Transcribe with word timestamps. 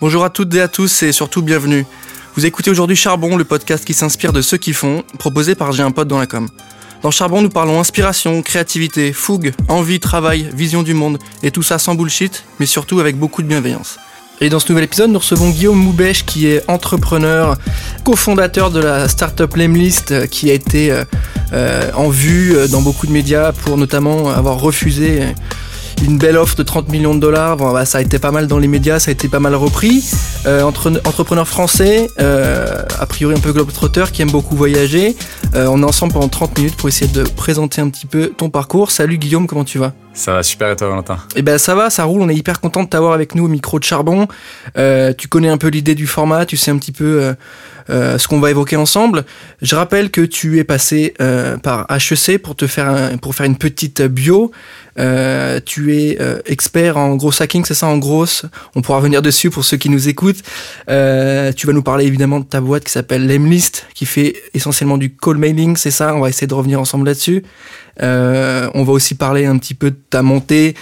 Bonjour 0.00 0.24
à 0.24 0.30
toutes 0.30 0.54
et 0.54 0.60
à 0.60 0.68
tous 0.68 1.02
et 1.02 1.10
surtout 1.10 1.42
bienvenue. 1.42 1.84
Vous 2.36 2.46
écoutez 2.46 2.70
aujourd'hui 2.70 2.94
Charbon, 2.94 3.36
le 3.36 3.42
podcast 3.42 3.84
qui 3.84 3.94
s'inspire 3.94 4.32
de 4.32 4.42
ceux 4.42 4.56
qui 4.56 4.72
font, 4.72 5.02
proposé 5.18 5.56
par 5.56 5.72
J'ai 5.72 5.82
un 5.82 5.90
pote 5.90 6.06
dans 6.06 6.20
la 6.20 6.26
com. 6.28 6.48
Dans 7.02 7.10
Charbon, 7.10 7.42
nous 7.42 7.48
parlons 7.48 7.80
inspiration, 7.80 8.40
créativité, 8.42 9.12
fougue, 9.12 9.52
envie, 9.68 9.98
travail, 9.98 10.50
vision 10.54 10.84
du 10.84 10.94
monde, 10.94 11.18
et 11.42 11.50
tout 11.50 11.64
ça 11.64 11.80
sans 11.80 11.96
bullshit, 11.96 12.44
mais 12.60 12.66
surtout 12.66 13.00
avec 13.00 13.18
beaucoup 13.18 13.42
de 13.42 13.48
bienveillance. 13.48 13.98
Et 14.40 14.50
dans 14.50 14.60
ce 14.60 14.68
nouvel 14.68 14.84
épisode, 14.84 15.10
nous 15.10 15.18
recevons 15.18 15.50
Guillaume 15.50 15.78
Moubèche, 15.78 16.24
qui 16.24 16.46
est 16.46 16.62
entrepreneur, 16.70 17.58
cofondateur 18.04 18.70
de 18.70 18.78
la 18.78 19.08
startup 19.08 19.52
Lemlist, 19.56 20.12
euh, 20.12 20.26
qui 20.26 20.48
a 20.48 20.54
été 20.54 20.92
euh, 20.92 21.02
euh, 21.52 21.90
en 21.94 22.08
vue 22.08 22.54
dans 22.70 22.82
beaucoup 22.82 23.08
de 23.08 23.12
médias 23.12 23.50
pour 23.50 23.76
notamment 23.76 24.30
avoir 24.30 24.60
refusé 24.60 25.22
une 26.02 26.18
belle 26.18 26.36
offre 26.36 26.56
de 26.56 26.62
30 26.62 26.90
millions 26.90 27.14
de 27.14 27.20
dollars. 27.20 27.56
Bon, 27.56 27.72
bah, 27.72 27.84
ça 27.84 27.98
a 27.98 28.00
été 28.00 28.18
pas 28.18 28.30
mal 28.30 28.46
dans 28.46 28.58
les 28.58 28.68
médias, 28.68 28.98
ça 28.98 29.10
a 29.10 29.12
été 29.12 29.28
pas 29.28 29.40
mal 29.40 29.54
repris. 29.54 30.04
Euh, 30.46 30.62
entre, 30.62 30.90
entrepreneur 31.04 31.46
français, 31.46 32.08
euh, 32.20 32.82
a 32.98 33.06
priori 33.06 33.34
un 33.34 33.40
peu 33.40 33.52
globetrotter, 33.52 34.04
qui 34.12 34.22
aime 34.22 34.30
beaucoup 34.30 34.56
voyager. 34.56 35.16
Euh, 35.54 35.66
on 35.68 35.82
est 35.82 35.86
ensemble 35.86 36.12
pendant 36.12 36.28
30 36.28 36.58
minutes 36.58 36.76
pour 36.76 36.88
essayer 36.88 37.10
de 37.10 37.22
présenter 37.22 37.80
un 37.80 37.88
petit 37.88 38.06
peu 38.06 38.28
ton 38.28 38.50
parcours. 38.50 38.90
Salut 38.90 39.18
Guillaume, 39.18 39.46
comment 39.46 39.64
tu 39.64 39.78
vas? 39.78 39.92
Ça 40.12 40.32
va 40.32 40.42
super 40.42 40.70
et 40.70 40.76
toi 40.76 40.88
Valentin? 40.88 41.18
Eh 41.36 41.42
ben 41.42 41.58
ça 41.58 41.74
va, 41.74 41.90
ça 41.90 42.04
roule. 42.04 42.22
On 42.22 42.28
est 42.28 42.34
hyper 42.34 42.60
content 42.60 42.82
de 42.82 42.88
t'avoir 42.88 43.12
avec 43.12 43.34
nous 43.34 43.44
au 43.44 43.48
micro 43.48 43.78
de 43.78 43.84
charbon. 43.84 44.26
Euh, 44.76 45.12
tu 45.16 45.28
connais 45.28 45.48
un 45.48 45.58
peu 45.58 45.68
l'idée 45.68 45.94
du 45.94 46.06
format, 46.06 46.44
tu 46.44 46.56
sais 46.56 46.70
un 46.70 46.78
petit 46.78 46.92
peu 46.92 47.34
euh, 47.90 48.18
ce 48.18 48.28
qu'on 48.28 48.40
va 48.40 48.50
évoquer 48.50 48.76
ensemble. 48.76 49.24
Je 49.62 49.74
rappelle 49.74 50.10
que 50.10 50.20
tu 50.20 50.58
es 50.58 50.64
passé 50.64 51.14
euh, 51.20 51.56
par 51.56 51.86
HEC 51.90 52.38
pour 52.42 52.54
te 52.54 52.66
faire 52.66 53.18
pour 53.20 53.34
faire 53.34 53.46
une 53.46 53.56
petite 53.56 54.02
bio. 54.02 54.50
Euh, 54.98 55.60
tu 55.64 55.96
es 55.96 56.18
expert 56.46 56.96
en 56.96 57.14
gros 57.16 57.30
hacking, 57.40 57.64
c'est 57.64 57.74
ça 57.74 57.86
en 57.86 57.98
grosse. 57.98 58.44
On 58.74 58.82
pourra 58.82 58.98
revenir 58.98 59.22
dessus 59.22 59.48
pour 59.48 59.64
ceux 59.64 59.76
qui 59.76 59.90
nous 59.90 60.08
écoutent. 60.08 60.42
Tu 60.86 61.66
vas 61.66 61.72
nous 61.72 61.82
parler 61.82 62.04
évidemment 62.04 62.40
de 62.40 62.44
ta 62.44 62.60
boîte 62.60 62.84
qui 62.84 62.92
s'appelle 62.92 63.26
Lemlist, 63.26 63.86
qui 63.94 64.06
fait 64.06 64.36
essentiellement 64.54 64.98
du 64.98 65.14
call 65.14 65.36
mailing, 65.36 65.76
c'est 65.76 65.90
ça? 65.90 66.14
On 66.14 66.20
va 66.20 66.28
essayer 66.28 66.46
de 66.46 66.54
revenir 66.54 66.80
ensemble 66.80 67.06
là-dessus. 67.06 67.44
On 68.00 68.84
va 68.84 68.92
aussi 68.92 69.14
parler 69.14 69.46
un 69.46 69.56
petit 69.56 69.74
peu 69.74 69.92
de 69.92 69.98
ta 70.10 70.22
montée, 70.22 70.74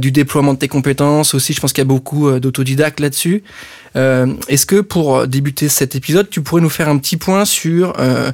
du 0.00 0.12
déploiement 0.12 0.54
de 0.54 0.58
tes 0.58 0.68
compétences 0.68 1.34
aussi. 1.34 1.52
Je 1.52 1.60
pense 1.60 1.72
qu'il 1.72 1.82
y 1.82 1.86
a 1.86 1.92
beaucoup 1.92 2.30
d'autodidactes 2.38 3.00
là-dessus. 3.00 3.42
Euh, 3.96 4.26
Est-ce 4.48 4.66
que 4.66 4.80
pour 4.80 5.26
débuter 5.26 5.68
cet 5.68 5.94
épisode, 5.94 6.28
tu 6.30 6.42
pourrais 6.42 6.62
nous 6.62 6.70
faire 6.70 6.88
un 6.88 6.98
petit 6.98 7.16
point 7.16 7.44
sur 7.44 7.94
euh, 7.98 8.32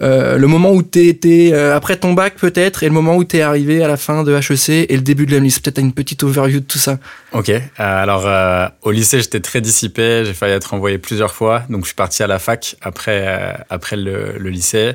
euh, 0.00 0.38
le 0.38 0.46
moment 0.46 0.72
où 0.72 0.82
tu 0.82 1.06
étais 1.06 1.52
après 1.52 1.96
ton 1.96 2.12
bac 2.12 2.34
peut-être 2.36 2.82
et 2.82 2.86
le 2.86 2.92
moment 2.92 3.16
où 3.16 3.24
tu 3.24 3.36
es 3.36 3.42
arrivé 3.42 3.82
à 3.82 3.88
la 3.88 3.96
fin 3.96 4.22
de 4.22 4.32
HEC 4.34 4.90
et 4.90 4.96
le 4.96 5.02
début 5.02 5.26
de 5.26 5.36
la 5.36 5.42
Peut-être 5.42 5.78
une 5.78 5.92
petite 5.92 6.22
overview 6.22 6.60
de 6.60 6.64
tout 6.64 6.78
ça. 6.78 6.98
Ok, 7.32 7.52
alors 7.76 8.70
au 8.82 8.90
lycée 8.90 9.20
j'étais 9.20 9.40
très 9.40 9.60
dissipé, 9.60 10.22
j'ai 10.24 10.32
failli 10.32 10.54
être 10.54 10.72
envoyé 10.72 10.98
plusieurs 10.98 11.34
fois, 11.34 11.64
donc 11.68 11.82
je 11.82 11.86
suis 11.86 11.94
parti 11.94 12.22
à 12.22 12.26
la 12.26 12.38
fac 12.38 12.76
après, 12.80 13.56
après 13.68 13.96
le, 13.96 14.38
le 14.38 14.50
lycée. 14.50 14.92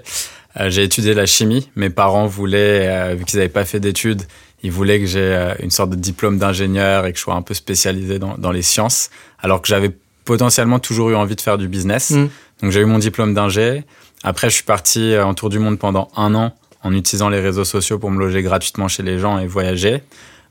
J'ai 0.67 0.83
étudié 0.83 1.13
la 1.13 1.27
chimie, 1.27 1.69
mes 1.75 1.91
parents 1.91 2.25
voulaient, 2.25 3.13
vu 3.15 3.25
qu'ils 3.25 3.37
n'avaient 3.37 3.49
pas 3.49 3.65
fait 3.65 3.79
d'études, 3.79 4.23
ils 4.63 4.71
voulaient 4.71 4.99
que 4.99 5.05
j'ai 5.05 5.19
euh, 5.19 5.53
une 5.59 5.71
sorte 5.71 5.91
de 5.91 5.95
diplôme 5.95 6.37
d'ingénieur 6.37 7.05
et 7.05 7.11
que 7.11 7.17
je 7.17 7.23
sois 7.23 7.35
un 7.35 7.41
peu 7.41 7.53
spécialisé 7.53 8.19
dans, 8.19 8.37
dans 8.37 8.51
les 8.51 8.61
sciences, 8.61 9.09
alors 9.39 9.61
que 9.61 9.67
j'avais 9.67 9.91
potentiellement 10.25 10.79
toujours 10.79 11.09
eu 11.09 11.15
envie 11.15 11.35
de 11.35 11.41
faire 11.41 11.57
du 11.57 11.67
business. 11.67 12.11
Mm. 12.11 12.29
Donc 12.61 12.71
j'ai 12.71 12.81
eu 12.81 12.85
mon 12.85 12.99
diplôme 12.99 13.33
d'ingé. 13.33 13.83
Après, 14.23 14.49
je 14.49 14.55
suis 14.55 14.63
parti 14.63 15.13
euh, 15.13 15.25
en 15.25 15.33
tour 15.33 15.49
du 15.49 15.59
monde 15.59 15.77
pendant 15.79 16.09
un 16.15 16.33
an 16.35 16.55
en 16.83 16.93
utilisant 16.93 17.29
les 17.29 17.39
réseaux 17.39 17.65
sociaux 17.65 17.99
pour 17.99 18.11
me 18.11 18.19
loger 18.19 18.41
gratuitement 18.41 18.87
chez 18.87 19.03
les 19.03 19.19
gens 19.19 19.39
et 19.39 19.47
voyager. 19.47 20.03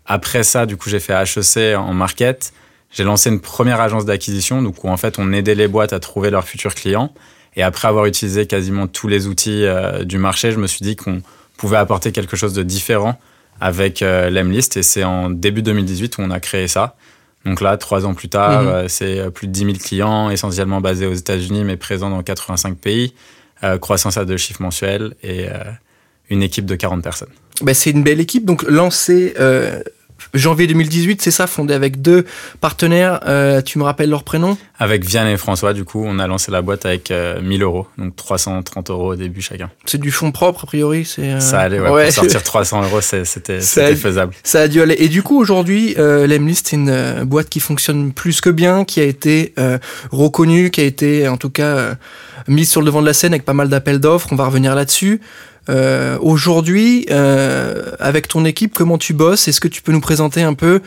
Après 0.06 0.42
ça, 0.42 0.66
du 0.66 0.76
coup, 0.76 0.88
j'ai 0.88 1.00
fait 1.00 1.12
HEC 1.12 1.76
en 1.76 1.94
market. 1.94 2.52
J'ai 2.92 3.04
lancé 3.04 3.28
une 3.30 3.40
première 3.40 3.80
agence 3.80 4.04
d'acquisition, 4.04 4.62
donc 4.62 4.84
où 4.84 4.88
en 4.88 4.96
fait 4.96 5.18
on 5.18 5.32
aidait 5.32 5.54
les 5.54 5.68
boîtes 5.68 5.92
à 5.92 6.00
trouver 6.00 6.30
leurs 6.30 6.44
futurs 6.44 6.74
clients. 6.74 7.12
Et 7.56 7.62
après 7.62 7.88
avoir 7.88 8.06
utilisé 8.06 8.46
quasiment 8.46 8.86
tous 8.86 9.08
les 9.08 9.26
outils 9.26 9.64
euh, 9.64 10.04
du 10.04 10.18
marché, 10.18 10.52
je 10.52 10.58
me 10.58 10.66
suis 10.66 10.82
dit 10.82 10.94
qu'on 10.94 11.22
pouvait 11.56 11.78
apporter 11.78 12.12
quelque 12.12 12.36
chose 12.36 12.52
de 12.52 12.62
différent 12.62 13.18
avec 13.60 14.02
euh, 14.02 14.30
l'Emlist. 14.30 14.76
Et 14.76 14.82
c'est 14.82 15.04
en 15.04 15.30
début 15.30 15.62
2018 15.62 16.18
où 16.18 16.22
on 16.22 16.30
a 16.30 16.40
créé 16.40 16.68
ça. 16.68 16.96
Donc 17.44 17.60
là, 17.60 17.76
trois 17.76 18.06
ans 18.06 18.14
plus 18.14 18.28
tard, 18.28 18.62
Mhm. 18.62 18.68
euh, 18.68 18.88
c'est 18.88 19.18
euh, 19.20 19.30
plus 19.30 19.46
de 19.46 19.52
10 19.52 19.60
000 19.60 19.72
clients, 19.78 20.30
essentiellement 20.30 20.80
basés 20.80 21.06
aux 21.06 21.14
États-Unis, 21.14 21.64
mais 21.64 21.76
présents 21.76 22.10
dans 22.10 22.22
85 22.22 22.76
pays. 22.76 23.14
Euh, 23.64 23.78
croissance 23.78 24.16
à 24.18 24.24
deux 24.24 24.36
chiffres 24.36 24.60
mensuels 24.62 25.14
et 25.22 25.46
euh, 25.48 25.54
une 26.28 26.42
équipe 26.42 26.66
de 26.66 26.74
40 26.74 27.02
personnes. 27.02 27.30
Ben, 27.62 27.74
c'est 27.74 27.90
une 27.90 28.02
belle 28.02 28.20
équipe. 28.20 28.44
Donc, 28.44 28.62
lancée 28.64 29.32
euh, 29.40 29.82
janvier 30.36 30.66
2018, 30.66 31.22
c'est 31.22 31.30
ça, 31.30 31.46
fondée 31.46 31.74
avec 31.74 32.00
deux 32.00 32.24
partenaires. 32.60 33.20
Euh, 33.26 33.62
tu 33.62 33.78
me 33.78 33.84
rappelles 33.84 34.10
leur 34.10 34.24
prénom? 34.24 34.56
Avec 34.78 35.04
Vianne 35.04 35.28
et 35.28 35.36
François, 35.36 35.72
du 35.72 35.84
coup, 35.84 36.02
on 36.06 36.18
a 36.18 36.26
lancé 36.26 36.50
la 36.50 36.62
boîte 36.62 36.86
avec 36.86 37.10
euh, 37.10 37.40
1000 37.40 37.62
euros, 37.62 37.86
donc 37.96 38.14
330 38.14 38.90
euros 38.90 39.12
au 39.12 39.16
début 39.16 39.40
chacun. 39.40 39.70
C'est 39.86 40.00
du 40.00 40.10
fonds 40.10 40.32
propre, 40.32 40.64
a 40.64 40.66
priori. 40.66 41.04
C'est, 41.04 41.32
euh, 41.32 41.40
Ça 41.40 41.60
allait, 41.60 41.80
ouais, 41.80 42.04
pour 42.04 42.12
sortir 42.12 42.42
300 42.44 42.82
euros, 42.84 43.00
c'était 43.00 43.60
faisable. 43.60 44.34
Ça 44.42 44.62
a 44.62 44.68
dû 44.68 44.80
aller. 44.80 44.96
Et 44.98 45.08
du 45.08 45.22
coup, 45.22 45.40
aujourd'hui, 45.40 45.94
euh, 45.98 46.26
Lemlist, 46.26 46.68
c'est 46.68 46.76
une 46.76 47.24
boîte 47.24 47.48
qui 47.48 47.60
fonctionne 47.60 48.12
plus 48.12 48.40
que 48.40 48.50
bien, 48.50 48.84
qui 48.84 49.00
a 49.00 49.04
été 49.04 49.54
reconnue, 50.10 50.70
qui 50.70 50.80
a 50.80 50.84
été, 50.84 51.28
en 51.28 51.36
tout 51.36 51.50
cas, 51.50 51.96
mise 52.48 52.70
sur 52.70 52.80
le 52.80 52.86
devant 52.86 53.00
de 53.00 53.06
la 53.06 53.14
scène 53.14 53.32
avec 53.32 53.44
pas 53.44 53.54
mal 53.54 53.68
d'appels 53.68 54.00
d'offres. 54.00 54.28
On 54.32 54.36
va 54.36 54.46
revenir 54.46 54.74
là-dessus. 54.74 55.20
Euh, 55.68 56.16
aujourd'hui, 56.20 57.06
euh, 57.10 57.90
avec 57.98 58.28
ton 58.28 58.44
équipe, 58.44 58.72
comment 58.74 58.98
tu 58.98 59.14
bosses? 59.14 59.48
Est-ce 59.48 59.60
que 59.60 59.68
tu 59.68 59.82
peux 59.82 59.92
nous 59.92 60.00
présenter 60.00 60.42
un 60.42 60.54
peu 60.54 60.80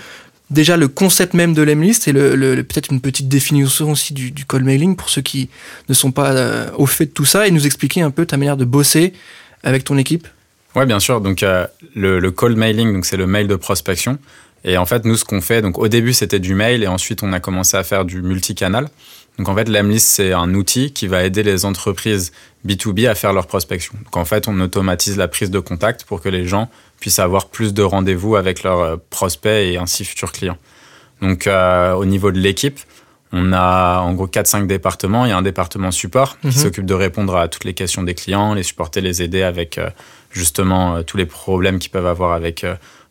déjà 0.50 0.78
le 0.78 0.88
concept 0.88 1.34
même 1.34 1.54
de 1.54 1.62
Lemlist 1.62 2.08
et 2.08 2.14
peut-être 2.14 2.92
une 2.92 3.02
petite 3.02 3.28
définition 3.28 3.92
aussi 3.92 4.14
du, 4.14 4.32
du 4.32 4.46
call 4.46 4.64
mailing 4.64 4.96
pour 4.96 5.10
ceux 5.10 5.22
qui 5.22 5.50
ne 5.90 5.94
sont 5.94 6.12
pas 6.12 6.32
euh, 6.32 6.70
au 6.78 6.86
fait 6.86 7.06
de 7.08 7.12
tout 7.12 7.26
ça 7.26 7.48
et 7.48 7.52
nous 7.52 7.66
expliquer 7.66 8.02
un 8.02 8.12
peu 8.12 8.26
ta 8.26 8.38
manière 8.38 8.58
de 8.58 8.66
bosser 8.66 9.14
avec 9.64 9.84
ton 9.84 9.98
équipe? 9.98 10.28
Ouais, 10.76 10.86
bien 10.86 11.00
sûr. 11.00 11.20
Donc, 11.20 11.44
le, 11.96 12.20
le 12.20 12.32
cold 12.32 12.56
mailing, 12.58 13.04
c'est 13.04 13.18
le 13.18 13.28
mail 13.28 13.48
de 13.48 13.56
prospection. 13.56 14.18
Et 14.64 14.78
en 14.78 14.86
fait, 14.86 15.06
nous, 15.06 15.18
ce 15.18 15.26
qu'on 15.26 15.42
fait, 15.42 15.62
donc 15.62 15.78
au 15.78 15.88
début, 15.88 16.14
c'était 16.14 16.40
du 16.40 16.54
mail 16.54 16.84
et 16.84 16.88
ensuite, 16.88 17.24
on 17.24 17.34
a 17.34 17.40
commencé 17.40 17.76
à 17.76 17.84
faire 17.84 18.06
du 18.06 18.22
multicanal. 18.22 18.90
Donc, 19.40 19.48
en 19.48 19.56
fait, 19.56 19.70
l'Emlist, 19.70 20.06
c'est 20.06 20.34
un 20.34 20.54
outil 20.54 20.92
qui 20.92 21.08
va 21.08 21.24
aider 21.24 21.44
les 21.44 21.64
entreprises 21.64 22.34
B2B 22.68 23.08
à 23.08 23.16
faire 23.16 23.32
leur 23.32 23.48
prospection. 23.48 23.94
Donc, 24.04 24.18
en 24.18 24.26
fait, 24.26 24.50
on 24.50 24.60
automatise 24.60 25.16
la 25.16 25.30
prise 25.30 25.50
de 25.50 25.60
contact 25.60 26.04
pour 26.04 26.20
que 26.22 26.28
les 26.28 26.46
gens 26.46 26.68
puissent 27.00 27.20
avoir 27.20 27.48
plus 27.48 27.74
de 27.74 27.82
rendez-vous 27.82 28.36
avec 28.36 28.64
leurs 28.64 28.80
euh, 28.82 28.96
prospects 29.10 29.50
et 29.50 29.78
ainsi 29.78 30.04
futurs 30.04 30.34
clients. 30.34 30.58
Donc, 31.22 31.48
euh, 31.48 31.94
au 31.94 32.04
niveau 32.04 32.32
de 32.32 32.38
l'équipe, 32.38 32.82
on 33.32 33.54
a 33.54 34.00
en 34.02 34.14
gros 34.14 34.28
4-5 34.28 34.68
départements. 34.68 35.26
Il 35.26 35.30
y 35.30 35.32
a 35.32 35.38
un 35.38 35.42
département 35.42 35.92
support 35.92 36.38
Mhm. 36.44 36.52
qui 36.52 36.60
s'occupe 36.60 36.86
de 36.86 36.94
répondre 36.94 37.38
à 37.38 37.48
toutes 37.48 37.64
les 37.64 37.74
questions 37.74 38.04
des 38.04 38.16
clients, 38.16 38.54
les 38.54 38.64
supporter, 38.64 39.00
les 39.00 39.22
aider 39.22 39.44
avec 39.44 39.78
euh, 39.78 39.90
justement 40.32 40.98
euh, 40.98 41.04
tous 41.04 41.16
les 41.16 41.26
problèmes 41.26 41.80
qu'ils 41.80 41.92
peuvent 41.92 42.08
avoir 42.08 42.34
avec 42.34 42.66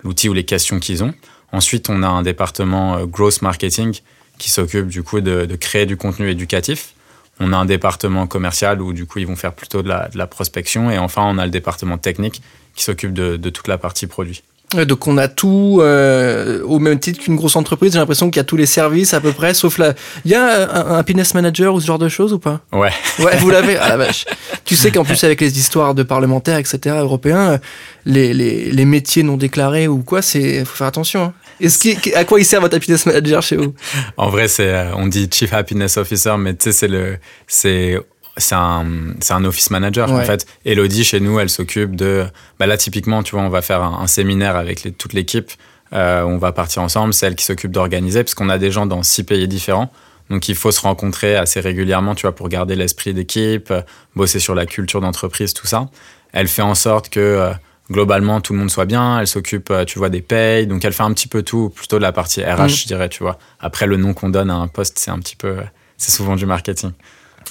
l'outil 0.05 0.28
ou 0.28 0.34
les 0.34 0.44
questions 0.44 0.78
qu'ils 0.78 1.03
ont. 1.03 1.15
Ensuite, 1.53 1.88
on 1.88 2.03
a 2.03 2.09
un 2.09 2.21
département 2.21 3.06
growth 3.06 3.41
marketing 3.41 4.00
qui 4.38 4.50
s'occupe 4.50 4.87
du 4.87 5.03
coup 5.03 5.21
de, 5.21 5.44
de 5.44 5.56
créer 5.56 5.87
du 5.87 5.97
contenu 5.97 6.31
éducatif. 6.31 6.94
On 7.41 7.53
a 7.53 7.56
un 7.56 7.66
département 7.66 8.26
commercial 8.26 8.81
où 8.81 8.93
du 8.93 9.06
coup 9.06 9.19
ils 9.19 9.26
vont 9.26 9.37
faire 9.37 9.53
plutôt 9.53 9.82
de 9.82 9.88
la, 9.88 10.09
de 10.09 10.19
la 10.19 10.26
prospection. 10.26 10.91
Et 10.91 10.99
enfin, 10.99 11.22
on 11.25 11.38
a 11.38 11.44
le 11.44 11.50
département 11.50 11.99
technique 11.99 12.43
qui 12.75 12.84
s'occupe 12.84 13.12
de, 13.12 13.37
de 13.37 13.50
toute 13.50 13.69
la 13.69 13.78
partie 13.78 14.06
produit. 14.06 14.43
Donc 14.87 15.06
on 15.06 15.16
a 15.16 15.28
tout 15.28 15.78
euh, 15.81 16.62
au 16.65 16.78
même 16.78 16.99
titre 16.99 17.21
qu'une 17.21 17.37
grosse 17.37 17.56
entreprise. 17.56 17.93
J'ai 17.94 17.99
l'impression 17.99 18.28
qu'il 18.28 18.37
y 18.37 18.41
a 18.41 18.44
tous 18.44 18.59
les 18.59 18.66
services 18.66 19.15
à 19.15 19.21
peu 19.21 19.32
près, 19.32 19.54
sauf 19.54 19.78
la. 19.78 19.94
Il 20.26 20.31
y 20.31 20.34
a 20.34 20.44
un, 20.44 20.93
un 20.93 20.99
happiness 20.99 21.32
manager 21.32 21.72
ou 21.72 21.81
ce 21.81 21.87
genre 21.87 21.99
de 21.99 22.10
choses 22.10 22.34
ou 22.34 22.38
pas? 22.38 22.60
Ouais. 22.70 22.91
Ouais, 23.19 23.37
vous 23.38 23.49
l'avez? 23.49 23.78
Ah 23.78 23.88
la 23.88 23.97
vache. 24.05 24.26
Tu 24.66 24.76
sais 24.76 24.91
qu'en 24.91 25.05
plus 25.05 25.25
avec 25.25 25.41
les 25.41 25.59
histoires 25.59 25.94
de 25.94 26.03
parlementaires, 26.03 26.59
etc. 26.59 26.97
européens, 26.99 27.59
les, 28.05 28.34
les, 28.34 28.70
les 28.70 28.84
métiers 28.84 29.22
non 29.22 29.38
déclarés 29.38 29.88
ou 29.88 30.03
quoi, 30.03 30.20
c'est 30.20 30.66
faut 30.66 30.76
faire 30.76 30.87
attention. 30.87 31.22
Hein. 31.25 31.32
Est-ce 31.60 32.14
à 32.16 32.24
quoi 32.24 32.41
il 32.41 32.44
sert 32.44 32.60
votre 32.60 32.76
happiness 32.76 33.06
manager 33.06 33.42
chez 33.42 33.56
vous? 33.56 33.74
En 34.16 34.28
vrai, 34.30 34.48
c'est, 34.48 34.72
euh, 34.72 34.94
on 34.94 35.06
dit 35.06 35.28
Chief 35.32 35.52
Happiness 35.52 35.96
Officer, 35.96 36.34
mais 36.38 36.55
tu 36.55 36.64
sais, 36.64 36.72
c'est 36.72 36.88
le, 36.88 37.19
c'est, 37.46 37.99
c'est 38.37 38.55
un, 38.55 38.87
c'est 39.20 39.32
un 39.34 39.44
office 39.44 39.70
manager 39.70 40.10
Ouais. 40.12 40.22
en 40.22 40.25
fait. 40.25 40.46
Elodie 40.64 41.05
chez 41.05 41.20
nous, 41.20 41.40
elle 41.40 41.50
s'occupe 41.50 41.96
de, 41.96 42.25
bah 42.58 42.66
là 42.66 42.76
typiquement, 42.76 43.22
tu 43.22 43.34
vois, 43.34 43.43
on 43.44 43.49
va 43.49 43.62
faire 43.62 43.82
un, 43.82 44.00
un 44.02 44.06
séminaire 44.06 44.56
avec 44.56 44.84
les- 44.84 44.93
toute 44.93 45.12
l'équipe. 45.12 45.50
Euh, 45.93 46.22
on 46.22 46.37
va 46.38 46.52
partir 46.52 46.82
ensemble. 46.82 47.14
C'est 47.14 47.26
elle 47.26 47.34
qui 47.34 47.44
s'occupe 47.44 47.72
d'organiser, 47.72 48.22
parce 48.22 48.34
qu'on 48.34 48.50
a 48.50 48.58
des 48.58 48.70
gens 48.70 48.87
dans 48.87 49.02
six 49.02 49.25
pays 49.25 49.49
différents. 49.49 49.90
Donc 50.31 50.49
il 50.50 50.54
faut 50.54 50.70
se 50.70 50.82
rencontrer 50.82 51.37
assez 51.37 51.58
régulièrement, 51.61 52.14
tu 52.14 52.22
vois, 52.22 52.34
pour 52.34 52.49
garder 52.50 52.76
l'esprit 52.76 53.14
d'équipe, 53.14 53.72
bosser 54.14 54.38
sur 54.40 54.54
la 54.54 54.66
culture 54.66 55.00
d'entreprise, 55.00 55.54
tout 55.54 55.66
ça. 55.66 55.88
Elle 56.34 56.49
fait 56.49 56.61
en 56.61 56.75
sorte 56.75 57.08
que 57.08 57.19
euh, 57.20 57.50
globalement 57.90 58.40
tout 58.40 58.52
le 58.52 58.58
monde 58.58 58.70
soit 58.70 58.85
bien. 58.85 59.20
Elle 59.20 59.26
s'occupe, 59.26 59.70
euh, 59.70 59.85
tu 59.85 59.99
vois, 59.99 60.08
des 60.08 60.20
payes. 60.23 60.67
Donc 60.67 60.85
elle 60.85 60.93
fait 60.93 61.02
un 61.02 61.12
petit 61.12 61.29
peu 61.29 61.43
tout, 61.43 61.70
plutôt 61.75 61.96
de 61.99 62.02
la 62.02 62.12
partie 62.12 62.43
RH, 62.43 62.62
Mm. 62.64 62.69
je 62.69 62.87
dirais, 62.87 63.08
tu 63.08 63.23
vois. 63.23 63.38
Après 63.61 63.87
le 63.87 63.96
nom 63.96 64.14
qu'on 64.14 64.29
donne 64.29 64.50
à 64.50 64.55
un 64.55 64.69
poste, 64.69 64.99
c'est 64.99 65.11
un 65.11 65.19
petit 65.19 65.37
peu, 65.37 65.56
c'est 65.96 66.11
souvent 66.12 66.37
du 66.37 66.46
marketing. 66.46 66.93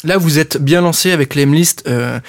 Là, 0.03 0.17
vous 0.17 0.37
êtes 0.37 0.57
bien 0.61 0.81
lancé 0.81 1.11
avec 1.11 1.33
l'Emlist. 1.33 1.83
Euh, 1.87 2.19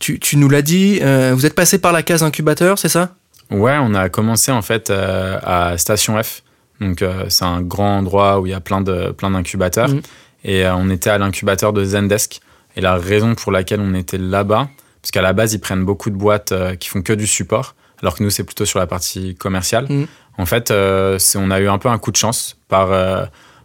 tu, 0.00 0.18
tu 0.18 0.36
nous 0.36 0.48
l'as 0.48 0.62
dit. 0.62 0.98
euh, 1.02 1.32
vous 1.34 1.46
êtes 1.46 1.54
passé 1.54 1.78
par 1.78 1.92
la 1.92 2.02
case 2.02 2.22
incubateur, 2.24 2.78
c'est 2.78 2.88
ça? 2.88 3.14
Ouais, 3.50 3.76
on 3.80 3.94
a 3.94 4.08
commencé 4.08 4.50
en 4.50 4.62
fait 4.62 4.90
euh, 4.90 5.38
à 5.44 5.78
Station 5.78 6.20
F. 6.20 6.42
Donc, 6.80 7.04
c'est 7.28 7.44
un 7.44 7.60
grand 7.62 7.98
endroit 7.98 8.40
où 8.40 8.46
il 8.46 8.50
y 8.50 8.54
a 8.54 8.60
plein 8.60 8.80
de 8.80 9.12
plein 9.12 9.30
d'incubateurs. 9.30 9.88
Mhm. 9.88 10.00
Et 10.44 10.66
on 10.66 10.90
était 10.90 11.10
à 11.10 11.18
l'incubateur 11.18 11.72
de 11.72 11.84
Zendesk. 11.84 12.40
Et 12.76 12.80
la 12.80 12.96
raison 12.96 13.36
pour 13.36 13.52
laquelle 13.52 13.78
on 13.80 13.94
était 13.94 14.18
là-bas, 14.18 14.68
parce 15.02 15.10
qu'à 15.10 15.22
la 15.22 15.32
base, 15.32 15.52
ils 15.52 15.58
prennent 15.60 15.84
beaucoup 15.84 16.10
de 16.10 16.16
boîtes 16.16 16.54
qui 16.78 16.88
font 16.88 17.02
que 17.02 17.12
du 17.12 17.26
support, 17.26 17.74
alors 18.00 18.16
que 18.16 18.22
nous, 18.22 18.30
c'est 18.30 18.44
plutôt 18.44 18.64
sur 18.64 18.78
la 18.78 18.86
partie 18.86 19.34
commerciale. 19.34 19.86
Mhm. 19.90 20.06
En 20.38 20.46
fait, 20.46 20.72
c'est- 21.18 21.38
on 21.38 21.50
a 21.50 21.60
eu 21.60 21.68
un 21.68 21.78
peu 21.78 21.88
un 21.88 21.98
coup 21.98 22.10
de 22.12 22.16
chance 22.16 22.56
par 22.68 22.90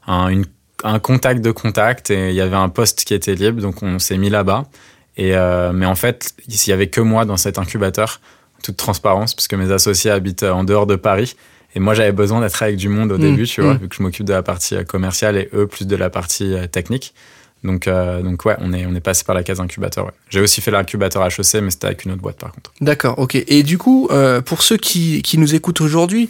un, 0.07 0.27
une 0.29 0.45
un 0.83 0.99
contact 0.99 1.41
de 1.41 1.49
contact 1.51 2.11
et 2.11 2.29
il 2.29 2.35
y 2.35 2.41
avait 2.41 2.55
un 2.55 2.69
poste 2.69 3.03
qui 3.03 3.15
était 3.15 3.33
libre, 3.33 3.61
donc 3.61 3.81
on 3.81 3.97
s'est 3.97 4.17
mis 4.19 4.29
là-bas. 4.29 4.65
Et 5.17 5.35
euh, 5.35 5.71
mais 5.73 5.87
en 5.87 5.95
fait, 5.95 6.33
il 6.47 6.67
y 6.67 6.71
avait 6.71 6.87
que 6.87 7.01
moi 7.01 7.25
dans 7.25 7.37
cet 7.37 7.57
incubateur, 7.57 8.21
toute 8.63 8.77
transparence, 8.77 9.33
parce 9.33 9.47
que 9.47 9.55
mes 9.55 9.71
associés 9.71 10.11
habitent 10.11 10.43
en 10.43 10.63
dehors 10.63 10.85
de 10.85 10.95
Paris. 10.95 11.35
Et 11.73 11.79
moi, 11.79 11.93
j'avais 11.95 12.11
besoin 12.11 12.41
d'être 12.41 12.61
avec 12.61 12.75
du 12.77 12.89
monde 12.89 13.11
au 13.11 13.17
Mm, 13.17 13.21
début, 13.21 13.45
tu 13.47 13.61
vois, 13.61 13.73
mm. 13.73 13.77
vu 13.77 13.89
que 13.89 13.95
je 13.95 14.03
m'occupe 14.03 14.25
de 14.25 14.33
la 14.33 14.43
partie 14.43 14.75
euh, 14.75 14.83
commerciale 14.83 15.37
et 15.37 15.49
eux 15.53 15.65
plus 15.67 15.85
de 15.87 15.95
la 15.95 16.09
partie 16.11 16.53
euh, 16.53 16.67
technique. 16.67 17.13
Donc, 17.63 17.88
euh, 17.88 18.21
donc 18.21 18.45
ouais, 18.45 18.56
on 18.59 18.71
est, 18.71 18.86
on 18.86 18.94
est 18.95 19.00
passé 19.01 19.24
par 19.24 19.36
la 19.36 19.44
case 19.44 19.59
incubateur. 19.59 20.06
ouais. 20.06 20.12
J'ai 20.30 20.39
aussi 20.42 20.62
fait 20.62 20.71
l'incubateur 20.71 21.25
HEC, 21.25 21.62
mais 21.62 21.71
c'était 21.71 21.88
avec 21.88 22.06
une 22.06 22.12
autre 22.12 22.21
boîte 22.21 22.38
par 22.38 22.51
contre. 22.51 22.71
D'accord, 22.81 23.18
ok. 23.19 23.36
Et 23.48 23.63
du 23.63 23.77
coup, 23.77 24.07
euh, 24.12 24.42
pour 24.42 24.62
ceux 24.62 24.77
qui, 24.77 25.21
qui 25.24 25.38
nous 25.38 25.56
écoutent 25.56 25.81
aujourd'hui, 25.81 26.30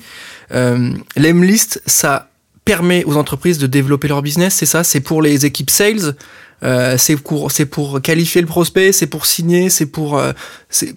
euh, 0.54 0.92
l'Emlist, 1.16 1.82
ça 1.86 2.30
permet 2.66 3.04
aux 3.06 3.18
entreprises 3.18 3.58
de 3.58 3.68
développer 3.68 4.08
leur 4.08 4.22
business, 4.22 4.56
c'est 4.56 4.66
ça? 4.66 4.84
C'est 4.84 5.00
pour 5.02 5.22
les 5.22 5.46
équipes 5.46 5.70
sales 5.70 6.16
euh, 6.64 6.98
c'est 6.98 7.18
pour, 7.18 7.52
pour 7.70 8.02
qualifier 8.02 8.42
le 8.42 8.48
prospect, 8.48 8.92
c'est 8.92 9.06
pour 9.06 9.28
signer, 9.28 9.70
c'est 9.70 9.86
pour... 9.86 10.20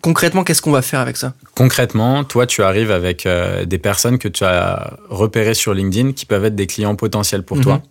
concrètement, 0.01 0.43
qu'est-ce 0.43 0.63
qu'on 0.63 0.71
va 0.71 0.81
faire 0.81 1.01
avec 1.01 1.19
ça? 1.19 1.35
Concrètement, 1.55 2.25
toi, 2.25 2.47
tu 2.47 2.63
arrives 2.63 2.91
avec 2.91 3.29
des 3.67 3.79
personnes 3.79 4.19
que 4.19 4.27
tu 4.29 4.43
as 4.43 4.95
repérées 5.11 5.53
sur 5.53 5.75
LinkedIn 5.75 6.13
qui 6.13 6.25
peuvent 6.25 6.47
être 6.47 6.55
des 6.55 6.67
clients 6.67 6.97
potentiels 6.97 7.43
pour 7.43 7.59
Mhm. 7.59 7.63
toi. 7.63 7.83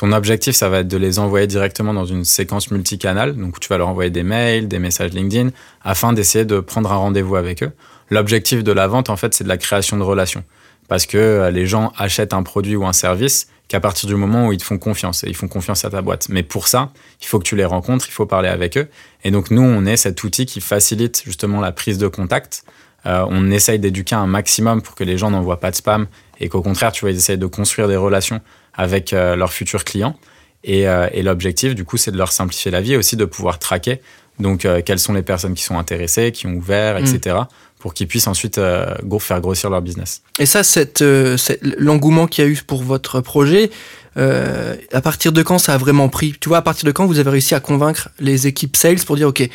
Ton 0.00 0.12
objectif, 0.12 0.56
ça 0.56 0.70
va 0.70 0.78
être 0.78 0.88
de 0.88 0.96
les 0.96 1.18
envoyer 1.18 1.46
directement 1.46 1.92
dans 1.92 2.06
une 2.06 2.24
séquence 2.24 2.70
multicanale. 2.70 3.36
Donc, 3.36 3.60
tu 3.60 3.68
vas 3.68 3.76
leur 3.76 3.88
envoyer 3.88 4.08
des 4.08 4.22
mails, 4.22 4.66
des 4.66 4.78
messages 4.78 5.12
LinkedIn, 5.12 5.50
afin 5.84 6.14
d'essayer 6.14 6.46
de 6.46 6.58
prendre 6.60 6.90
un 6.90 6.96
rendez-vous 6.96 7.36
avec 7.36 7.62
eux. 7.62 7.70
L'objectif 8.08 8.64
de 8.64 8.72
la 8.72 8.86
vente, 8.86 9.10
en 9.10 9.18
fait, 9.18 9.34
c'est 9.34 9.44
de 9.44 9.50
la 9.50 9.58
création 9.58 9.98
de 9.98 10.02
relations. 10.02 10.42
Parce 10.88 11.04
que 11.04 11.18
euh, 11.18 11.50
les 11.50 11.66
gens 11.66 11.92
achètent 11.98 12.32
un 12.32 12.42
produit 12.42 12.76
ou 12.76 12.86
un 12.86 12.94
service 12.94 13.48
qu'à 13.68 13.78
partir 13.78 14.08
du 14.08 14.14
moment 14.14 14.46
où 14.46 14.54
ils 14.54 14.58
te 14.58 14.64
font 14.64 14.78
confiance 14.78 15.22
et 15.22 15.28
ils 15.28 15.36
font 15.36 15.48
confiance 15.48 15.84
à 15.84 15.90
ta 15.90 16.00
boîte. 16.00 16.30
Mais 16.30 16.42
pour 16.42 16.66
ça, 16.66 16.92
il 17.20 17.26
faut 17.26 17.38
que 17.38 17.44
tu 17.44 17.54
les 17.54 17.66
rencontres, 17.66 18.06
il 18.08 18.12
faut 18.12 18.24
parler 18.24 18.48
avec 18.48 18.78
eux. 18.78 18.88
Et 19.24 19.30
donc, 19.30 19.50
nous, 19.50 19.60
on 19.60 19.84
est 19.84 19.98
cet 19.98 20.24
outil 20.24 20.46
qui 20.46 20.62
facilite 20.62 21.24
justement 21.26 21.60
la 21.60 21.72
prise 21.72 21.98
de 21.98 22.08
contact. 22.08 22.64
Euh, 23.04 23.26
on 23.28 23.50
essaye 23.50 23.78
d'éduquer 23.78 24.14
un 24.14 24.26
maximum 24.26 24.80
pour 24.80 24.94
que 24.94 25.04
les 25.04 25.18
gens 25.18 25.30
n'envoient 25.30 25.60
pas 25.60 25.70
de 25.70 25.76
spam 25.76 26.06
et 26.38 26.48
qu'au 26.48 26.62
contraire, 26.62 26.90
tu 26.90 27.02
vois, 27.02 27.10
ils 27.10 27.18
essayent 27.18 27.36
de 27.36 27.46
construire 27.46 27.86
des 27.86 27.96
relations 27.96 28.40
avec 28.74 29.12
euh, 29.12 29.36
leurs 29.36 29.52
futurs 29.52 29.84
clients. 29.84 30.16
Et, 30.64 30.86
euh, 30.88 31.08
et 31.12 31.22
l'objectif, 31.22 31.74
du 31.74 31.84
coup, 31.84 31.96
c'est 31.96 32.10
de 32.10 32.18
leur 32.18 32.32
simplifier 32.32 32.70
la 32.70 32.80
vie 32.80 32.92
et 32.92 32.96
aussi 32.96 33.16
de 33.16 33.24
pouvoir 33.24 33.58
traquer. 33.58 34.00
Donc, 34.38 34.64
euh, 34.64 34.80
quelles 34.84 34.98
sont 34.98 35.12
les 35.12 35.22
personnes 35.22 35.54
qui 35.54 35.62
sont 35.62 35.78
intéressées, 35.78 36.32
qui 36.32 36.46
ont 36.46 36.54
ouvert, 36.54 36.96
etc., 36.98 37.36
pour 37.78 37.94
qu'ils 37.94 38.06
puissent 38.08 38.26
ensuite 38.26 38.58
euh, 38.58 38.94
faire 39.20 39.40
grossir 39.40 39.70
leur 39.70 39.80
business. 39.80 40.20
Et 40.38 40.44
ça, 40.44 40.62
cette, 40.62 41.00
euh, 41.00 41.38
cette- 41.38 41.62
l'engouement 41.78 42.26
qu'il 42.26 42.44
y 42.44 42.46
a 42.46 42.50
eu 42.50 42.56
pour 42.66 42.82
votre 42.82 43.20
projet, 43.22 43.70
euh, 44.16 44.74
à 44.92 45.00
partir 45.00 45.32
de 45.32 45.42
quand 45.42 45.58
ça 45.58 45.74
a 45.74 45.78
vraiment 45.78 46.08
pris? 46.08 46.34
Tu 46.40 46.48
vois, 46.48 46.58
à 46.58 46.62
partir 46.62 46.86
de 46.86 46.92
quand 46.92 47.06
vous 47.06 47.18
avez 47.18 47.30
réussi 47.30 47.54
à 47.54 47.60
convaincre 47.60 48.08
les 48.18 48.46
équipes 48.46 48.76
sales 48.76 49.00
pour 49.06 49.16
dire, 49.16 49.28
OK, 49.28 49.48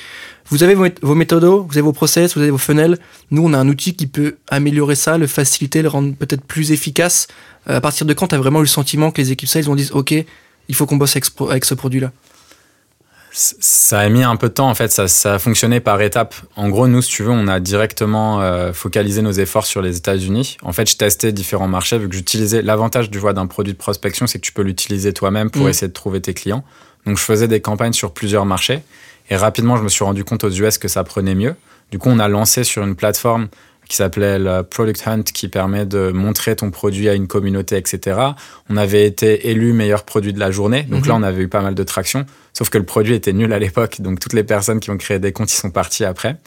vous 0.50 0.64
avez 0.64 0.76
vos, 0.76 0.88
vos 1.02 1.16
méthodos, 1.16 1.64
vous 1.64 1.74
avez 1.74 1.82
vos 1.82 1.94
process, 1.94 2.36
vous 2.36 2.42
avez 2.42 2.52
vos 2.52 2.58
funnels. 2.58 2.98
Nous, 3.32 3.44
on 3.44 3.54
a 3.54 3.58
un 3.58 3.68
outil 3.68 3.96
qui 3.96 4.08
peut 4.08 4.38
améliorer 4.48 4.96
ça, 4.96 5.18
le 5.18 5.28
faciliter, 5.28 5.82
le 5.82 5.90
rendre 5.90 6.14
peut-être 6.16 6.44
plus 6.44 6.72
efficace. 6.72 7.28
Euh, 7.70 7.78
à 7.78 7.82
partir 7.82 8.06
de 8.06 8.14
quand 8.14 8.28
tu 8.28 8.36
vraiment 8.36 8.60
eu 8.60 8.64
le 8.64 8.68
sentiment 8.68 9.12
que 9.12 9.22
les 9.22 9.32
équipes 9.32 9.50
sales 9.50 9.70
ont 9.70 9.76
dit, 9.76 9.90
OK, 9.92 10.14
il 10.68 10.76
faut 10.76 10.86
qu'on 10.86 10.98
bosse 10.98 11.16
avec 11.50 11.66
ce, 11.66 11.74
produit-là? 11.74 12.12
Ça 13.38 14.00
a 14.00 14.08
mis 14.08 14.24
un 14.24 14.38
peu 14.38 14.48
de 14.48 14.54
temps, 14.54 14.70
en 14.70 14.76
fait, 14.76 14.94
ça, 14.94 15.10
ça 15.10 15.34
a 15.36 15.40
fonctionné 15.40 15.82
par 15.82 16.02
étapes. 16.02 16.36
En 16.56 16.70
gros, 16.70 16.88
nous, 16.88 17.02
si 17.02 17.10
tu 17.12 17.24
veux, 17.24 17.32
on 17.32 17.48
a 17.50 17.60
directement 17.60 18.42
euh, 18.42 18.72
focalisé 18.72 19.22
nos 19.22 19.34
efforts 19.34 19.66
sur 19.66 19.82
les 19.82 19.98
États-Unis. 19.98 20.56
En 20.64 20.72
fait, 20.72 20.90
je 20.90 20.96
testais 20.96 21.34
différents 21.34 21.68
marchés, 21.68 21.98
vu 21.98 22.08
que 22.08 22.16
j'utilisais 22.16 22.62
l'avantage 22.62 23.10
du 23.10 23.20
vois 23.20 23.34
d'un 23.34 23.46
produit 23.46 23.74
de 23.74 23.78
prospection, 23.78 24.26
c'est 24.26 24.40
que 24.40 24.46
tu 24.46 24.54
peux 24.54 24.62
l'utiliser 24.62 25.12
toi-même 25.12 25.50
pour 25.50 25.66
Mm. 25.66 25.70
essayer 25.70 25.88
de 25.90 25.94
trouver 25.94 26.22
tes 26.22 26.34
clients. 26.34 26.64
Donc, 27.06 27.18
je 27.18 27.24
faisais 27.24 27.50
des 27.50 27.60
campagnes 27.60 27.92
sur 27.94 28.14
plusieurs 28.14 28.46
marchés. 28.46 28.80
Et 29.30 29.36
rapidement, 29.36 29.76
je 29.76 29.84
me 29.84 29.90
suis 29.90 30.06
rendu 30.06 30.24
compte 30.24 30.46
aux 30.46 30.50
US 30.52 30.78
que 30.78 30.88
ça 30.88 31.04
prenait 31.04 31.36
mieux. 31.36 31.56
Du 31.92 32.00
coup, 32.00 32.10
on 32.10 32.20
a 32.20 32.30
lancé 32.30 32.64
sur 32.64 32.84
une 32.84 32.96
plateforme 32.96 33.50
qui 33.88 33.96
s'appelait 33.98 34.40
le 34.40 34.64
Product 34.64 35.02
Hunt, 35.08 35.24
qui 35.24 35.48
permet 35.48 35.86
de 35.86 36.12
montrer 36.12 36.56
ton 36.56 36.72
produit 36.72 37.08
à 37.10 37.14
une 37.14 37.28
communauté, 37.28 37.78
etc. 37.78 38.20
On 38.70 38.78
avait 38.78 39.06
été 39.06 39.50
élu 39.50 39.74
meilleur 39.74 40.04
produit 40.04 40.34
de 40.34 40.40
la 40.40 40.52
journée. 40.52 40.84
Donc 40.84 41.04
Mhm. 41.04 41.08
là, 41.10 41.16
on 41.16 41.24
avait 41.24 41.44
eu 41.44 41.48
pas 41.48 41.62
mal 41.62 41.76
de 41.76 41.84
traction. 41.84 42.26
Sauf 42.54 42.70
que 42.70 42.78
le 42.78 42.86
produit 42.86 43.14
était 43.14 43.34
nul 43.34 43.52
à 43.54 43.60
l'époque. 43.60 44.02
Donc 44.02 44.20
toutes 44.20 44.34
les 44.34 44.44
personnes 44.44 44.80
qui 44.80 44.90
ont 44.90 44.98
créé 44.98 45.20
des 45.20 45.32
comptes, 45.32 45.52
ils 45.52 45.58
sont 45.58 45.70
partis 45.72 46.06
après. 46.06 46.38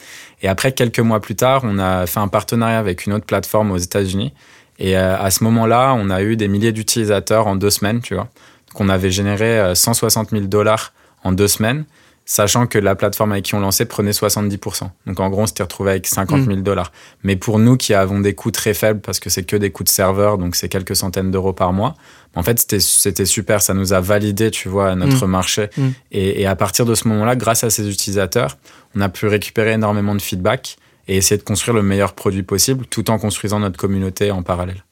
Et 0.41 0.47
après, 0.47 0.71
quelques 0.73 0.99
mois 0.99 1.19
plus 1.21 1.35
tard, 1.35 1.61
on 1.63 1.79
a 1.79 2.05
fait 2.07 2.19
un 2.19 2.27
partenariat 2.27 2.79
avec 2.79 3.05
une 3.05 3.13
autre 3.13 3.25
plateforme 3.25 3.71
aux 3.71 3.77
États-Unis. 3.77 4.33
Et 4.79 4.97
euh, 4.97 5.17
à 5.17 5.29
ce 5.29 5.43
moment-là, 5.43 5.93
on 5.97 6.09
a 6.09 6.21
eu 6.23 6.35
des 6.35 6.47
milliers 6.47 6.71
d'utilisateurs 6.71 7.47
en 7.47 7.55
deux 7.55 7.69
semaines, 7.69 8.01
tu 8.01 8.15
vois. 8.15 8.29
Donc 8.69 8.81
on 8.81 8.89
avait 8.89 9.11
généré 9.11 9.59
euh, 9.59 9.75
160 9.75 10.29
000 10.31 10.43
dollars 10.45 10.93
en 11.23 11.31
deux 11.31 11.47
semaines, 11.49 11.85
sachant 12.31 12.67
que 12.67 12.77
la 12.77 12.93
plateforme 12.93 13.31
avec 13.31 13.45
qui 13.45 13.55
on 13.55 13.59
lançait 13.59 13.85
prenait 13.85 14.11
70%. 14.11 14.87
Donc 15.07 15.19
en 15.19 15.29
gros, 15.31 15.41
on 15.41 15.47
s'était 15.47 15.63
retrouvé 15.63 15.89
avec 15.89 16.05
50 16.05 16.45
000 16.45 16.57
dollars. 16.57 16.91
Mais 17.23 17.35
pour 17.35 17.57
nous 17.57 17.75
qui 17.75 17.95
avons 17.95 18.19
des 18.19 18.35
coûts 18.35 18.51
très 18.51 18.75
faibles, 18.75 18.99
parce 19.01 19.19
que 19.19 19.31
c'est 19.31 19.41
que 19.41 19.55
des 19.55 19.71
coûts 19.71 19.83
de 19.83 19.89
serveur, 19.89 20.37
donc 20.37 20.55
c'est 20.55 20.69
quelques 20.69 20.95
centaines 20.95 21.31
d'euros 21.31 21.53
par 21.53 21.73
mois, 21.73 21.95
en 22.35 22.43
fait, 22.43 22.59
c'était- 22.59 23.25
super. 23.25 23.63
Ça 23.63 23.73
nous 23.73 23.93
a 23.93 23.99
validé, 23.99 24.51
tu 24.51 24.69
vois, 24.69 24.93
notre 24.93 25.25
marché. 25.25 25.69
Mm. 25.75 25.87
Et, 26.11 26.41
et 26.41 26.45
à 26.45 26.55
partir 26.55 26.85
de 26.85 26.93
ce 26.93 27.07
moment-là, 27.07 27.35
grâce 27.35 27.63
à 27.63 27.71
ces 27.71 27.89
utilisateurs, 27.89 28.57
on 28.95 29.01
a 29.01 29.09
pu 29.09 29.25
récupérer 29.25 29.71
énormément 29.71 30.13
de 30.13 30.21
feedback 30.21 30.77
et 31.07 31.17
essayer 31.17 31.39
de 31.39 31.43
construire 31.43 31.73
le 31.75 31.81
meilleur 31.81 32.13
produit 32.13 32.43
possible 32.43 32.85
tout 32.85 33.09
en 33.09 33.17
construisant 33.17 33.59
notre 33.59 33.77
communauté 33.77 34.29
en 34.29 34.43
parallèle. 34.43 34.83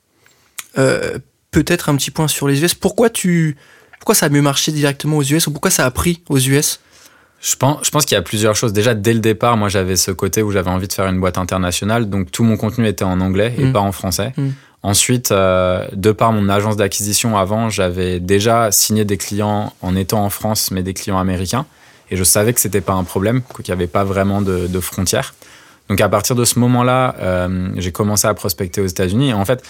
Euh, 0.79 1.19
Peut-être 1.51 1.89
un 1.89 1.95
petit 1.95 2.09
point 2.09 2.27
sur 2.27 2.47
les 2.47 2.63
US. 2.63 2.73
Pourquoi 2.73 3.11
tu... 3.11 3.57
Pourquoi 3.99 4.15
ça 4.15 4.25
a 4.25 4.29
mieux 4.29 4.41
marché 4.41 4.71
directement 4.71 5.17
aux 5.17 5.23
US 5.23 5.45
ou 5.45 5.51
pourquoi 5.51 5.71
ça 5.71 5.85
a 5.85 5.91
pris 5.91 6.23
aux 6.29 6.39
US 6.39 6.79
Je 7.39 7.55
pense, 7.55 7.85
je 7.85 7.91
pense 7.91 8.05
qu'il 8.05 8.15
y 8.15 8.17
a 8.17 8.23
plusieurs 8.23 8.55
choses. 8.55 8.73
Déjà, 8.73 8.95
dès 8.95 9.13
le 9.13 9.19
départ, 9.19 9.57
moi, 9.57 9.69
j'avais 9.69 9.95
ce 9.95 10.11
côté 10.11 10.41
où 10.41 10.51
j'avais 10.51 10.69
envie 10.71 10.87
de 10.87 10.93
faire 10.93 11.07
une 11.07 11.19
boîte 11.19 11.37
internationale. 11.37 12.09
Donc, 12.09 12.31
tout 12.31 12.43
mon 12.43 12.57
contenu 12.57 12.87
était 12.87 13.05
en 13.05 13.21
anglais 13.21 13.53
et 13.57 13.65
Mm. 13.65 13.73
pas 13.73 13.79
en 13.79 13.91
français. 13.91 14.33
Mm. 14.37 14.47
Ensuite, 14.83 15.31
euh, 15.31 15.85
de 15.93 16.11
par 16.11 16.31
mon 16.31 16.49
agence 16.49 16.77
d'acquisition 16.77 17.37
avant, 17.37 17.69
j'avais 17.69 18.19
déjà 18.19 18.71
signé 18.71 19.05
des 19.05 19.17
clients 19.17 19.73
en 19.81 19.95
étant 19.95 20.23
en 20.23 20.29
France, 20.29 20.71
mais 20.71 20.81
des 20.83 20.93
clients 20.93 21.19
américains. 21.19 21.65
Et 22.09 22.15
je 22.15 22.23
savais 22.23 22.53
que 22.53 22.59
c'était 22.59 22.81
pas 22.81 22.93
un 22.93 23.03
problème, 23.03 23.41
qu'il 23.63 23.65
n'y 23.65 23.71
avait 23.73 23.87
pas 23.87 24.03
vraiment 24.03 24.41
de, 24.41 24.67
de 24.67 24.79
frontières. 24.79 25.35
Donc, 25.89 26.01
à 26.01 26.09
partir 26.09 26.35
de 26.35 26.43
ce 26.45 26.57
moment-là, 26.59 27.15
euh, 27.19 27.69
j'ai 27.77 27.91
commencé 27.91 28.27
à 28.27 28.33
prospecter 28.33 28.81
aux 28.81 28.87
États-Unis. 28.87 29.29
Et 29.29 29.33
en 29.33 29.45
fait, 29.45 29.63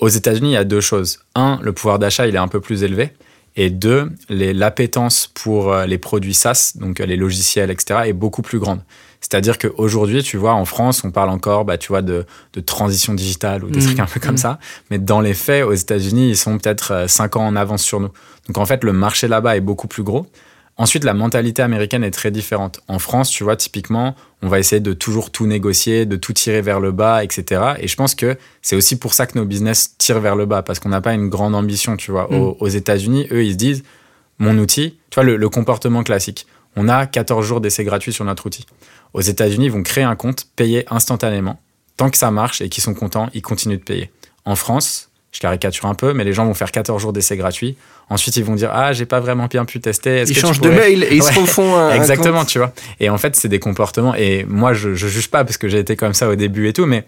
aux 0.00 0.08
États-Unis, 0.08 0.50
il 0.50 0.54
y 0.54 0.56
a 0.58 0.64
deux 0.64 0.80
choses. 0.82 1.20
Un, 1.34 1.58
le 1.62 1.72
pouvoir 1.72 1.98
d'achat, 1.98 2.26
il 2.26 2.34
est 2.34 2.38
un 2.38 2.48
peu 2.48 2.60
plus 2.60 2.82
élevé. 2.82 3.12
Et 3.56 3.70
deux, 3.70 4.10
l'appétence 4.28 5.30
pour 5.32 5.72
euh, 5.72 5.86
les 5.86 5.98
produits 5.98 6.34
SaaS, 6.34 6.72
donc 6.76 7.00
euh, 7.00 7.06
les 7.06 7.16
logiciels, 7.16 7.70
etc., 7.70 8.00
est 8.06 8.12
beaucoup 8.12 8.42
plus 8.42 8.58
grande. 8.58 8.80
C'est-à-dire 9.20 9.58
qu'aujourd'hui, 9.58 10.22
tu 10.22 10.36
vois, 10.36 10.52
en 10.52 10.64
France, 10.64 11.02
on 11.04 11.10
parle 11.10 11.30
encore, 11.30 11.64
bah, 11.64 11.78
tu 11.78 11.88
vois, 11.88 12.02
de, 12.02 12.26
de 12.52 12.60
transition 12.60 13.14
digitale 13.14 13.64
ou 13.64 13.70
des 13.70 13.80
Mhm. 13.80 13.86
trucs 13.86 14.00
un 14.00 14.06
peu 14.06 14.20
comme 14.20 14.32
Mhm. 14.32 14.36
ça. 14.36 14.58
Mais 14.90 14.98
dans 14.98 15.20
les 15.20 15.34
faits, 15.34 15.64
aux 15.64 15.72
États-Unis, 15.72 16.28
ils 16.30 16.36
sont 16.36 16.58
peut-être 16.58 16.92
euh, 16.92 17.08
cinq 17.08 17.36
ans 17.36 17.46
en 17.46 17.56
avance 17.56 17.82
sur 17.82 17.98
nous. 17.98 18.10
Donc 18.46 18.58
en 18.58 18.66
fait, 18.66 18.84
le 18.84 18.92
marché 18.92 19.26
là-bas 19.26 19.56
est 19.56 19.60
beaucoup 19.60 19.88
plus 19.88 20.02
gros. 20.02 20.26
Ensuite, 20.78 21.04
la 21.04 21.14
mentalité 21.14 21.62
américaine 21.62 22.04
est 22.04 22.10
très 22.10 22.30
différente. 22.30 22.80
En 22.86 22.98
France, 22.98 23.30
tu 23.30 23.44
vois, 23.44 23.56
typiquement, 23.56 24.14
on 24.42 24.48
va 24.48 24.58
essayer 24.58 24.80
de 24.80 24.92
toujours 24.92 25.30
tout 25.30 25.46
négocier, 25.46 26.04
de 26.04 26.16
tout 26.16 26.34
tirer 26.34 26.60
vers 26.60 26.80
le 26.80 26.92
bas, 26.92 27.24
etc. 27.24 27.74
Et 27.78 27.88
je 27.88 27.96
pense 27.96 28.14
que 28.14 28.36
c'est 28.60 28.76
aussi 28.76 28.98
pour 28.98 29.14
ça 29.14 29.26
que 29.26 29.38
nos 29.38 29.46
business 29.46 29.96
tirent 29.96 30.20
vers 30.20 30.36
le 30.36 30.44
bas, 30.44 30.62
parce 30.62 30.78
qu'on 30.78 30.90
n'a 30.90 31.00
pas 31.00 31.14
une 31.14 31.28
grande 31.30 31.54
ambition, 31.54 31.96
tu 31.96 32.10
vois. 32.10 32.28
Mm. 32.30 32.34
Aux, 32.34 32.56
aux 32.60 32.68
États-Unis, 32.68 33.26
eux, 33.30 33.42
ils 33.42 33.52
se 33.52 33.56
disent, 33.56 33.84
mon 34.38 34.58
outil, 34.58 34.98
tu 35.08 35.14
vois, 35.14 35.24
le, 35.24 35.36
le 35.36 35.48
comportement 35.48 36.02
classique. 36.02 36.46
On 36.76 36.90
a 36.90 37.06
14 37.06 37.46
jours 37.46 37.62
d'essai 37.62 37.84
gratuit 37.84 38.12
sur 38.12 38.26
notre 38.26 38.44
outil. 38.44 38.66
Aux 39.14 39.22
États-Unis, 39.22 39.66
ils 39.66 39.72
vont 39.72 39.82
créer 39.82 40.04
un 40.04 40.14
compte, 40.14 40.46
payer 40.56 40.84
instantanément. 40.92 41.58
Tant 41.96 42.10
que 42.10 42.18
ça 42.18 42.30
marche 42.30 42.60
et 42.60 42.68
qu'ils 42.68 42.82
sont 42.82 42.92
contents, 42.92 43.30
ils 43.32 43.40
continuent 43.40 43.78
de 43.78 43.82
payer. 43.82 44.10
En 44.44 44.56
France, 44.56 45.05
je 45.36 45.40
caricature 45.40 45.84
un 45.86 45.94
peu, 45.94 46.14
mais 46.14 46.24
les 46.24 46.32
gens 46.32 46.46
vont 46.46 46.54
faire 46.54 46.72
14 46.72 47.00
jours 47.00 47.12
d'essai 47.12 47.36
gratuit. 47.36 47.76
Ensuite, 48.08 48.36
ils 48.36 48.44
vont 48.44 48.54
dire 48.54 48.70
Ah, 48.72 48.92
j'ai 48.94 49.04
pas 49.04 49.20
vraiment 49.20 49.46
bien 49.46 49.66
pu 49.66 49.80
tester. 49.80 50.22
Ils 50.26 50.34
que 50.34 50.40
changent 50.40 50.60
de 50.60 50.70
mail 50.70 51.04
et 51.04 51.16
ils 51.16 51.22
se 51.22 51.38
refont 51.38 51.76
un. 51.76 51.94
Exactement, 51.94 52.44
tu 52.46 52.58
vois. 52.58 52.72
Et 53.00 53.10
en 53.10 53.18
fait, 53.18 53.36
c'est 53.36 53.48
des 53.48 53.58
comportements. 53.58 54.14
Et 54.14 54.44
moi, 54.48 54.72
je, 54.72 54.94
je 54.94 55.08
juge 55.08 55.28
pas 55.28 55.44
parce 55.44 55.58
que 55.58 55.68
j'ai 55.68 55.78
été 55.78 55.94
comme 55.94 56.14
ça 56.14 56.28
au 56.28 56.36
début 56.36 56.68
et 56.68 56.72
tout, 56.72 56.86
mais 56.86 57.04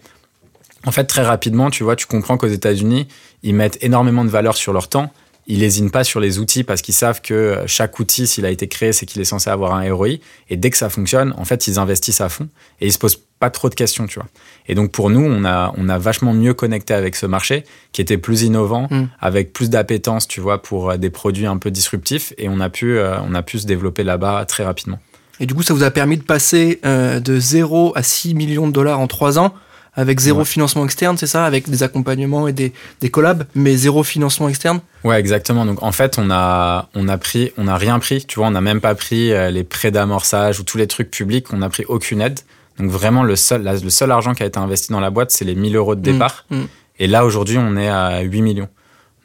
en 0.85 0.91
fait, 0.91 1.05
très 1.05 1.23
rapidement, 1.23 1.71
tu 1.71 1.83
vois, 1.83 1.95
tu 1.95 2.05
comprends 2.05 2.37
qu'aux 2.37 2.47
États-Unis, 2.47 3.07
ils 3.41 3.55
mettent 3.55 3.79
énormément 3.81 4.23
de 4.23 4.29
valeur 4.29 4.55
sur 4.55 4.73
leur 4.73 4.87
temps. 4.87 5.11
Ils 5.49 5.59
lésinent 5.59 5.91
pas 5.91 6.03
sur 6.05 6.19
les 6.19 6.39
outils 6.39 6.63
parce 6.63 6.81
qu'ils 6.81 6.93
savent 6.93 7.21
que 7.21 7.57
chaque 7.65 7.99
outil, 7.99 8.27
s'il 8.27 8.45
a 8.45 8.51
été 8.51 8.67
créé, 8.67 8.93
c'est 8.93 9.05
qu'il 9.05 9.19
est 9.19 9.25
censé 9.25 9.49
avoir 9.49 9.73
un 9.73 9.93
ROI. 9.93 10.19
Et 10.49 10.55
dès 10.57 10.69
que 10.69 10.77
ça 10.77 10.89
fonctionne, 10.89 11.33
en 11.37 11.43
fait, 11.43 11.67
ils 11.67 11.79
investissent 11.79 12.21
à 12.21 12.29
fond 12.29 12.47
et 12.79 12.85
ils 12.85 12.93
se 12.93 12.99
posent 12.99 13.19
pas 13.39 13.49
trop 13.49 13.67
de 13.67 13.73
questions, 13.75 14.05
tu 14.05 14.19
vois. 14.19 14.27
Et 14.67 14.75
donc 14.75 14.91
pour 14.91 15.09
nous, 15.09 15.21
on 15.25 15.43
a, 15.45 15.73
on 15.75 15.89
a 15.89 15.97
vachement 15.97 16.33
mieux 16.33 16.53
connecté 16.53 16.93
avec 16.93 17.15
ce 17.15 17.25
marché 17.25 17.63
qui 17.93 18.01
était 18.01 18.17
plus 18.17 18.43
innovant, 18.43 18.87
Mm. 18.91 19.05
avec 19.19 19.51
plus 19.51 19.69
d'appétence, 19.69 20.27
tu 20.27 20.39
vois, 20.39 20.61
pour 20.61 20.91
euh, 20.91 20.97
des 20.97 21.09
produits 21.09 21.47
un 21.47 21.57
peu 21.57 21.71
disruptifs. 21.71 22.33
Et 22.37 22.47
on 22.47 22.59
a 22.59 22.69
pu, 22.69 22.97
euh, 22.97 23.17
on 23.27 23.33
a 23.33 23.41
pu 23.41 23.57
se 23.59 23.65
développer 23.65 24.03
là-bas 24.03 24.45
très 24.45 24.63
rapidement. 24.63 24.99
Et 25.39 25.45
du 25.45 25.53
coup, 25.55 25.63
ça 25.63 25.73
vous 25.73 25.83
a 25.83 25.89
permis 25.91 26.17
de 26.17 26.23
passer 26.23 26.79
euh, 26.85 27.19
de 27.19 27.39
0 27.39 27.93
à 27.95 28.03
6 28.03 28.35
millions 28.35 28.67
de 28.67 28.73
dollars 28.73 28.99
en 28.99 29.07
3 29.07 29.39
ans, 29.39 29.53
avec 29.99 30.19
zéro 30.19 30.39
Ouais. 30.39 30.45
financement 30.45 30.85
externe, 30.85 31.17
c'est 31.17 31.27
ça 31.27 31.45
Avec 31.45 31.69
des 31.69 31.83
accompagnements 31.83 32.47
et 32.47 32.53
des, 32.53 32.73
des 33.01 33.09
collabs, 33.09 33.43
mais 33.55 33.75
zéro 33.75 34.03
financement 34.03 34.47
externe? 34.49 34.79
Ouais, 35.03 35.19
exactement. 35.19 35.65
Donc 35.65 35.81
en 35.83 35.91
fait, 35.91 36.17
on 36.17 36.29
a, 36.31 36.89
on 36.95 37.07
a 37.07 37.17
pris, 37.17 37.51
on 37.57 37.67
a 37.67 37.77
rien 37.77 37.99
pris. 37.99 38.25
Tu 38.25 38.39
vois, 38.39 38.47
on 38.47 38.51
n'a 38.51 38.61
même 38.61 38.81
pas 38.81 38.95
pris 38.95 39.31
euh, 39.31 39.49
les 39.51 39.63
prêts 39.63 39.91
d'amorçage 39.91 40.59
ou 40.59 40.63
tous 40.63 40.77
les 40.77 40.87
trucs 40.87 41.11
publics. 41.11 41.51
On 41.53 41.57
n'a 41.57 41.69
pris 41.69 41.85
aucune 41.87 42.21
aide. 42.21 42.39
Donc 42.79 42.89
vraiment, 42.89 43.23
le 43.23 43.35
seul, 43.35 43.61
la- 43.63 43.75
le 43.75 43.89
seul 43.89 44.09
argent 44.11 44.33
qui 44.33 44.43
a 44.43 44.45
été 44.45 44.57
investi 44.57 44.91
dans 44.91 44.99
la 45.01 45.09
boîte, 45.09 45.31
c'est 45.31 45.43
les 45.45 45.55
1000 45.55 45.75
euros 45.75 45.95
de 45.95 46.01
départ. 46.01 46.45
Mm. 46.49 46.61
Et 46.99 47.07
là, 47.07 47.25
aujourd'hui, 47.25 47.57
on 47.57 47.75
est 47.77 47.89
à 47.89 48.21
8 48.21 48.41
millions. 48.41 48.69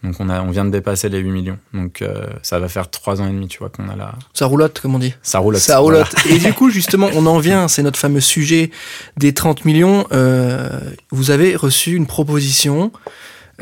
Donc 0.05 0.17
on, 0.21 0.29
a, 0.29 0.43
on 0.43 0.51
vient 0.51 0.67
de 0.67 0.71
dépasser 0.71 1.09
les 1.09 1.19
8 1.19 1.31
millions. 1.31 1.59
Donc 1.73 2.03
euh, 2.03 2.27
ça 2.43 2.59
va 2.59 2.69
faire 2.69 2.91
3 2.91 3.23
ans 3.23 3.27
et 3.27 3.31
demi, 3.33 3.49
tu 3.49 3.59
vois, 3.59 3.71
qu'on 3.71 3.89
a 3.89 3.97
là. 3.97 4.15
Ça 4.35 4.45
roulotte, 4.47 4.79
comme 4.81 4.95
on 4.95 4.99
dit. 4.99 5.15
Ça 5.23 5.39
roule. 5.39 5.59
Ça 5.59 5.79
roulotte. 5.79 6.15
Et 6.29 6.39
du 6.39 6.53
coup, 6.53 6.69
justement, 6.71 7.09
on 7.15 7.25
en 7.25 7.39
vient, 7.39 7.69
c'est 7.69 7.83
notre 7.83 7.99
fameux 7.99 8.21
sujet 8.21 8.71
des 9.17 9.33
30 9.33 9.65
millions. 9.65 10.07
Euh, 10.13 10.69
vous 11.11 11.31
avez 11.31 11.57
reçu 11.57 11.97
une 11.97 12.07
proposition 12.07 12.93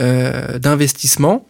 euh, 0.01 0.59
d'investissement 0.59 1.47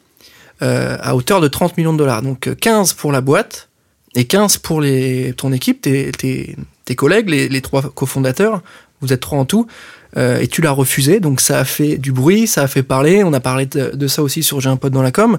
à 0.61 1.17
hauteur 1.17 1.41
de 1.41 1.49
30 1.49 1.77
millions 1.77 1.93
de 1.93 1.99
dollars. 1.99 2.23
Donc 2.23 2.47
euh, 2.47 2.55
15 2.55 2.93
pour 2.93 3.11
la 3.11 3.21
boîte 3.21 3.69
et 4.15 4.27
15 4.27 4.59
pour 4.59 4.81
les, 4.81 5.35
ton 5.37 5.53
équipe, 5.53 5.81
tes, 5.81 6.13
tes, 6.13 6.55
tes 6.85 6.95
collègues, 6.95 7.29
les, 7.31 7.49
les 7.49 7.61
trois 7.63 7.83
cofondateurs. 7.83 8.63
Vous 9.01 9.13
êtes 9.13 9.21
trois 9.21 9.41
en 9.41 9.45
tout. 9.45 9.67
Euh, 10.17 10.41
et 10.41 10.47
tu 10.49 10.61
l'as 10.61 10.73
refusé, 10.73 11.21
donc 11.21 11.41
ça 11.41 11.59
a 11.61 11.65
fait 11.65 11.97
du 11.97 12.13
bruit, 12.13 12.47
ça 12.47 12.63
a 12.63 12.67
fait 12.69 12.83
parler. 12.83 13.25
On 13.25 13.33
a 13.33 13.41
parlé 13.41 13.67
de, 13.67 13.91
de 13.95 14.07
ça 14.09 14.23
aussi 14.23 14.43
sur 14.43 14.61
J'ai 14.61 14.69
un 14.69 14.77
pote 14.77 14.93
dans 14.93 15.03
la 15.03 15.11
com. 15.13 15.39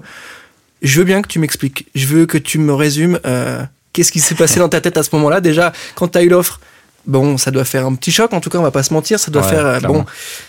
Je 0.82 0.98
veux 0.98 1.04
bien 1.04 1.22
que 1.22 1.28
tu 1.28 1.38
m'expliques. 1.38 1.86
Je 1.94 2.06
veux 2.06 2.26
que 2.26 2.38
tu 2.38 2.58
me 2.58 2.74
résumes 2.74 3.18
euh, 3.24 3.62
qu'est-ce 3.92 4.10
qui 4.12 4.20
s'est 4.20 4.34
passé 4.34 4.58
dans 4.60 4.68
ta 4.68 4.80
tête 4.80 4.96
à 4.96 5.02
ce 5.02 5.10
moment-là. 5.12 5.40
Déjà, 5.40 5.72
quand 5.94 6.08
tu 6.08 6.18
as 6.18 6.22
eu 6.24 6.28
l'offre, 6.28 6.60
bon, 7.06 7.38
ça 7.38 7.50
doit 7.52 7.64
faire 7.64 7.86
un 7.86 7.94
petit 7.94 8.10
choc. 8.10 8.32
En 8.32 8.40
tout 8.40 8.50
cas, 8.50 8.58
on 8.58 8.62
va 8.62 8.72
pas 8.72 8.82
se 8.82 8.92
mentir. 8.92 9.18
Ça 9.20 9.30
doit 9.30 9.42
Ouais, 9.42 9.48
faire. 9.48 9.64
euh, 9.64 9.78
clairement. 9.78 9.98
bon, 10.00 10.06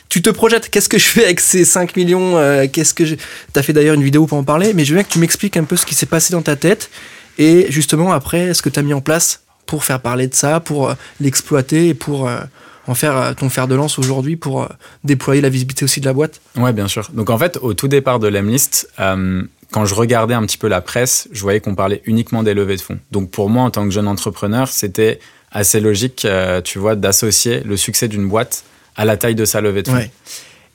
tu 0.09 0.21
te 0.23 0.29
projettes. 0.31 0.69
Qu'est-ce 0.69 0.89
que 0.89 0.97
je 0.97 1.05
fais 1.05 1.23
avec 1.25 1.39
ces 1.39 1.63
5 1.63 1.95
millions 1.95 2.37
euh, 2.37 2.65
Qu'est-ce 2.71 2.93
que 2.95 3.05
je... 3.05 3.15
T'as 3.53 3.61
fait 3.61 3.73
d'ailleurs 3.73 3.93
une 3.95 4.03
vidéo 4.03 4.25
pour 4.25 4.37
en 4.39 4.43
parler, 4.43 4.73
mais 4.73 4.83
je 4.85 4.89
veux 4.89 4.95
bien 4.95 5.03
que 5.03 5.13
tu 5.13 5.19
m'expliques 5.19 5.55
un 5.57 5.63
peu 5.65 5.75
ce 5.75 5.85
qui 5.85 5.93
s'est 5.95 6.05
passé 6.07 6.33
dans 6.33 6.41
ta 6.41 6.55
tête 6.55 6.89
et 7.37 7.67
justement 7.69 8.11
après 8.11 8.53
ce 8.53 8.61
que 8.61 8.69
tu 8.69 8.79
as 8.79 8.83
mis 8.83 8.93
en 8.93 9.01
place 9.01 9.41
pour 9.67 9.83
faire 9.85 9.99
parler 10.01 10.27
de 10.27 10.33
ça, 10.35 10.59
pour 10.59 10.93
l'exploiter 11.21 11.89
et 11.89 11.93
pour 11.93 12.27
euh, 12.27 12.39
en 12.87 12.95
faire 12.95 13.17
euh, 13.17 13.33
ton 13.33 13.49
fer 13.49 13.67
de 13.67 13.75
lance 13.75 13.99
aujourd'hui 13.99 14.35
pour 14.35 14.63
euh, 14.63 14.67
déployer 15.03 15.41
la 15.41 15.49
visibilité 15.49 15.85
aussi 15.85 15.99
de 15.99 16.05
la 16.05 16.13
boîte. 16.13 16.41
Ouais, 16.55 16.73
bien 16.73 16.87
sûr. 16.87 17.09
Donc 17.13 17.29
en 17.29 17.37
fait, 17.37 17.57
au 17.61 17.73
tout 17.73 17.87
départ 17.87 18.19
de 18.19 18.27
l'Emlist, 18.27 18.89
euh, 18.99 19.43
quand 19.71 19.85
je 19.85 19.95
regardais 19.95 20.33
un 20.33 20.43
petit 20.45 20.57
peu 20.57 20.67
la 20.67 20.81
presse, 20.81 21.27
je 21.31 21.41
voyais 21.41 21.59
qu'on 21.59 21.75
parlait 21.75 22.01
uniquement 22.05 22.43
des 22.43 22.53
levées 22.53 22.77
de 22.77 22.81
fonds. 22.81 22.99
Donc 23.11 23.31
pour 23.31 23.49
moi, 23.49 23.63
en 23.63 23.71
tant 23.71 23.83
que 23.83 23.91
jeune 23.91 24.07
entrepreneur, 24.07 24.67
c'était 24.67 25.19
assez 25.51 25.79
logique, 25.79 26.25
euh, 26.25 26.61
tu 26.61 26.79
vois, 26.79 26.95
d'associer 26.95 27.61
le 27.61 27.77
succès 27.77 28.07
d'une 28.07 28.27
boîte 28.27 28.63
à 28.95 29.05
la 29.05 29.17
taille 29.17 29.35
de 29.35 29.45
sa 29.45 29.61
levée 29.61 29.83
de 29.83 29.89
fonds. 29.89 29.97
Ouais. 29.97 30.11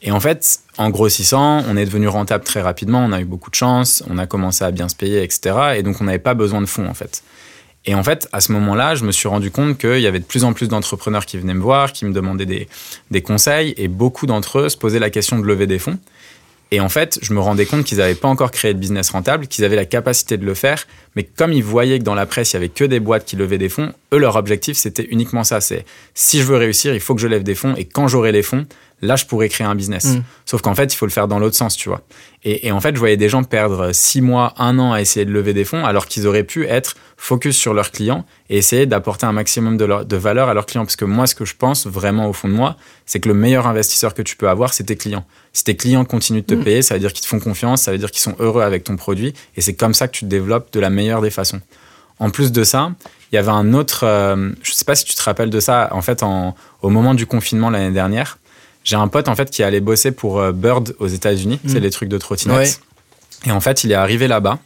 Et 0.02 0.10
en 0.12 0.20
fait, 0.20 0.60
en 0.78 0.88
grossissant, 0.88 1.62
on 1.68 1.76
est 1.76 1.84
devenu 1.84 2.08
rentable 2.08 2.44
très 2.44 2.62
rapidement, 2.62 3.04
on 3.04 3.12
a 3.12 3.20
eu 3.20 3.26
beaucoup 3.26 3.50
de 3.50 3.54
chance, 3.54 4.02
on 4.08 4.16
a 4.16 4.26
commencé 4.26 4.64
à 4.64 4.70
bien 4.70 4.88
se 4.88 4.96
payer, 4.96 5.22
etc. 5.22 5.54
Et 5.76 5.82
donc 5.82 6.00
on 6.00 6.04
n'avait 6.04 6.18
pas 6.18 6.34
besoin 6.34 6.62
de 6.62 6.66
fonds 6.66 6.88
en 6.88 6.94
fait. 6.94 7.22
Et 7.86 7.94
en 7.94 8.02
fait, 8.02 8.28
à 8.32 8.40
ce 8.40 8.52
moment-là, 8.52 8.94
je 8.94 9.04
me 9.04 9.12
suis 9.12 9.28
rendu 9.28 9.50
compte 9.50 9.78
qu'il 9.78 10.00
y 10.00 10.06
avait 10.06 10.18
de 10.18 10.24
plus 10.24 10.44
en 10.44 10.52
plus 10.52 10.68
d'entrepreneurs 10.68 11.24
qui 11.24 11.38
venaient 11.38 11.54
me 11.54 11.62
voir, 11.62 11.92
qui 11.92 12.04
me 12.04 12.12
demandaient 12.12 12.68
des, 13.10 13.22
conseils, 13.22 13.74
et 13.76 13.88
beaucoup 13.88 14.26
d'entre 14.26 14.58
eux 14.58 14.68
se 14.68 14.76
posaient 14.76 14.98
la 14.98 15.10
question 15.10 15.38
de 15.38 15.46
lever 15.46 15.66
des 15.66 15.78
fonds. 15.78 15.98
Et 16.72 16.78
en 16.78 16.88
fait, 16.88 17.18
je 17.22 17.32
me 17.32 17.40
rendais 17.40 17.66
compte 17.66 17.84
qu'ils 17.84 17.98
n'avaient 17.98 18.14
pas 18.14 18.28
encore 18.28 18.52
créé 18.52 18.74
de 18.74 18.78
business 18.78 19.10
rentable, 19.10 19.48
qu'ils 19.48 19.64
avaient 19.64 19.76
la 19.76 19.86
capacité 19.86 20.36
de 20.36 20.44
le 20.44 20.54
faire, 20.54 20.86
mais 21.16 21.24
comme 21.24 21.52
ils 21.52 21.64
voyaient 21.64 21.98
que 21.98 22.04
dans 22.04 22.14
la 22.14 22.26
presse, 22.26 22.52
il 22.52 22.54
y 22.54 22.56
avait 22.58 22.68
que 22.68 22.84
des 22.84 23.00
boîtes 23.00 23.24
qui 23.24 23.34
levaient 23.34 23.58
des 23.58 23.68
fonds, 23.68 23.92
eux, 24.12 24.18
leur 24.18 24.36
objectif, 24.36 24.76
c'était 24.76 25.08
uniquement 25.10 25.42
ça. 25.42 25.60
C'est 25.60 25.84
si 26.14 26.38
je 26.38 26.44
veux 26.44 26.56
réussir, 26.56 26.94
il 26.94 27.00
faut 27.00 27.14
que 27.14 27.20
je 27.20 27.26
lève 27.26 27.42
des 27.42 27.56
fonds, 27.56 27.74
et 27.76 27.86
quand 27.86 28.06
j'aurai 28.06 28.30
les 28.30 28.42
fonds, 28.42 28.66
là, 29.02 29.16
je 29.16 29.24
pourrai 29.26 29.48
créer 29.48 29.66
un 29.66 29.74
business. 29.74 30.04
Mm. 30.06 30.22
Sauf 30.46 30.62
qu'en 30.62 30.74
fait, 30.74 30.92
il 30.92 30.96
faut 30.96 31.06
le 31.06 31.10
faire 31.12 31.28
dans 31.28 31.38
l'autre 31.38 31.56
sens, 31.56 31.76
tu 31.76 31.88
vois. 31.88 32.02
Et, 32.44 32.66
et 32.66 32.72
en 32.72 32.80
fait, 32.80 32.94
je 32.94 32.98
voyais 32.98 33.16
des 33.16 33.28
gens 33.28 33.42
perdre 33.44 33.92
six 33.92 34.20
mois, 34.20 34.54
un 34.58 34.78
an 34.78 34.92
à 34.92 35.00
essayer 35.00 35.24
de 35.26 35.30
lever 35.32 35.52
des 35.54 35.64
fonds, 35.64 35.84
alors 35.84 36.06
qu'ils 36.06 36.26
auraient 36.26 36.44
pu 36.44 36.66
être 36.66 36.94
focus 37.16 37.56
sur 37.56 37.74
leurs 37.74 37.90
clients 37.90 38.24
et 38.48 38.56
essayer 38.58 38.86
d'apporter 38.86 39.26
un 39.26 39.32
maximum 39.32 39.76
de, 39.76 39.84
leur- 39.84 40.04
de 40.06 40.16
valeur 40.16 40.48
à 40.48 40.54
leurs 40.54 40.66
clients. 40.66 40.84
Parce 40.84 40.96
que 40.96 41.04
moi, 41.04 41.26
ce 41.26 41.34
que 41.34 41.44
je 41.44 41.54
pense 41.56 41.86
vraiment 41.86 42.26
au 42.28 42.32
fond 42.32 42.48
de 42.48 42.54
moi, 42.54 42.76
c'est 43.06 43.20
que 43.20 43.28
le 43.28 43.34
meilleur 43.34 43.66
investisseur 43.66 44.14
que 44.14 44.22
tu 44.22 44.36
peux 44.36 44.48
avoir, 44.48 44.72
c'est 44.72 44.84
tes 44.84 44.96
clients. 44.96 45.24
Si 45.52 45.64
tes 45.64 45.76
clients 45.76 46.04
continuent 46.04 46.40
de 46.40 46.46
te 46.46 46.54
Mm. 46.54 46.64
payer, 46.64 46.82
ça 46.82 46.94
veut 46.94 47.00
dire 47.00 47.12
qu'ils 47.12 47.22
te 47.22 47.28
font 47.28 47.40
confiance, 47.40 47.82
ça 47.82 47.92
veut 47.92 47.98
dire 47.98 48.10
qu'ils 48.10 48.22
sont 48.22 48.36
heureux 48.38 48.62
avec 48.62 48.84
ton 48.84 48.96
produit, 48.96 49.34
et 49.56 49.60
c'est 49.60 49.74
comme 49.74 49.94
ça 49.94 50.08
que 50.08 50.12
tu 50.12 50.20
te 50.24 50.30
développes 50.30 50.72
de 50.72 50.80
la 50.80 50.90
meilleure 50.90 51.20
des 51.22 51.30
façons. 51.30 51.60
En 52.18 52.28
plus 52.30 52.52
de 52.52 52.64
ça, 52.64 52.92
il 53.32 53.36
y 53.36 53.38
avait 53.38 53.48
un 53.50 53.72
autre, 53.72 54.00
euh, 54.04 54.50
je 54.62 54.72
sais 54.72 54.84
pas 54.84 54.94
si 54.94 55.04
tu 55.06 55.14
te 55.14 55.22
rappelles 55.22 55.48
de 55.48 55.58
ça, 55.60 55.88
en 55.92 56.02
fait, 56.02 56.22
en- 56.22 56.54
au 56.82 56.90
moment 56.90 57.14
du 57.14 57.24
confinement 57.26 57.70
l'année 57.70 57.92
dernière, 57.92 58.36
j'ai 58.90 58.96
un 58.96 59.08
pote 59.08 59.28
en 59.28 59.36
fait 59.36 59.50
qui 59.50 59.62
allait 59.62 59.80
bosser 59.80 60.10
pour 60.10 60.40
euh, 60.40 60.50
Bird 60.52 60.94
aux 60.98 61.06
États-Unis, 61.06 61.60
c'est 61.66 61.78
Mm. 61.78 61.82
les 61.82 61.90
trucs 61.90 62.08
de 62.08 62.18
trottinette. 62.18 62.56
Ouais. 62.56 63.48
Et 63.48 63.52
en 63.52 63.60
fait, 63.60 63.84
il 63.84 63.92
est 63.92 63.94
arrivé 63.94 64.26
là-bas. 64.28 64.58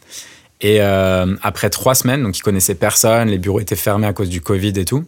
Et 0.61 0.79
euh, 0.81 1.37
après 1.43 1.69
trois 1.69 1.95
semaines, 1.95 2.23
donc 2.23 2.39
il 2.39 2.43
connaissait 2.43 2.75
personne, 2.75 3.29
les 3.29 3.39
bureaux 3.39 3.61
étaient 3.61 3.77
fermés 3.77 4.07
à 4.07 4.13
cause 4.15 4.31
du 4.31 4.41
Covid 4.41 4.73
et 4.77 4.85
tout. 4.87 5.05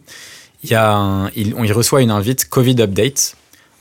Il, 0.63 0.69
y 0.69 0.75
a 0.75 0.93
un- 0.93 1.29
il, 1.35 1.55
on- 1.55 1.63
il 1.63 1.73
reçoit 1.73 2.01
une 2.01 2.11
invite 2.11 2.47
Covid 2.47 2.75
Update 2.81 3.35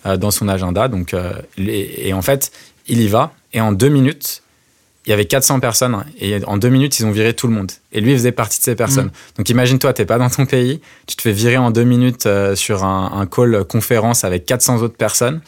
euh, 0.07 0.17
dans 0.17 0.31
son 0.31 0.49
agenda. 0.49 0.89
Donc, 0.89 1.13
euh, 1.13 1.35
et 1.59 2.13
en 2.15 2.23
fait, 2.23 2.51
il 2.89 3.01
y 3.03 3.09
va. 3.09 3.33
Et 3.53 3.61
en 3.61 3.73
deux 3.73 3.89
minutes, 3.91 4.43
il 5.07 5.11
y 5.11 5.13
avait 5.13 5.25
400 5.25 5.61
personnes. 5.61 6.05
Et 6.19 6.45
en 6.47 6.57
deux 6.57 6.69
minutes, 6.69 6.99
ils 6.99 7.07
ont 7.07 7.13
viré 7.13 7.33
tout 7.33 7.47
le 7.47 7.55
monde. 7.55 7.71
Et 7.93 8.01
lui, 8.01 8.13
il 8.13 8.17
faisait 8.17 8.33
partie 8.33 8.59
de 8.59 8.65
ces 8.65 8.75
personnes. 8.75 9.11
Donc 9.37 9.49
imagine-toi, 9.49 9.93
t'es 9.93 10.05
pas 10.05 10.19
dans 10.19 10.29
ton 10.29 10.47
pays, 10.47 10.81
tu 11.07 11.17
te 11.17 11.23
fais 11.23 11.33
virer 11.33 11.57
en 11.57 11.71
deux 11.71 11.85
minutes 11.85 12.27
euh, 12.27 12.57
sur 12.57 12.85
un, 12.85 13.13
un 13.15 13.27
call 13.27 13.65
conférence 13.65 14.25
avec 14.25 14.47
400 14.47 14.83
autres 14.83 14.97
personnes. 14.97 15.41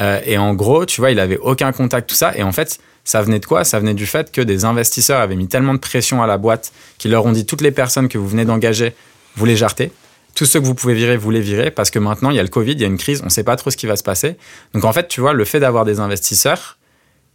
Euh, 0.00 0.20
et 0.24 0.38
en 0.38 0.54
gros, 0.54 0.84
tu 0.86 1.00
vois, 1.00 1.10
il 1.10 1.20
avait 1.20 1.38
aucun 1.38 1.72
contact, 1.72 2.10
tout 2.10 2.16
ça. 2.16 2.36
Et 2.36 2.42
en 2.42 2.52
fait, 2.52 2.80
ça 3.04 3.22
venait 3.22 3.38
de 3.38 3.46
quoi? 3.46 3.64
Ça 3.64 3.78
venait 3.78 3.94
du 3.94 4.06
fait 4.06 4.32
que 4.32 4.40
des 4.40 4.64
investisseurs 4.64 5.20
avaient 5.20 5.36
mis 5.36 5.46
tellement 5.46 5.74
de 5.74 5.78
pression 5.78 6.22
à 6.22 6.26
la 6.26 6.38
boîte 6.38 6.72
qu'ils 6.98 7.12
leur 7.12 7.24
ont 7.24 7.32
dit 7.32 7.46
toutes 7.46 7.60
les 7.60 7.70
personnes 7.70 8.08
que 8.08 8.18
vous 8.18 8.28
venez 8.28 8.44
d'engager, 8.44 8.94
vous 9.36 9.44
les 9.44 9.56
jartez. 9.56 9.92
Tous 10.34 10.46
ceux 10.46 10.58
que 10.60 10.64
vous 10.64 10.74
pouvez 10.74 10.94
virer, 10.94 11.16
vous 11.16 11.30
les 11.30 11.40
virez 11.40 11.70
parce 11.70 11.90
que 11.90 12.00
maintenant 12.00 12.30
il 12.30 12.36
y 12.36 12.40
a 12.40 12.42
le 12.42 12.48
Covid, 12.48 12.72
il 12.72 12.80
y 12.80 12.84
a 12.84 12.88
une 12.88 12.98
crise, 12.98 13.20
on 13.22 13.26
ne 13.26 13.30
sait 13.30 13.44
pas 13.44 13.54
trop 13.54 13.70
ce 13.70 13.76
qui 13.76 13.86
va 13.86 13.94
se 13.94 14.02
passer. 14.02 14.36
Donc 14.72 14.84
en 14.84 14.92
fait, 14.92 15.06
tu 15.06 15.20
vois, 15.20 15.32
le 15.32 15.44
fait 15.44 15.60
d'avoir 15.60 15.84
des 15.84 16.00
investisseurs 16.00 16.76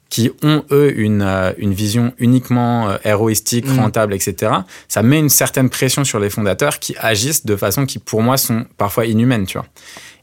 qui 0.09 0.31
ont 0.41 0.63
eux 0.71 0.91
une, 0.99 1.21
euh, 1.21 1.51
une 1.57 1.73
vision 1.73 2.13
uniquement 2.17 2.89
euh, 2.89 2.97
héroïstique, 3.05 3.67
Mm. 3.67 3.79
rentable, 3.79 4.13
etc., 4.13 4.51
ça 4.87 5.03
met 5.03 5.19
une 5.19 5.29
certaine 5.29 5.69
pression 5.69 6.03
sur 6.03 6.19
les 6.19 6.29
fondateurs 6.31 6.79
qui 6.79 6.95
agissent 6.99 7.45
de 7.45 7.55
façon 7.55 7.85
qui 7.85 7.99
pour 7.99 8.21
moi 8.23 8.37
sont 8.37 8.65
parfois 8.77 9.05
inhumaines, 9.05 9.45
tu 9.45 9.57
vois. 9.57 9.67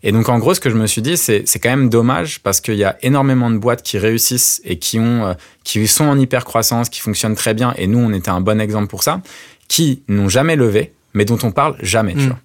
Et 0.02 0.12
donc 0.12 0.28
en 0.28 0.38
gros, 0.38 0.54
ce 0.54 0.60
que 0.60 0.70
je 0.70 0.76
me 0.76 0.86
suis 0.86 1.02
dit, 1.02 1.16
c'est 1.16 1.42
c'est 1.48 1.58
quand 1.58 1.70
même 1.70 1.88
dommage 1.88 2.40
parce 2.40 2.60
qu'il 2.60 2.74
y 2.76 2.84
a 2.84 2.96
énormément 3.02 3.50
de 3.50 3.58
boîtes 3.58 3.82
qui 3.82 3.98
réussissent 3.98 4.60
et 4.64 4.78
qui 4.78 4.98
ont 4.98 5.26
euh, 5.26 5.34
qui 5.64 5.86
sont 5.86 6.04
en 6.04 6.18
hyper 6.18 6.44
croissance, 6.44 6.88
qui 6.88 7.00
fonctionnent 7.00 7.34
très 7.36 7.54
bien. 7.54 7.72
Et 7.76 7.86
nous, 7.86 7.98
on 7.98 8.12
était 8.12 8.30
un 8.30 8.40
bon 8.40 8.60
exemple 8.60 8.88
pour 8.88 9.02
ça, 9.02 9.20
qui 9.68 10.02
n'ont 10.08 10.28
jamais 10.28 10.54
levé, 10.56 10.92
mais 11.14 11.24
dont 11.24 11.38
on 11.42 11.50
parle 11.50 11.76
jamais, 11.80 12.12
tu 12.14 12.20
Mm. 12.20 12.26
vois. 12.26 12.38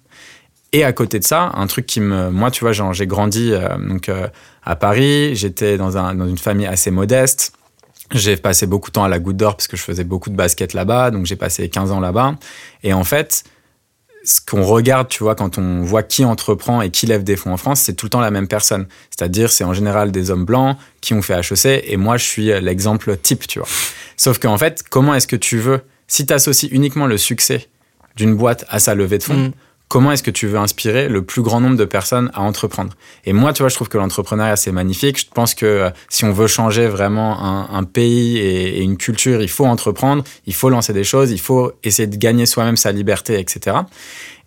Et 0.72 0.84
à 0.84 0.92
côté 0.92 1.18
de 1.18 1.24
ça, 1.24 1.52
un 1.54 1.66
truc 1.66 1.84
qui 1.84 2.00
me, 2.00 2.30
moi, 2.30 2.50
tu 2.50 2.64
vois, 2.64 2.72
j'ai 2.72 3.06
grandi 3.06 3.52
euh, 3.52 3.76
donc 3.76 4.08
euh, 4.08 4.26
à 4.64 4.74
Paris, 4.74 5.36
j'étais 5.36 5.76
dans, 5.76 5.98
un, 5.98 6.14
dans 6.14 6.26
une 6.26 6.38
famille 6.38 6.66
assez 6.66 6.90
modeste. 6.90 7.52
J'ai 8.10 8.36
passé 8.36 8.66
beaucoup 8.66 8.90
de 8.90 8.94
temps 8.94 9.04
à 9.04 9.08
la 9.08 9.18
Goutte 9.18 9.36
d'Or 9.36 9.56
parce 9.56 9.68
que 9.68 9.76
je 9.76 9.82
faisais 9.82 10.04
beaucoup 10.04 10.30
de 10.30 10.36
basket 10.36 10.72
là-bas, 10.72 11.10
donc 11.10 11.26
j'ai 11.26 11.36
passé 11.36 11.68
15 11.68 11.92
ans 11.92 12.00
là-bas. 12.00 12.36
Et 12.82 12.94
en 12.94 13.04
fait, 13.04 13.44
ce 14.24 14.40
qu'on 14.40 14.62
regarde, 14.62 15.08
tu 15.08 15.22
vois, 15.22 15.34
quand 15.34 15.58
on 15.58 15.82
voit 15.82 16.02
qui 16.02 16.24
entreprend 16.24 16.80
et 16.80 16.90
qui 16.90 17.06
lève 17.06 17.22
des 17.22 17.36
fonds 17.36 17.52
en 17.52 17.56
France, 17.56 17.80
c'est 17.80 17.94
tout 17.94 18.06
le 18.06 18.10
temps 18.10 18.20
la 18.20 18.30
même 18.30 18.48
personne. 18.48 18.86
C'est-à-dire, 19.10 19.50
c'est 19.50 19.64
en 19.64 19.74
général 19.74 20.10
des 20.10 20.30
hommes 20.30 20.44
blancs 20.44 20.76
qui 21.02 21.12
ont 21.12 21.22
fait 21.22 21.34
HEC 21.34 21.84
et 21.86 21.96
moi, 21.98 22.16
je 22.16 22.24
suis 22.24 22.60
l'exemple 22.60 23.16
type, 23.16 23.46
tu 23.46 23.58
vois. 23.58 23.68
Sauf 24.16 24.38
qu'en 24.38 24.56
fait, 24.58 24.84
comment 24.88 25.14
est-ce 25.14 25.26
que 25.26 25.36
tu 25.36 25.58
veux, 25.58 25.82
si 26.06 26.24
tu 26.24 26.32
associes 26.32 26.68
uniquement 26.70 27.06
le 27.06 27.18
succès 27.18 27.68
d'une 28.16 28.34
boîte 28.34 28.64
à 28.68 28.78
sa 28.78 28.94
levée 28.94 29.18
de 29.18 29.22
fonds, 29.22 29.34
Mm. 29.48 29.52
Comment 29.92 30.10
est-ce 30.10 30.22
que 30.22 30.30
tu 30.30 30.46
veux 30.46 30.56
inspirer 30.56 31.06
le 31.10 31.20
plus 31.20 31.42
grand 31.42 31.60
nombre 31.60 31.76
de 31.76 31.84
personnes 31.84 32.30
à 32.32 32.40
entreprendre? 32.40 32.94
Et 33.26 33.34
moi, 33.34 33.52
tu 33.52 33.62
vois, 33.62 33.68
je 33.68 33.74
trouve 33.74 33.90
que 33.90 33.98
l'entrepreneuriat, 33.98 34.56
c'est 34.56 34.72
magnifique. 34.72 35.20
Je 35.20 35.26
pense 35.26 35.54
que 35.54 35.66
euh, 35.66 35.90
si 36.08 36.24
on 36.24 36.32
veut 36.32 36.46
changer 36.46 36.86
vraiment 36.86 37.68
un, 37.70 37.84
pays 37.84 38.38
et, 38.38 38.80
une 38.80 38.96
culture, 38.96 39.42
il 39.42 39.50
faut 39.50 39.66
entreprendre, 39.66 40.24
il 40.46 40.54
faut 40.54 40.70
lancer 40.70 40.94
des 40.94 41.04
choses, 41.04 41.30
il 41.30 41.40
faut 41.40 41.72
essayer 41.84 42.06
de 42.06 42.16
gagner 42.16 42.46
soi-même 42.46 42.78
sa 42.78 42.90
liberté, 42.90 43.38
etc. 43.38 43.76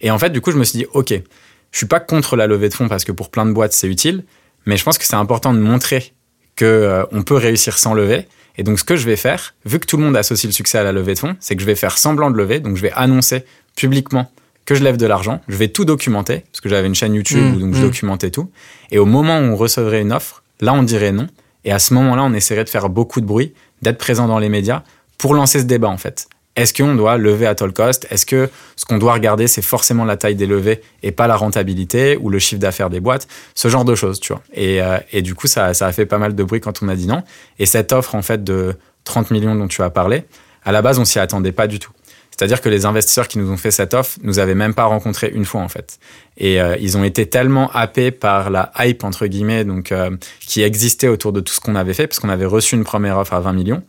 Et 0.02 0.10
en 0.10 0.18
fait, 0.18 0.32
du 0.32 0.42
coup, 0.42 0.50
je 0.50 0.58
me 0.58 0.64
suis 0.64 0.80
dit, 0.80 0.88
OK, 0.94 1.12
je 1.12 1.78
suis 1.78 1.86
pas 1.86 2.00
contre 2.00 2.36
la 2.36 2.48
levée 2.48 2.70
de 2.70 2.74
fonds 2.74 2.88
parce 2.88 3.04
que 3.04 3.12
pour 3.12 3.30
plein 3.30 3.46
de 3.46 3.52
boîtes, 3.52 3.74
c'est 3.74 3.88
utile, 3.88 4.24
mais 4.66 4.78
je 4.78 4.84
pense 4.84 4.98
que 4.98 5.06
c'est 5.06 5.16
important 5.16 5.54
de 5.54 5.60
montrer 5.60 6.14
que 6.56 6.66
euh, 6.66 7.04
on 7.12 7.22
peut 7.22 7.38
réussir 7.38 7.78
sans 7.78 7.94
lever. 7.94 8.28
Et 8.58 8.64
donc, 8.64 8.80
ce 8.80 8.84
que 8.84 8.96
je 8.96 9.06
vais 9.06 9.16
faire, 9.16 9.54
vu 9.64 9.78
que 9.78 9.86
tout 9.86 9.98
le 9.98 10.06
monde 10.06 10.18
associe 10.18 10.50
le 10.50 10.56
succès 10.56 10.80
à 10.80 10.84
la 10.84 10.92
levée 10.92 11.14
de 11.14 11.20
fonds, 11.20 11.36
c'est 11.40 11.56
que 11.56 11.62
je 11.62 11.68
vais 11.68 11.76
faire 11.76 12.00
semblant 12.00 12.32
de 12.32 12.36
lever. 12.36 12.60
Donc, 12.60 12.78
je 12.78 12.82
vais 12.82 12.94
annoncer 12.94 13.46
publiquement 13.76 14.32
que 14.66 14.76
je 14.76 14.84
lève 14.84 14.98
de 14.98 15.06
l'argent. 15.06 15.42
Je 15.48 15.56
vais 15.56 15.68
tout 15.68 15.86
documenter, 15.86 16.44
parce 16.52 16.62
que 16.62 16.70
j'avais 16.70 16.88
une 16.88 16.96
chaîne 16.96 17.14
YouTube 17.14 17.46
Mmh, 17.46 17.56
où 17.56 17.60
donc 17.60 17.74
je 17.74 17.80
mmh. 17.80 17.84
documentais 17.84 18.32
tout. 18.32 18.50
Et 18.92 18.98
au 18.98 19.06
moment 19.06 19.40
où 19.40 19.44
on 19.44 19.56
recevrait 19.56 20.02
une 20.02 20.12
offre, 20.12 20.44
là, 20.62 20.74
on 20.74 20.84
dirait 20.84 21.12
non. 21.12 21.28
Et 21.64 21.72
à 21.72 21.80
ce 21.80 21.94
moment-là, 21.94 22.24
on 22.24 22.34
essaierait 22.34 22.64
de 22.64 22.70
faire 22.70 22.90
beaucoup 22.90 23.22
de 23.22 23.26
bruit, 23.26 23.54
d'être 23.82 23.98
présent 23.98 24.28
dans 24.28 24.40
les 24.40 24.50
médias 24.50 24.84
pour 25.18 25.34
lancer 25.34 25.60
ce 25.60 25.66
débat, 25.66 25.90
en 25.90 25.98
fait. 25.98 26.28
Est-ce 26.56 26.74
qu'on 26.74 26.96
doit 26.96 27.18
lever 27.18 27.48
à 27.48 27.56
toll 27.56 27.74
cost? 27.74 28.08
Est-ce 28.10 28.26
que 28.26 28.50
ce 28.78 28.86
qu'on 28.86 28.98
doit 28.98 29.14
regarder, 29.14 29.48
c'est 29.48 29.62
forcément 29.62 30.06
la 30.06 30.16
taille 30.16 30.36
des 30.36 30.46
levées 30.46 30.82
et 31.04 31.12
pas 31.12 31.28
la 31.28 31.36
rentabilité 31.36 32.18
ou 32.18 32.30
le 32.30 32.40
chiffre 32.40 32.62
d'affaires 32.62 32.90
des 32.90 33.02
boîtes? 33.02 33.28
Ce 33.56 33.68
genre 33.68 33.84
de 33.84 33.94
choses, 33.94 34.22
tu 34.22 34.32
vois. 34.32 34.42
Et, 34.54 34.82
euh, 34.82 34.98
et 35.12 35.22
du 35.22 35.36
coup, 35.36 35.48
ça, 35.48 35.74
ça 35.74 35.88
a 35.88 35.92
fait 35.92 36.06
pas 36.06 36.18
mal 36.18 36.34
de 36.34 36.44
bruit 36.44 36.62
quand 36.62 36.82
on 36.82 36.88
a 36.88 36.96
dit 36.96 37.08
non. 37.08 37.24
Et 37.60 37.66
cette 37.66 37.92
offre, 37.92 38.16
en 38.16 38.22
fait, 38.22 38.44
de 38.44 38.76
30 39.04 39.32
millions 39.32 39.54
dont 39.54 39.68
tu 39.68 39.82
as 39.82 39.90
parlé, 39.90 40.24
à 40.64 40.72
la 40.72 40.82
base, 40.82 40.98
on 40.98 41.06
s'y 41.06 41.20
attendait 41.20 41.52
pas 41.52 41.68
du 41.68 41.80
tout. 41.80 41.92
C'est-à-dire 42.38 42.60
que 42.60 42.68
les 42.68 42.86
investisseurs 42.86 43.30
qui 43.30 43.40
nous 43.40 43.50
ont 43.50 43.56
fait 43.56 43.72
cette 43.72 43.94
offre 43.94 44.18
nous 44.22 44.40
avaient 44.40 44.56
même 44.56 44.74
pas 44.74 44.84
rencontré 44.84 45.32
une 45.34 45.46
fois 45.46 45.62
en 45.62 45.70
fait. 45.70 46.00
Et 46.38 46.60
euh, 46.60 46.76
ils 46.82 46.98
ont 46.98 47.04
été 47.06 47.28
tellement 47.28 47.72
happés 47.72 48.12
par 48.12 48.50
la 48.50 48.74
hype 48.78 49.06
entre 49.06 49.28
guillemets 49.28 49.64
donc 49.64 49.94
euh, 49.94 50.12
qui 50.42 50.62
existait 50.62 51.08
autour 51.08 51.32
de 51.32 51.40
tout 51.40 51.54
ce 51.54 51.62
qu'on 51.62 51.76
avait 51.76 51.94
fait 51.94 52.08
parce 52.08 52.20
qu'on 52.20 52.30
avait 52.30 52.46
reçu 52.46 52.76
une 52.76 52.84
première 52.84 53.18
offre 53.18 53.34
à 53.34 53.40
20 53.40 53.54
millions 53.54 53.84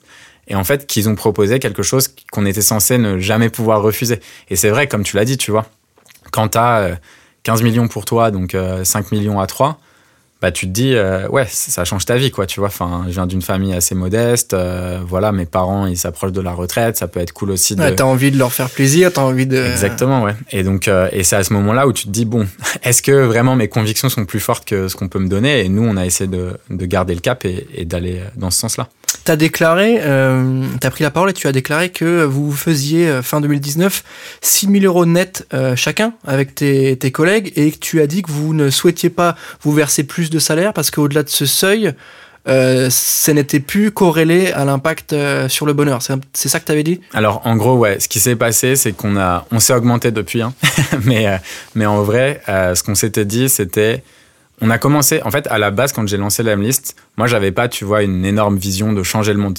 et 0.46 0.54
en 0.54 0.62
fait 0.62 0.86
qu'ils 0.86 1.08
ont 1.08 1.16
proposé 1.16 1.58
quelque 1.58 1.82
chose 1.82 2.14
qu'on 2.30 2.46
était 2.46 2.62
censé 2.62 2.98
ne 2.98 3.18
jamais 3.18 3.48
pouvoir 3.48 3.82
refuser. 3.82 4.20
Et 4.48 4.54
c'est 4.54 4.70
vrai 4.70 4.86
comme 4.86 5.02
tu 5.02 5.16
l'as 5.16 5.24
dit, 5.24 5.38
tu 5.38 5.50
vois. 5.50 5.66
Quand 6.30 6.50
tu 6.50 6.58
as 6.58 7.00
15 7.42 7.62
millions 7.62 7.88
pour 7.88 8.04
toi 8.04 8.30
donc 8.30 8.54
euh, 8.54 8.84
5 8.84 9.10
millions 9.10 9.40
à 9.40 9.48
3 9.48 9.80
bah 10.42 10.52
tu 10.52 10.66
te 10.66 10.70
dis 10.72 10.94
euh, 10.94 11.26
ouais 11.28 11.46
ça 11.48 11.84
change 11.84 12.04
ta 12.04 12.16
vie 12.16 12.30
quoi 12.30 12.46
tu 12.46 12.60
vois 12.60 12.68
enfin 12.68 13.04
je 13.06 13.12
viens 13.12 13.26
d'une 13.26 13.40
famille 13.40 13.72
assez 13.72 13.94
modeste 13.94 14.52
euh, 14.52 15.00
voilà 15.06 15.32
mes 15.32 15.46
parents 15.46 15.86
ils 15.86 15.96
s'approchent 15.96 16.32
de 16.32 16.42
la 16.42 16.52
retraite 16.52 16.98
ça 16.98 17.08
peut 17.08 17.20
être 17.20 17.32
cool 17.32 17.52
aussi 17.52 17.74
de 17.74 17.80
Ouais, 17.80 17.94
t'as 17.94 18.04
envie 18.04 18.30
de 18.30 18.38
leur 18.38 18.52
faire 18.52 18.68
plaisir, 18.68 19.12
t'as 19.12 19.22
envie 19.22 19.46
de. 19.46 19.56
Exactement, 19.56 20.22
ouais. 20.22 20.34
Et 20.50 20.62
donc, 20.62 20.88
euh, 20.88 21.08
et 21.12 21.22
c'est 21.22 21.36
à 21.36 21.44
ce 21.44 21.52
moment-là 21.52 21.86
où 21.86 21.92
tu 21.92 22.04
te 22.04 22.10
dis 22.10 22.24
bon, 22.24 22.46
est-ce 22.82 23.02
que 23.02 23.12
vraiment 23.12 23.54
mes 23.54 23.68
convictions 23.68 24.08
sont 24.08 24.24
plus 24.24 24.40
fortes 24.40 24.64
que 24.64 24.88
ce 24.88 24.96
qu'on 24.96 25.08
peut 25.08 25.18
me 25.18 25.28
donner? 25.28 25.64
Et 25.64 25.68
nous, 25.68 25.84
on 25.84 25.96
a 25.96 26.04
essayé 26.04 26.28
de, 26.28 26.58
de 26.70 26.86
garder 26.86 27.14
le 27.14 27.20
cap 27.20 27.44
et, 27.44 27.66
et 27.74 27.84
d'aller 27.84 28.20
dans 28.36 28.50
ce 28.50 28.58
sens-là. 29.26 29.36
T'as 29.36 29.36
déclaré, 29.36 29.98
euh, 30.02 30.64
t'as 30.80 30.90
pris 30.90 31.04
la 31.04 31.10
parole 31.10 31.30
et 31.30 31.32
tu 31.32 31.46
as 31.46 31.52
déclaré 31.52 31.90
que 31.90 32.24
vous 32.24 32.52
faisiez 32.52 33.08
euh, 33.08 33.22
fin 33.22 33.40
2019 33.40 34.04
6 34.40 34.68
000 34.70 34.84
euros 34.84 35.06
net 35.06 35.46
euh, 35.52 35.76
chacun 35.76 36.14
avec 36.26 36.54
tes, 36.54 36.96
collègues 37.12 37.52
et 37.56 37.72
que 37.72 37.78
tu 37.78 38.00
as 38.00 38.06
dit 38.06 38.22
que 38.22 38.30
vous 38.30 38.54
ne 38.54 38.70
souhaitiez 38.70 39.10
pas 39.10 39.36
vous 39.62 39.72
verser 39.72 40.04
plus 40.04 40.30
de 40.30 40.38
salaire 40.38 40.72
parce 40.72 40.90
qu'au-delà 40.90 41.22
de 41.22 41.28
ce 41.28 41.46
seuil, 41.46 41.94
euh, 42.48 42.88
ça 42.90 43.32
n'était 43.32 43.60
plus 43.60 43.90
corrélé 43.90 44.52
à 44.52 44.64
l'impact 44.64 45.12
euh, 45.12 45.48
sur 45.48 45.66
le 45.66 45.72
bonheur. 45.72 46.00
C'est 46.32 46.48
ça 46.48 46.60
que 46.60 46.64
t'avais 46.64 46.84
dit? 46.84 47.00
Alors, 47.12 47.42
en 47.44 47.56
gros, 47.56 47.76
ouais, 47.76 47.98
ce 47.98 48.08
qui 48.08 48.20
s'est 48.20 48.36
passé, 48.36 48.76
c'est 48.76 48.92
qu'on 48.92 49.16
on 49.50 49.58
s'est 49.58 49.72
augmenté 49.72 50.10
depuis, 50.12 50.42
hein. 50.42 50.54
mais, 51.04 51.26
euh, 51.26 51.36
mais 51.74 51.86
en 51.86 52.02
vrai, 52.02 52.40
euh, 52.48 52.74
ce 52.74 52.82
qu'on 52.82 52.94
s'était 52.94 53.24
dit, 53.24 53.48
c'était, 53.48 54.02
on 54.60 54.70
a 54.70 54.78
commencé, 54.78 55.22
en 55.22 55.30
fait, 55.30 55.46
à 55.48 55.58
la 55.58 55.70
base, 55.70 55.92
quand 55.92 56.06
j'ai 56.08 56.16
lancé 56.16 56.42
la 56.42 56.56
list, 56.56 56.96
moi, 57.16 57.26
j'avais 57.26 57.52
pas, 57.52 57.68
tu 57.68 57.84
vois, 57.84 58.02
une 58.02 58.24
énorme 58.24 58.56
vision 58.56 58.92
de 58.92 59.02
changer 59.02 59.32
le 59.32 59.38
monde. 59.38 59.58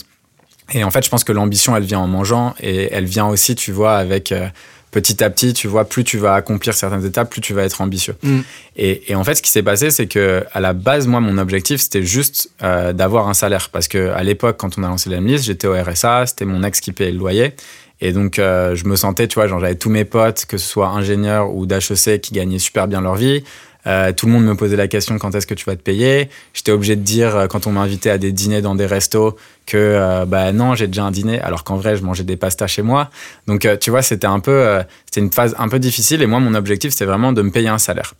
Et 0.74 0.84
en 0.84 0.92
fait, 0.92 1.04
je 1.04 1.10
pense 1.10 1.24
que 1.24 1.32
l'ambition, 1.32 1.76
elle 1.76 1.84
vient 1.84 2.00
en 2.00 2.08
mangeant 2.08 2.54
et 2.60 2.90
elle 2.92 3.06
vient 3.06 3.28
aussi, 3.28 3.56
tu 3.56 3.72
vois, 3.72 3.96
avec 3.96 4.32
euh, 4.32 4.48
petit 4.92 5.24
à 5.24 5.30
petit, 5.30 5.54
tu 5.54 5.68
vois, 5.68 5.86
plus 5.86 6.04
tu 6.04 6.18
vas 6.18 6.34
accomplir 6.34 6.74
certaines 6.74 7.06
étapes, 7.06 7.30
plus 7.30 7.42
tu 7.42 7.54
vas 7.54 7.64
être 7.64 7.80
ambitieux. 7.82 8.16
Mm. 8.24 8.40
Et, 8.76 9.12
et 9.12 9.16
en 9.16 9.24
fait, 9.24 9.36
ce 9.36 9.42
qui 9.42 9.52
s'est 9.52 9.64
passé, 9.64 9.92
c'est 9.92 10.08
que 10.08 10.44
à 10.54 10.60
la 10.60 10.74
base, 10.74 11.08
moi, 11.08 11.20
mon 11.20 11.38
objectif, 11.38 11.80
c'était 11.80 12.04
juste 12.04 12.50
euh, 12.64 12.92
d'avoir 12.92 13.30
un 13.30 13.34
salaire. 13.34 13.70
Parce 13.70 13.88
que 13.88 14.10
à 14.10 14.24
l'époque, 14.24 14.58
quand 14.58 14.78
on 14.78 14.84
a 14.84 14.88
lancé 14.88 15.10
la 15.10 15.20
j'étais 15.38 15.68
au 15.68 15.74
RSA, 15.74 16.26
c'était 16.26 16.46
mon 16.46 16.64
ex 16.64 16.80
qui 16.82 16.92
payait 16.92 17.12
le 17.12 17.18
loyer. 17.18 17.54
Et 18.00 18.12
donc, 18.12 18.38
euh, 18.38 18.76
je 18.76 18.86
me 18.86 18.96
sentais, 18.96 19.28
tu 19.28 19.36
vois, 19.36 19.48
genre, 19.48 19.60
j'avais 19.60 19.76
tous 19.76 19.90
mes 19.90 20.06
potes, 20.06 20.46
que 20.46 20.58
ce 20.58 20.68
soit 20.68 20.90
ingénieurs 20.90 21.54
ou 21.54 21.66
d'HEC, 21.66 22.22
qui 22.22 22.34
gagnaient 22.34 22.60
super 22.60 22.88
bien 22.88 23.02
leur 23.02 23.16
vie. 23.16 23.44
Euh, 23.88 24.12
tout 24.12 24.26
le 24.26 24.34
monde 24.34 24.44
me 24.44 24.56
posait 24.56 24.76
la 24.76 24.88
question 24.88 25.18
quand 25.18 25.34
est-ce 25.34 25.48
que 25.48 25.54
tu 25.54 25.66
vas 25.66 25.76
te 25.76 25.82
payer? 25.82 26.30
J'étais 26.54 26.72
obligé 26.72 26.96
de 26.96 27.02
dire 27.02 27.36
euh, 27.36 27.48
quand 27.48 27.68
on 27.68 27.72
m'invitait 27.72 28.10
à 28.10 28.18
des 28.18 28.32
dîners 28.32 28.62
dans 28.62 28.76
des 28.76 28.86
restos 28.86 29.38
que 29.66 29.78
euh, 29.78 30.26
bah 30.26 30.52
non 30.52 30.76
j'ai 30.76 30.88
déjà 30.88 31.04
un 31.04 31.12
dîner 31.12 31.40
alors 31.40 31.64
qu'en 31.64 31.78
vrai 31.78 31.96
je 31.96 32.04
mangeais 32.04 32.24
des 32.24 32.36
pastas 32.36 32.68
chez 32.68 32.82
moi. 32.82 33.10
Donc 33.48 33.68
tu 33.80 33.90
vois 33.90 34.02
c'était 34.02 34.28
un 34.28 34.40
peu 34.40 34.80
c'était 35.06 35.22
une 35.22 35.32
phase 35.32 35.56
un 35.58 35.70
peu 35.70 35.80
difficile 35.80 36.22
et 36.22 36.28
moi 36.28 36.40
mon 36.40 36.54
objectif 36.54 36.92
c'était 36.92 37.06
vraiment 37.06 37.32
de 37.32 37.42
me 37.42 37.52
payer 37.52 37.70
un 37.70 37.78
salaire. 37.78 38.14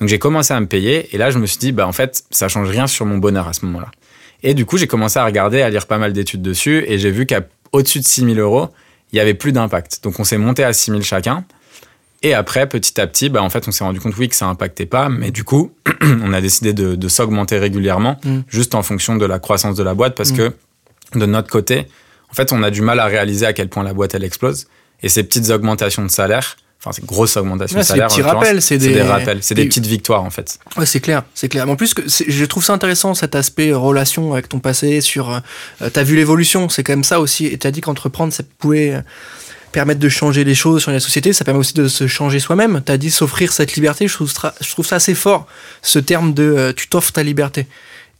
Donc 0.00 0.08
j'ai 0.08 0.18
commencé 0.18 0.52
à 0.52 0.60
me 0.60 0.66
payer 0.66 1.14
et 1.14 1.18
là 1.18 1.30
je 1.30 1.38
me 1.38 1.46
suis 1.46 1.58
dit 1.58 1.72
bah 1.72 1.86
en 1.86 1.92
fait 1.92 2.24
ça 2.30 2.48
change 2.48 2.68
rien 2.68 2.86
sur 2.86 3.06
mon 3.06 3.18
bonheur 3.18 3.46
à 3.46 3.52
ce 3.52 3.64
moment-là. 3.66 3.90
Et 4.42 4.54
du 4.54 4.66
coup 4.66 4.76
j'ai 4.76 4.88
commencé 4.88 5.18
à 5.18 5.24
regarder 5.24 5.62
à 5.62 5.70
lire 5.70 5.86
pas 5.86 5.98
mal 5.98 6.12
d'études 6.12 6.42
dessus 6.42 6.84
et 6.88 6.98
j'ai 6.98 7.10
vu 7.10 7.26
qu'à 7.26 7.42
au-dessus 7.70 8.00
de 8.00 8.04
6 8.04 8.34
000 8.34 8.34
euros 8.34 8.68
il 9.12 9.16
y 9.16 9.20
avait 9.20 9.34
plus 9.34 9.52
d'impact. 9.52 10.00
Donc 10.02 10.18
on 10.18 10.24
s'est 10.24 10.38
monté 10.38 10.64
à 10.64 10.72
6 10.72 10.90
000 10.90 11.02
chacun. 11.02 11.44
Et 12.24 12.34
après, 12.34 12.68
petit 12.68 13.00
à 13.00 13.06
petit, 13.06 13.28
bah, 13.28 13.42
en 13.42 13.50
fait, 13.50 13.66
on 13.66 13.72
s'est 13.72 13.82
rendu 13.84 13.98
compte, 14.00 14.16
oui, 14.16 14.28
que 14.28 14.36
ça 14.36 14.46
impactait 14.46 14.86
pas, 14.86 15.08
mais 15.08 15.30
du 15.30 15.42
coup, 15.44 15.72
on 16.02 16.32
a 16.32 16.40
décidé 16.40 16.72
de, 16.72 16.94
de 16.94 17.08
s'augmenter 17.08 17.58
régulièrement, 17.58 18.18
Mm. 18.24 18.40
juste 18.48 18.74
en 18.74 18.82
fonction 18.82 19.16
de 19.16 19.26
la 19.26 19.38
croissance 19.38 19.76
de 19.76 19.82
la 19.82 19.94
boîte, 19.94 20.14
parce 20.14 20.30
Mm. 20.32 20.36
que 20.36 20.52
de 21.18 21.26
notre 21.26 21.50
côté, 21.50 21.86
en 22.30 22.34
fait, 22.34 22.52
on 22.52 22.62
a 22.62 22.70
du 22.70 22.80
mal 22.82 23.00
à 23.00 23.06
réaliser 23.06 23.44
à 23.46 23.52
quel 23.52 23.68
point 23.68 23.82
la 23.82 23.92
boîte, 23.92 24.14
elle 24.14 24.24
explose. 24.24 24.66
Et 25.02 25.08
ces 25.08 25.24
petites 25.24 25.50
augmentations 25.50 26.04
de 26.04 26.10
salaire, 26.10 26.56
enfin, 26.80 26.92
ces 26.92 27.02
grosses 27.02 27.36
augmentations 27.36 27.76
Ouais, 27.76 27.82
de 27.82 27.86
c'est 27.86 27.94
des 27.94 27.98
salaire, 27.98 28.08
petits 28.08 28.22
rappels, 28.22 28.62
c'est 28.62 28.78
c'est 28.78 28.86
des- 28.88 28.94
des 28.94 29.02
rappels, 29.02 29.38
c'est 29.42 29.54
des 29.56 29.62
des- 29.62 29.68
petites 29.68 29.86
victoires, 29.86 30.22
en 30.22 30.30
fait. 30.30 30.58
Ouais, 30.76 30.86
c'est 30.86 31.00
clair, 31.00 31.24
c'est 31.34 31.48
clair. 31.48 31.68
En 31.68 31.74
plus, 31.76 31.92
que 31.92 32.02
je 32.06 32.44
trouve 32.44 32.64
ça 32.64 32.72
intéressant 32.72 33.14
cet 33.14 33.34
aspect 33.34 33.70
euh, 33.72 33.78
relation 33.78 34.32
avec 34.32 34.48
ton 34.48 34.60
passé. 34.60 35.00
Sur, 35.00 35.42
euh, 35.82 35.90
t'as 35.92 36.02
vu 36.04 36.14
l'évolution, 36.16 36.68
c'est 36.68 36.84
quand 36.84 36.92
même 36.92 37.04
ça 37.04 37.18
aussi. 37.20 37.46
Et 37.46 37.58
t'as 37.58 37.72
dit 37.72 37.80
qu'entreprendre, 37.80 38.32
ça 38.32 38.44
pouvait 38.58 38.94
euh, 38.94 39.00
permettre 39.72 40.00
de 40.00 40.08
changer 40.08 40.44
les 40.44 40.54
choses 40.54 40.82
sur 40.82 40.90
la 40.92 41.00
société. 41.00 41.32
Ça 41.32 41.44
permet 41.44 41.60
aussi 41.60 41.74
de 41.74 41.88
se 41.88 42.06
changer 42.06 42.38
soi-même. 42.38 42.82
T'as 42.84 42.96
dit 42.98 43.10
s'offrir 43.10 43.52
cette 43.52 43.74
liberté. 43.74 44.06
Je 44.08 44.14
trouve, 44.14 44.30
ça- 44.30 44.96
assez 44.96 45.14
fort, 45.14 45.46
ce 45.82 45.98
terme 45.98 46.34
de 46.34 46.42
euh, 46.44 46.72
tu 46.74 46.88
t'offres 46.88 47.12
ta 47.12 47.22
liberté. 47.22 47.66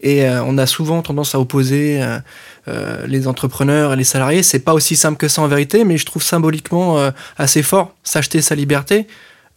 Et 0.00 0.24
euh, 0.24 0.42
on 0.44 0.58
a 0.58 0.66
souvent 0.66 1.00
tendance 1.02 1.34
à 1.36 1.38
opposer 1.38 2.02
euh, 2.02 2.18
euh, 2.66 3.06
les 3.06 3.28
entrepreneurs 3.28 3.92
et 3.92 3.96
les 3.96 4.02
salariés. 4.04 4.42
C'est 4.42 4.58
pas 4.58 4.74
aussi 4.74 4.96
simple 4.96 5.16
que 5.16 5.28
ça 5.28 5.42
en 5.42 5.46
vérité, 5.46 5.84
mais 5.84 5.96
je 5.96 6.06
trouve 6.06 6.22
symboliquement 6.24 6.98
euh, 6.98 7.10
assez 7.38 7.62
fort 7.62 7.94
s'acheter 8.02 8.40
sa 8.42 8.56
liberté. 8.56 9.06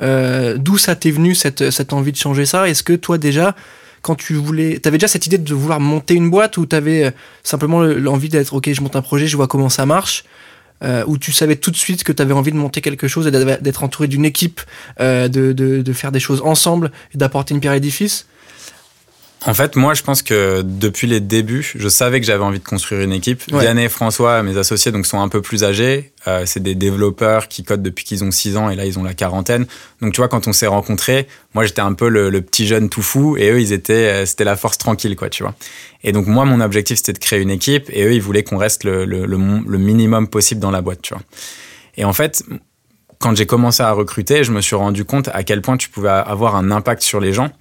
Euh, 0.04 0.58
D'où 0.60 0.78
ça 0.78 0.96
t'est 0.96 1.10
venu 1.10 1.34
cette, 1.34 1.72
cette 1.72 1.94
envie 1.94 2.12
de 2.12 2.18
changer 2.18 2.46
ça? 2.46 2.70
Est-ce 2.70 2.84
que 2.84 2.94
toi 2.94 3.18
déjà, 3.18 3.56
quand 4.04 4.14
tu 4.14 4.36
voulais, 4.36 4.78
t'avais 4.78 4.98
déjà 5.00 5.08
cette 5.08 5.26
idée 5.26 5.40
de 5.40 5.54
vouloir 5.56 5.80
monter 5.80 6.14
une 6.14 6.30
boîte 6.30 6.58
ou 6.58 6.68
t'avais 6.68 7.12
simplement 7.44 7.82
le- 7.82 7.98
l'envie 7.98 8.30
d'être 8.30 8.54
ok, 8.54 8.72
je 8.72 8.82
monte 8.82 8.96
un 8.96 9.02
projet, 9.02 9.26
je 9.26 9.36
vois 9.38 9.48
comment 9.48 9.70
ça 9.70 9.88
marche? 9.88 10.26
Euh, 10.84 11.04
ou 11.08 11.18
tu 11.18 11.32
savais 11.32 11.56
tout 11.56 11.72
de 11.72 11.76
suite 11.76 12.04
que 12.04 12.12
tu 12.12 12.22
avais 12.22 12.34
envie 12.34 12.52
de 12.52 12.58
monter 12.58 12.82
quelque 12.82 13.08
chose 13.08 13.28
et 13.28 13.32
d'être 13.32 13.84
entouré 13.84 14.08
d'une 14.08 14.26
équipe, 14.26 14.62
euh, 15.00 15.28
de, 15.28 15.94
faire 15.94 16.12
des 16.12 16.20
choses 16.20 16.42
ensemble 16.44 16.92
et 17.14 17.18
d'apporter 17.18 17.54
une 17.54 17.62
pierre 17.62 17.74
à 17.74 17.80
En 19.48 19.54
fait, 19.54 19.76
moi, 19.76 19.94
je 19.94 20.02
pense 20.02 20.24
que 20.24 20.64
depuis 20.64 21.06
les 21.06 21.20
débuts, 21.20 21.74
je 21.76 21.88
savais 21.88 22.20
que 22.20 22.26
j'avais 22.26 22.44
envie 22.44 22.58
de 22.58 22.64
construire 22.64 23.02
une 23.02 23.12
équipe. 23.12 23.44
Ouais. 23.52 23.60
Vianney 23.60 23.84
et 23.84 23.90
François, 23.90 24.42
mes 24.42 24.58
associés, 24.58 24.92
donc 24.92 25.06
sont 25.06 25.22
un 25.22 25.30
peu 25.30 25.40
plus 25.40 25.64
âgés. 25.64 26.14
Euh, 26.28 26.48
c'est 26.48 26.64
des 26.64 26.74
développeurs 26.74 27.48
qui 27.48 27.64
codent 27.64 27.84
depuis 27.84 28.06
qu'ils 28.06 28.24
ont 28.24 28.32
6 28.32 28.58
ans 28.58 28.72
et 28.72 28.76
là, 28.76 28.86
ils 28.86 28.98
ont 28.98 29.04
la 29.04 29.14
quarantaine. 29.14 29.68
Donc, 30.02 30.14
tu 30.14 30.22
vois, 30.22 30.30
quand 30.30 30.48
on 30.48 30.54
s'est 30.54 30.66
rencontrés, 30.66 31.28
moi, 31.54 31.64
j'étais 31.64 31.82
un 31.82 31.94
peu 31.94 32.10
le, 32.10 32.32
le 32.32 32.42
petit 32.42 32.66
jeune 32.66 32.90
tout 32.90 33.04
fou 33.04 33.38
et 33.38 33.52
eux, 33.52 33.62
ils 33.62 33.72
étaient, 33.72 33.94
euh, 33.94 34.26
c'était 34.26 34.46
la 34.46 34.56
force 34.56 34.80
tranquille, 34.80 35.16
quoi, 35.16 35.30
tu 35.30 35.44
vois. 35.44 35.54
Et 36.04 36.12
donc, 36.12 36.26
moi, 36.26 36.46
mon 36.46 36.60
objectif, 36.60 36.98
c'était 36.98 37.14
de 37.14 37.20
créer 37.20 37.42
une 37.42 37.52
équipe 37.52 37.92
et 37.94 38.04
eux, 38.04 38.14
ils 38.14 38.22
voulaient 38.24 38.44
qu'on 38.44 38.58
reste 38.58 38.84
le, 38.84 39.06
le, 39.06 39.28
le 39.28 39.78
minimum 39.78 40.28
possible 40.28 40.60
dans 40.60 40.72
la 40.72 40.82
boîte, 40.82 41.04
tu 41.04 41.14
vois. 41.14 41.24
Et 41.98 42.04
en 42.04 42.14
fait, 42.14 42.44
quand 43.20 43.36
j'ai 43.36 43.46
commencé 43.46 43.84
à 43.84 43.92
recruter, 43.92 44.44
je 44.44 44.52
me 44.52 44.62
suis 44.62 44.76
rendu 44.76 45.06
compte 45.06 45.30
à 45.34 45.44
quel 45.44 45.62
point 45.62 45.78
tu 45.78 45.90
pouvais 45.90 46.10
avoir 46.10 46.56
un 46.56 46.72
impact 46.72 47.04
sur 47.04 47.20
les 47.20 47.32
gens 47.32 47.52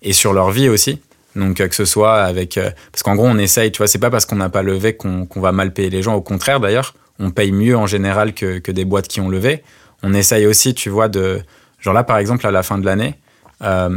et 0.00 0.14
sur 0.14 0.32
leur 0.32 0.50
vie 0.50 0.70
aussi. 0.70 1.00
Donc 1.36 1.60
euh, 1.60 1.68
que 1.68 1.74
ce 1.74 1.84
soit 1.84 2.22
avec 2.22 2.56
euh, 2.58 2.70
parce 2.92 3.02
qu'en 3.02 3.14
gros 3.16 3.26
on 3.26 3.38
essaye, 3.38 3.72
tu 3.72 3.78
vois, 3.78 3.86
c'est 3.88 3.98
pas 3.98 4.10
parce 4.10 4.26
qu'on 4.26 4.36
n'a 4.36 4.48
pas 4.48 4.62
levé 4.62 4.96
qu'on 4.96 5.26
va 5.36 5.52
mal 5.52 5.72
payer 5.72 5.90
les 5.90 6.02
gens. 6.02 6.14
Au 6.14 6.20
contraire 6.20 6.60
d'ailleurs, 6.60 6.94
on 7.18 7.30
paye 7.30 7.52
mieux 7.52 7.76
en 7.76 7.86
général 7.86 8.34
que, 8.34 8.58
que 8.58 8.72
des 8.72 8.84
boîtes 8.84 9.08
qui 9.08 9.20
ont 9.20 9.28
levé. 9.28 9.62
On 10.02 10.14
essaye 10.14 10.46
aussi, 10.46 10.74
tu 10.74 10.90
vois, 10.90 11.08
de 11.08 11.40
genre 11.80 11.94
là 11.94 12.04
par 12.04 12.18
exemple 12.18 12.46
à 12.46 12.50
la 12.50 12.62
fin 12.62 12.78
de 12.78 12.84
l'année, 12.86 13.14
euh, 13.62 13.96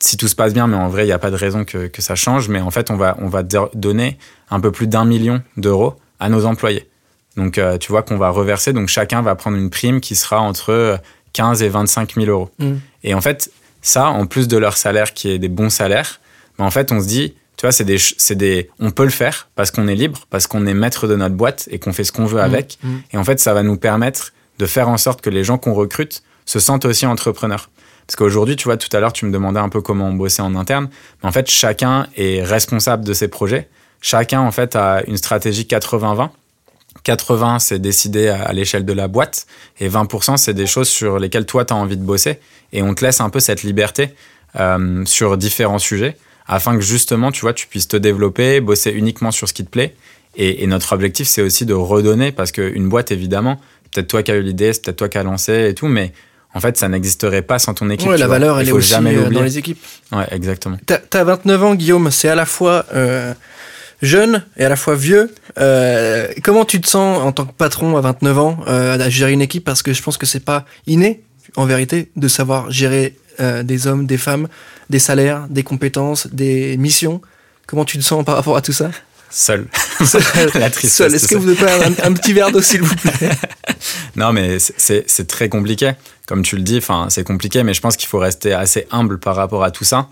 si 0.00 0.16
tout 0.16 0.28
se 0.28 0.34
passe 0.34 0.52
bien, 0.54 0.66
mais 0.66 0.76
en 0.76 0.88
vrai 0.88 1.02
il 1.04 1.06
n'y 1.06 1.12
a 1.12 1.18
pas 1.18 1.30
de 1.30 1.36
raison 1.36 1.64
que, 1.64 1.86
que 1.86 2.02
ça 2.02 2.14
change, 2.14 2.48
mais 2.48 2.60
en 2.60 2.70
fait 2.70 2.90
on 2.90 2.96
va 2.96 3.16
on 3.20 3.28
va 3.28 3.42
do- 3.42 3.70
donner 3.74 4.18
un 4.50 4.60
peu 4.60 4.70
plus 4.70 4.86
d'un 4.86 5.04
million 5.04 5.42
d'euros 5.56 5.94
à 6.20 6.28
nos 6.28 6.44
employés. 6.46 6.88
Donc 7.36 7.58
euh, 7.58 7.78
tu 7.78 7.90
vois 7.92 8.02
qu'on 8.02 8.16
va 8.16 8.30
reverser, 8.30 8.72
donc 8.72 8.88
chacun 8.88 9.22
va 9.22 9.34
prendre 9.34 9.56
une 9.56 9.70
prime 9.70 10.00
qui 10.00 10.14
sera 10.14 10.40
entre 10.40 10.70
euh, 10.72 10.96
15 11.32 11.62
et 11.62 11.68
25 11.68 12.14
000 12.14 12.26
euros. 12.26 12.50
Mm. 12.58 12.74
Et 13.04 13.14
en 13.14 13.20
fait, 13.20 13.50
ça, 13.82 14.06
en 14.06 14.26
plus 14.26 14.48
de 14.48 14.56
leur 14.56 14.76
salaire 14.76 15.12
qui 15.12 15.30
est 15.30 15.38
des 15.38 15.48
bons 15.50 15.68
salaires, 15.68 16.20
ben 16.58 16.64
en 16.64 16.70
fait, 16.70 16.92
on 16.92 17.00
se 17.00 17.06
dit, 17.06 17.34
tu 17.56 17.62
vois, 17.62 17.72
c'est 17.72 17.84
des, 17.84 17.98
des, 18.34 18.70
on 18.78 18.90
peut 18.90 19.04
le 19.04 19.10
faire 19.10 19.48
parce 19.54 19.70
qu'on 19.70 19.88
est 19.88 19.94
libre, 19.94 20.20
parce 20.30 20.46
qu'on 20.46 20.66
est 20.66 20.74
maître 20.74 21.06
de 21.06 21.16
notre 21.16 21.34
boîte 21.34 21.68
et 21.70 21.78
qu'on 21.78 21.92
fait 21.92 22.04
ce 22.04 22.12
qu'on 22.12 22.26
veut 22.26 22.40
avec. 22.40 22.78
Mm. 22.82 22.96
Et 23.12 23.16
en 23.16 23.24
fait, 23.24 23.40
ça 23.40 23.54
va 23.54 23.62
nous 23.62 23.76
permettre 23.76 24.32
de 24.58 24.66
faire 24.66 24.88
en 24.88 24.96
sorte 24.96 25.20
que 25.20 25.30
les 25.30 25.44
gens 25.44 25.58
qu'on 25.58 25.74
recrute 25.74 26.22
se 26.44 26.58
sentent 26.58 26.84
aussi 26.84 27.06
entrepreneurs. 27.06 27.70
Parce 28.06 28.16
qu'aujourd'hui, 28.16 28.56
tu 28.56 28.64
vois, 28.64 28.76
tout 28.76 28.94
à 28.94 29.00
l'heure, 29.00 29.12
tu 29.12 29.24
me 29.24 29.32
demandais 29.32 29.58
un 29.58 29.68
peu 29.68 29.80
comment 29.80 30.08
on 30.08 30.12
bossait 30.12 30.42
en 30.42 30.54
interne. 30.54 30.88
Mais 31.22 31.28
en 31.28 31.32
fait, 31.32 31.50
chacun 31.50 32.06
est 32.16 32.42
responsable 32.42 33.04
de 33.04 33.12
ses 33.12 33.28
projets. 33.28 33.68
chacun 34.00 34.40
en 34.40 34.52
fait 34.52 34.76
a 34.76 35.02
une 35.06 35.16
stratégie 35.16 35.64
80-20. 35.64 36.30
80, 37.02 37.58
c'est 37.60 37.78
décidé 37.78 38.28
à, 38.28 38.52
l'échelle 38.52 38.84
de 38.84 38.92
la 38.92 39.06
boîte, 39.06 39.46
et 39.78 39.88
20%, 39.88 40.36
c'est 40.36 40.54
des 40.54 40.66
choses 40.66 40.88
sur 40.88 41.18
lesquelles 41.18 41.46
toi, 41.46 41.64
tu 41.64 41.72
as 41.72 41.76
envie 41.76 41.96
de 41.96 42.02
bosser, 42.02 42.40
et 42.72 42.82
on 42.82 42.94
te 42.94 43.04
laisse 43.04 43.20
un 43.20 43.30
peu 43.30 43.38
cette 43.38 43.62
liberté 43.62 44.14
euh, 44.58 45.04
sur 45.04 45.36
différents 45.36 45.78
sujets, 45.78 46.16
afin 46.46 46.76
que 46.76 46.82
justement, 46.82 47.32
tu 47.32 47.40
vois, 47.42 47.52
tu 47.52 47.66
puisses 47.66 47.88
te 47.88 47.96
développer, 47.96 48.60
bosser 48.60 48.90
uniquement 48.90 49.30
sur 49.30 49.48
ce 49.48 49.52
qui 49.52 49.64
te 49.64 49.70
plaît, 49.70 49.94
et, 50.38 50.66
notre 50.66 50.92
objectif, 50.92 51.26
c'est 51.26 51.40
aussi 51.40 51.64
de 51.64 51.72
redonner, 51.72 52.30
parce 52.30 52.52
qu'une 52.52 52.90
boîte, 52.90 53.10
évidemment, 53.10 53.58
peut-être 53.90 54.08
toi 54.08 54.22
qui 54.22 54.30
as 54.30 54.36
eu 54.36 54.42
l'idée, 54.42 54.74
c'est 54.74 54.84
peut-être 54.84 54.96
toi 54.96 55.08
qui 55.08 55.16
as 55.16 55.22
lancé 55.22 55.70
et 55.70 55.74
tout, 55.74 55.86
mais 55.86 56.12
en 56.52 56.60
fait, 56.60 56.76
ça 56.76 56.88
n'existerait 56.88 57.40
pas 57.40 57.58
sans 57.58 57.72
ton 57.72 57.88
équipe. 57.88 58.08
Ouais, 58.08 58.18
la 58.18 58.26
valeur, 58.26 58.60
elle 58.60 58.68
est 58.68 58.72
aussi 58.72 58.90
jamais 58.90 59.16
euh, 59.16 59.30
dans 59.30 59.42
les 59.42 59.56
équipes. 59.56 59.82
Ouais, 60.12 60.26
exactement. 60.30 60.76
T'as 60.84 60.98
as 61.12 61.24
29 61.24 61.64
ans, 61.64 61.74
Guillaume, 61.74 62.10
c'est 62.10 62.28
à 62.28 62.34
la 62.34 62.44
fois... 62.46 62.84
Euh, 62.94 63.32
jeune 64.02 64.44
et 64.56 64.64
à 64.64 64.68
la 64.68 64.76
fois 64.76 64.94
vieux. 64.94 65.32
Euh, 65.58 66.28
comment 66.42 66.64
tu 66.64 66.80
te 66.80 66.88
sens 66.88 67.18
en 67.22 67.32
tant 67.32 67.44
que 67.44 67.52
patron 67.52 67.96
à 67.96 68.00
29 68.00 68.38
ans 68.38 68.58
euh, 68.68 68.98
à 68.98 69.08
gérer 69.08 69.32
une 69.32 69.42
équipe? 69.42 69.64
Parce 69.64 69.82
que 69.82 69.92
je 69.92 70.02
pense 70.02 70.18
que 70.18 70.26
c'est 70.26 70.44
pas 70.44 70.64
inné, 70.86 71.22
en 71.56 71.64
vérité, 71.64 72.10
de 72.16 72.28
savoir 72.28 72.70
gérer 72.70 73.16
euh, 73.40 73.62
des 73.62 73.86
hommes, 73.86 74.06
des 74.06 74.18
femmes, 74.18 74.48
des 74.90 74.98
salaires, 74.98 75.46
des 75.48 75.62
compétences, 75.62 76.26
des 76.28 76.76
missions. 76.76 77.20
Comment 77.66 77.84
tu 77.84 77.98
te 77.98 78.02
sens 78.02 78.24
par 78.24 78.36
rapport 78.36 78.56
à 78.56 78.62
tout 78.62 78.72
ça 78.72 78.90
Seul. 79.30 79.66
La 80.54 80.70
tristesse. 80.70 81.12
Est-ce 81.12 81.28
que 81.28 81.34
vous 81.34 81.42
pouvez 81.42 81.54
faire 81.54 81.86
un, 82.04 82.12
petit 82.12 82.32
verre 82.32 82.52
d'eau, 82.52 82.62
s'il 82.62 82.82
vous 82.82 82.94
plaît 82.94 83.30
Non, 84.16 84.32
mais 84.32 84.58
c'est 84.58 85.26
très 85.26 85.48
compliqué. 85.48 85.92
Comme 86.26 86.42
tu 86.42 86.56
le 86.56 86.62
dis, 86.62 86.80
c'est 87.08 87.24
compliqué, 87.24 87.62
mais 87.62 87.74
je 87.74 87.80
pense 87.80 87.96
qu'il 87.96 88.08
faut 88.08 88.18
rester 88.18 88.52
assez 88.52 88.86
humble 88.90 89.18
par 89.18 89.36
rapport 89.36 89.64
à 89.64 89.70
tout 89.70 89.84
ça. 89.84 90.08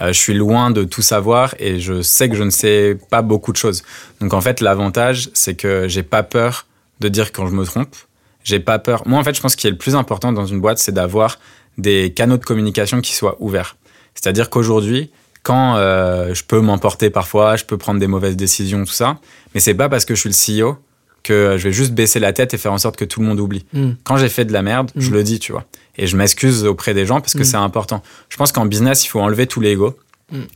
Euh, 0.00 0.08
je 0.08 0.18
suis 0.18 0.34
loin 0.34 0.70
de 0.70 0.84
tout 0.84 1.02
savoir 1.02 1.54
et 1.58 1.78
je 1.78 2.02
sais 2.02 2.28
que 2.28 2.34
je 2.34 2.42
ne 2.42 2.50
sais 2.50 2.98
pas 3.10 3.22
beaucoup 3.22 3.52
de 3.52 3.56
choses. 3.56 3.82
Donc 4.20 4.34
en 4.34 4.40
fait, 4.40 4.60
l'avantage, 4.60 5.30
c'est 5.34 5.54
que 5.54 5.86
j'ai 5.88 6.02
pas 6.02 6.22
peur 6.22 6.66
de 7.00 7.08
dire 7.08 7.32
quand 7.32 7.46
je 7.46 7.54
me 7.54 7.64
trompe. 7.64 7.94
J'ai 8.42 8.60
pas 8.60 8.78
peur. 8.78 9.06
Moi, 9.06 9.18
en 9.18 9.24
fait, 9.24 9.34
je 9.34 9.40
pense 9.40 9.52
ce 9.52 9.56
qui 9.56 9.66
est 9.66 9.70
le 9.70 9.78
plus 9.78 9.94
important 9.94 10.32
dans 10.32 10.46
une 10.46 10.60
boîte, 10.60 10.78
c'est 10.78 10.92
d'avoir 10.92 11.38
des 11.78 12.12
canaux 12.12 12.36
de 12.36 12.44
communication 12.44 13.00
qui 13.00 13.14
soient 13.14 13.36
ouverts. 13.40 13.76
C'est-à-dire 14.14 14.50
qu'aujourd'hui, 14.50 15.10
quand 15.42 15.76
euh, 15.76 16.34
je 16.34 16.42
peux 16.42 16.60
m'emporter 16.60 17.10
parfois, 17.10 17.56
je 17.56 17.64
peux 17.64 17.76
prendre 17.76 18.00
des 18.00 18.06
mauvaises 18.06 18.36
décisions, 18.36 18.84
tout 18.84 18.92
ça, 18.92 19.18
mais 19.54 19.60
c'est 19.60 19.74
pas 19.74 19.88
parce 19.88 20.04
que 20.04 20.14
je 20.14 20.20
suis 20.28 20.60
le 20.60 20.62
CEO 20.62 20.78
que 21.22 21.56
je 21.58 21.64
vais 21.64 21.72
juste 21.72 21.92
baisser 21.92 22.20
la 22.20 22.32
tête 22.32 22.54
et 22.54 22.58
faire 22.58 22.72
en 22.72 22.78
sorte 22.78 22.96
que 22.96 23.04
tout 23.04 23.20
le 23.20 23.26
monde 23.26 23.40
oublie. 23.40 23.64
Hmm. 23.72 23.92
Quand 24.04 24.16
j'ai 24.16 24.28
fait 24.28 24.44
de 24.44 24.52
la 24.52 24.62
merde, 24.62 24.90
je 24.94 25.10
hmm. 25.10 25.14
le 25.14 25.22
dis, 25.22 25.38
tu 25.38 25.52
vois. 25.52 25.64
Et 25.96 26.06
je 26.06 26.16
m'excuse 26.16 26.64
auprès 26.64 26.92
des 26.92 27.06
gens 27.06 27.20
parce 27.20 27.32
que 27.32 27.40
hmm. 27.40 27.44
c'est 27.44 27.56
important. 27.56 28.02
Je 28.28 28.36
pense 28.36 28.52
qu'en 28.52 28.66
business, 28.66 29.04
il 29.04 29.08
faut 29.08 29.20
enlever 29.20 29.46
tout 29.46 29.60
l'ego, 29.60 29.96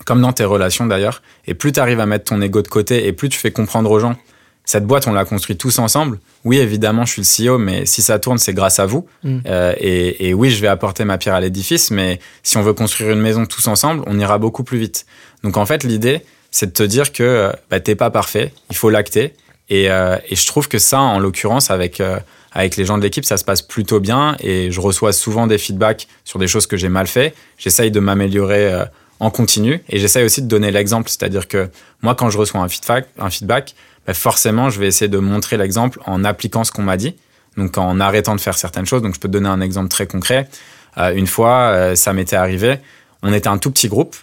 comme 0.04 0.20
dans 0.20 0.32
tes 0.32 0.44
relations 0.44 0.86
d'ailleurs. 0.86 1.22
Et 1.46 1.54
plus 1.54 1.72
tu 1.72 1.80
arrives 1.80 2.00
à 2.00 2.06
mettre 2.06 2.26
ton 2.26 2.40
ego 2.42 2.62
de 2.62 2.68
côté 2.68 3.06
et 3.06 3.12
plus 3.12 3.28
tu 3.28 3.38
fais 3.38 3.50
comprendre 3.50 3.90
aux 3.90 3.98
gens, 3.98 4.16
cette 4.68 4.84
boîte, 4.84 5.06
on 5.06 5.12
l'a 5.12 5.24
construite 5.24 5.58
tous 5.58 5.78
ensemble. 5.78 6.18
Oui, 6.44 6.58
évidemment, 6.58 7.04
je 7.04 7.22
suis 7.22 7.22
le 7.22 7.50
CEO, 7.50 7.58
mais 7.58 7.86
si 7.86 8.02
ça 8.02 8.18
tourne, 8.18 8.38
c'est 8.38 8.52
grâce 8.52 8.78
à 8.78 8.86
vous. 8.86 9.06
Euh, 9.24 9.74
et, 9.78 10.34
oui, 10.34 10.50
je 10.50 10.60
vais 10.60 10.68
apporter 10.68 11.04
ma 11.04 11.16
pierre 11.16 11.34
à 11.34 11.40
l'édifice, 11.40 11.90
mais 11.90 12.20
si 12.42 12.56
on 12.56 12.62
veut 12.62 12.74
construire 12.74 13.12
une 13.12 13.20
maison 13.20 13.46
tous 13.46 13.66
ensemble, 13.66 14.02
on 14.06 14.18
ira 14.18 14.38
beaucoup 14.38 14.64
plus 14.64 14.78
vite. 14.78 15.06
Donc 15.42 15.56
en 15.56 15.64
fait, 15.66 15.84
l'idée, 15.84 16.22
c'est 16.50 16.66
de 16.66 16.72
te 16.72 16.82
dire 16.82 17.12
que 17.12 17.22
euh, 17.22 17.52
bah, 17.70 17.80
t'es 17.80 17.94
pas 17.94 18.10
parfait, 18.10 18.52
il 18.70 18.76
faut 18.76 18.90
l'acter 18.90 19.34
euh, 19.70 20.18
et, 20.28 20.36
je 20.36 20.46
trouve 20.46 20.68
que 20.68 20.78
ça, 20.78 21.00
en 21.00 21.18
l'occurrence, 21.18 21.70
avec, 21.70 22.00
euh, 22.00 22.18
avec 22.52 22.76
les 22.76 22.84
gens 22.84 22.98
de 22.98 23.02
l'équipe, 23.02 23.24
ça 23.24 23.36
se 23.36 23.44
passe 23.44 23.62
plutôt 23.62 24.00
bien. 24.00 24.36
Et 24.40 24.70
je 24.70 24.80
reçois 24.80 25.12
souvent 25.12 25.46
des 25.46 25.58
feedbacks 25.58 26.08
sur 26.24 26.38
des 26.38 26.48
choses 26.48 26.66
que 26.66 26.76
j'ai 26.76 26.88
mal 26.88 27.06
fait. 27.06 27.34
J'essaye 27.58 27.90
de 27.90 28.00
m'améliorer 28.00 28.72
euh, 28.72 28.84
en 29.20 29.30
continu. 29.30 29.82
Et 29.88 29.98
j'essaye 29.98 30.24
aussi 30.24 30.42
de 30.42 30.48
donner 30.48 30.70
l'exemple. 30.70 31.08
C'est-à-dire 31.08 31.48
que 31.48 31.68
moi, 32.02 32.14
quand 32.14 32.30
je 32.30 32.38
reçois 32.38 32.60
un 32.60 32.68
feedback, 32.68 33.06
un 33.18 33.30
feedback 33.30 33.74
bah, 34.08 34.14
forcément, 34.14 34.70
je 34.70 34.80
vais 34.80 34.88
essayer 34.88 35.08
de 35.08 35.18
montrer 35.18 35.56
l'exemple 35.56 36.00
en 36.06 36.24
appliquant 36.24 36.64
ce 36.64 36.72
qu'on 36.72 36.82
m'a 36.82 36.96
dit. 36.96 37.14
Donc, 37.56 37.78
en 37.78 38.00
arrêtant 38.00 38.34
de 38.34 38.40
faire 38.40 38.58
certaines 38.58 38.86
choses. 38.86 39.02
Donc, 39.02 39.14
je 39.14 39.20
peux 39.20 39.28
te 39.28 39.32
donner 39.32 39.48
un 39.48 39.60
exemple 39.60 39.88
très 39.88 40.06
concret. 40.06 40.48
une 40.96 41.26
fois, 41.26 41.94
ça 41.94 42.12
m'était 42.12 42.36
arrivé. 42.36 42.78
On 43.22 43.32
était 43.32 43.48
un 43.48 43.58
tout 43.58 43.70
petit 43.70 43.88
groupe. 43.88 44.16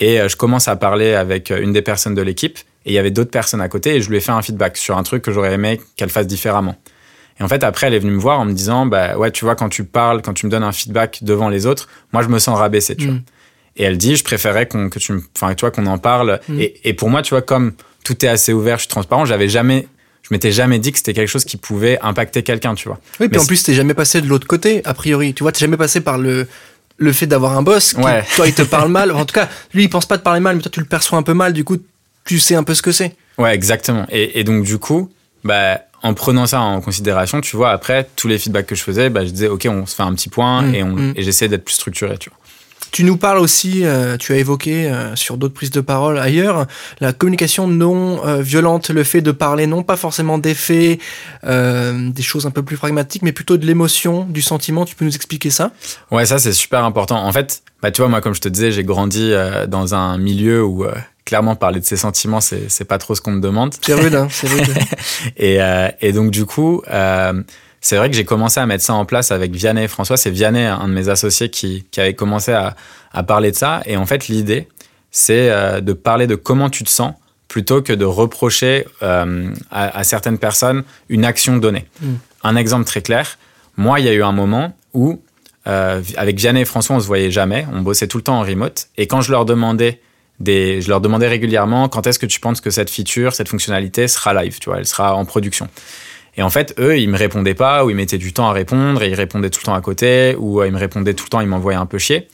Et 0.00 0.20
je 0.28 0.36
commence 0.36 0.68
à 0.68 0.76
parler 0.76 1.14
avec 1.14 1.50
une 1.50 1.72
des 1.72 1.82
personnes 1.82 2.14
de 2.14 2.22
l'équipe 2.22 2.58
et 2.84 2.90
il 2.90 2.94
y 2.94 2.98
avait 2.98 3.10
d'autres 3.10 3.30
personnes 3.30 3.60
à 3.60 3.68
côté 3.68 3.96
et 3.96 4.00
je 4.00 4.08
lui 4.08 4.16
ai 4.16 4.20
fait 4.20 4.32
un 4.32 4.42
feedback 4.42 4.76
sur 4.76 4.96
un 4.96 5.02
truc 5.02 5.22
que 5.22 5.32
j'aurais 5.32 5.52
aimé 5.52 5.80
qu'elle 5.96 6.08
fasse 6.08 6.26
différemment. 6.26 6.76
Et 7.38 7.42
en 7.42 7.48
fait, 7.48 7.62
après, 7.62 7.86
elle 7.86 7.94
est 7.94 7.98
venue 7.98 8.12
me 8.12 8.18
voir 8.18 8.40
en 8.40 8.44
me 8.44 8.52
disant, 8.52 8.86
bah 8.86 9.16
ouais, 9.16 9.30
tu 9.30 9.44
vois, 9.44 9.54
quand 9.54 9.68
tu 9.68 9.84
parles, 9.84 10.22
quand 10.22 10.34
tu 10.34 10.46
me 10.46 10.50
donnes 10.50 10.64
un 10.64 10.72
feedback 10.72 11.22
devant 11.22 11.48
les 11.48 11.66
autres, 11.66 11.88
moi, 12.12 12.22
je 12.22 12.28
me 12.28 12.38
sens 12.38 12.58
rabaissé, 12.58 12.96
tu 12.96 13.06
vois. 13.06 13.14
Mm. 13.14 13.24
Et 13.76 13.84
elle 13.84 13.96
dit, 13.96 14.16
je 14.16 14.24
préférais 14.24 14.66
qu'on, 14.66 14.88
que 14.88 14.98
tu 14.98 15.14
enfin, 15.36 15.54
tu 15.54 15.60
vois, 15.60 15.70
qu'on 15.70 15.86
en 15.86 15.98
parle. 15.98 16.40
Mm. 16.48 16.60
Et, 16.60 16.80
et, 16.88 16.94
pour 16.94 17.10
moi, 17.10 17.22
tu 17.22 17.30
vois, 17.30 17.42
comme 17.42 17.74
tout 18.04 18.24
est 18.24 18.28
assez 18.28 18.52
ouvert, 18.52 18.76
je 18.76 18.82
suis 18.82 18.88
transparent, 18.88 19.24
j'avais 19.24 19.48
jamais, 19.48 19.88
je 20.22 20.28
m'étais 20.30 20.52
jamais 20.52 20.78
dit 20.78 20.92
que 20.92 20.98
c'était 20.98 21.14
quelque 21.14 21.28
chose 21.28 21.44
qui 21.44 21.56
pouvait 21.56 21.98
impacter 22.02 22.42
quelqu'un, 22.42 22.74
tu 22.74 22.88
vois. 22.88 22.98
Oui, 23.20 23.28
puis 23.28 23.40
en 23.40 23.46
plus, 23.46 23.62
t'es 23.62 23.74
jamais 23.74 23.94
passé 23.94 24.20
de 24.20 24.26
l'autre 24.26 24.46
côté, 24.46 24.82
a 24.84 24.94
priori. 24.94 25.34
Tu 25.34 25.42
vois, 25.42 25.52
t'es 25.52 25.60
jamais 25.60 25.76
passé 25.76 26.00
par 26.00 26.18
le, 26.18 26.46
le 26.96 27.12
fait 27.12 27.26
d'avoir 27.26 27.56
un 27.56 27.62
boss 27.62 27.94
qui, 27.94 28.00
toi, 28.36 28.46
il 28.46 28.54
te 28.54 28.62
parle 28.62 28.90
mal. 28.90 29.12
En 29.18 29.24
tout 29.24 29.34
cas, 29.34 29.48
lui, 29.74 29.84
il 29.84 29.90
pense 29.90 30.06
pas 30.06 30.18
te 30.18 30.22
parler 30.22 30.40
mal, 30.40 30.56
mais 30.56 30.62
toi, 30.62 30.70
tu 30.72 30.80
le 30.80 30.86
perçois 30.86 31.18
un 31.18 31.22
peu 31.22 31.34
mal. 31.34 31.52
Du 31.52 31.64
coup, 31.64 31.78
tu 32.24 32.38
sais 32.38 32.54
un 32.54 32.64
peu 32.64 32.74
ce 32.74 32.82
que 32.82 32.92
c'est. 32.92 33.16
Ouais, 33.38 33.54
exactement. 33.54 34.06
Et, 34.10 34.44
donc, 34.44 34.64
du 34.64 34.78
coup, 34.78 35.10
bah, 35.44 35.80
en 36.02 36.14
prenant 36.14 36.46
ça 36.46 36.60
en 36.60 36.80
considération, 36.80 37.40
tu 37.40 37.56
vois, 37.56 37.70
après, 37.70 38.08
tous 38.16 38.28
les 38.28 38.38
feedbacks 38.38 38.66
que 38.66 38.74
je 38.74 38.82
faisais, 38.82 39.10
bah, 39.10 39.24
je 39.24 39.30
disais, 39.30 39.48
OK, 39.48 39.66
on 39.70 39.86
se 39.86 39.94
fait 39.94 40.02
un 40.02 40.14
petit 40.14 40.28
point 40.28 40.62
mm, 40.62 40.74
et, 40.74 40.82
mm. 40.82 41.12
et 41.16 41.22
j'essaie 41.22 41.48
d'être 41.48 41.64
plus 41.64 41.74
structuré, 41.74 42.18
tu 42.18 42.30
vois. 42.30 42.38
Tu 42.90 43.04
nous 43.04 43.16
parles 43.16 43.38
aussi, 43.38 43.84
euh, 43.84 44.16
tu 44.16 44.32
as 44.32 44.36
évoqué 44.36 44.86
euh, 44.86 45.14
sur 45.14 45.36
d'autres 45.36 45.54
prises 45.54 45.70
de 45.70 45.80
parole 45.80 46.18
ailleurs, 46.18 46.66
la 47.00 47.12
communication 47.12 47.68
non 47.68 48.26
euh, 48.26 48.40
violente, 48.40 48.90
le 48.90 49.04
fait 49.04 49.20
de 49.20 49.32
parler 49.32 49.66
non 49.66 49.82
pas 49.82 49.96
forcément 49.96 50.38
des 50.38 50.54
faits, 50.54 50.98
des 51.44 52.22
choses 52.22 52.46
un 52.46 52.50
peu 52.50 52.62
plus 52.62 52.76
pragmatiques, 52.76 53.22
mais 53.22 53.32
plutôt 53.32 53.56
de 53.56 53.66
l'émotion, 53.66 54.24
du 54.24 54.42
sentiment. 54.42 54.84
Tu 54.84 54.94
peux 54.94 55.04
nous 55.04 55.14
expliquer 55.14 55.50
ça? 55.50 55.72
Ouais, 56.10 56.26
ça 56.26 56.38
c'est 56.38 56.52
super 56.52 56.84
important. 56.84 57.24
En 57.24 57.32
fait, 57.32 57.62
bah, 57.82 57.90
tu 57.90 58.00
vois, 58.00 58.08
moi 58.08 58.20
comme 58.20 58.34
je 58.34 58.40
te 58.40 58.48
disais, 58.48 58.72
j'ai 58.72 58.84
grandi 58.84 59.32
dans 59.68 59.94
un 59.94 60.18
milieu 60.18 60.64
où 60.64 60.86
clairement 61.24 61.56
parler 61.56 61.80
de 61.80 61.84
ses 61.84 61.96
sentiments, 61.96 62.40
c'est 62.40 62.84
pas 62.84 62.98
trop 62.98 63.14
ce 63.14 63.20
qu'on 63.20 63.32
me 63.32 63.40
demande. 63.40 63.74
C'est 63.82 63.94
rude, 63.94 64.14
hein, 64.14 64.28
c'est 64.30 64.48
rude. 64.48 64.68
et, 65.36 65.58
et, 66.00 66.12
donc 66.12 66.30
du 66.30 66.44
coup 66.44 66.82
c'est 67.80 67.96
vrai 67.96 68.10
que 68.10 68.16
j'ai 68.16 68.24
commencé 68.24 68.58
à 68.60 68.66
mettre 68.66 68.84
ça 68.84 68.94
en 68.94 69.04
place 69.04 69.30
avec 69.30 69.52
Vianney 69.52 69.84
et 69.84 69.88
François. 69.88 70.16
C'est 70.16 70.30
Vianney, 70.30 70.64
un 70.64 70.88
de 70.88 70.92
mes 70.92 71.08
associés, 71.08 71.48
qui, 71.48 71.84
qui 71.90 72.00
avait 72.00 72.14
commencé 72.14 72.52
à, 72.52 72.74
à, 73.12 73.22
parler 73.22 73.52
de 73.52 73.56
ça. 73.56 73.82
Et 73.86 73.96
en 73.96 74.06
fait, 74.06 74.28
l'idée, 74.28 74.68
c'est 75.10 75.50
euh, 75.50 75.80
de 75.80 75.92
parler 75.92 76.26
de 76.26 76.34
comment 76.34 76.70
tu 76.70 76.84
te 76.84 76.90
sens 76.90 77.14
plutôt 77.46 77.80
que 77.80 77.92
de 77.92 78.04
reprocher 78.04 78.84
euh, 79.02 79.50
à, 79.70 80.04
certaines 80.04 80.38
personnes 80.38 80.82
une 81.08 81.24
action 81.24 81.56
donnée. 81.56 81.86
Mm. 82.00 82.14
Un 82.44 82.56
exemple 82.56 82.84
très 82.84 83.00
clair. 83.00 83.38
Moi, 83.76 84.00
il 84.00 84.06
y 84.06 84.08
a 84.08 84.12
eu 84.12 84.22
un 84.22 84.32
moment 84.32 84.76
où, 84.92 85.22
euh, 85.66 86.02
avec 86.16 86.36
Vianney 86.36 86.60
et 86.60 86.64
François, 86.64 86.96
on 86.96 87.00
se 87.00 87.06
voyait 87.06 87.30
jamais. 87.30 87.66
On 87.72 87.80
bossait 87.80 88.06
tout 88.06 88.18
le 88.18 88.24
temps 88.24 88.38
en 88.38 88.42
remote. 88.42 88.88
Et 88.98 89.06
quand 89.06 89.22
je 89.22 89.30
leur 89.30 89.44
demandais 89.44 90.00
des, 90.40 90.82
je 90.82 90.88
leur 90.88 91.00
demandais 91.00 91.28
régulièrement 91.28 91.88
quand 91.88 92.06
est-ce 92.06 92.18
que 92.18 92.26
tu 92.26 92.38
penses 92.38 92.60
que 92.60 92.70
cette 92.70 92.90
feature, 92.90 93.34
cette 93.34 93.48
fonctionnalité 93.48 94.08
sera 94.08 94.34
live, 94.34 94.58
tu 94.60 94.68
vois, 94.68 94.78
elle 94.78 94.86
sera 94.86 95.14
en 95.14 95.24
production. 95.24 95.68
Et 96.38 96.42
en 96.42 96.50
fait, 96.50 96.74
eux, 96.78 96.96
ils 96.96 97.10
me 97.10 97.18
répondaient 97.18 97.54
pas, 97.54 97.84
ou 97.84 97.90
ils 97.90 97.96
mettaient 97.96 98.16
du 98.16 98.32
temps 98.32 98.48
à 98.48 98.52
répondre, 98.52 99.02
et 99.02 99.08
ils 99.08 99.14
répondaient 99.14 99.50
tout 99.50 99.58
le 99.60 99.66
temps 99.66 99.74
à 99.74 99.80
côté, 99.80 100.36
ou 100.38 100.60
euh, 100.60 100.68
ils 100.68 100.72
me 100.72 100.78
répondaient 100.78 101.12
tout 101.12 101.24
le 101.24 101.30
temps, 101.30 101.40
ils 101.40 101.48
m'envoyaient 101.48 101.78
un 101.78 101.84
peu 101.84 101.98
chier. 101.98 102.28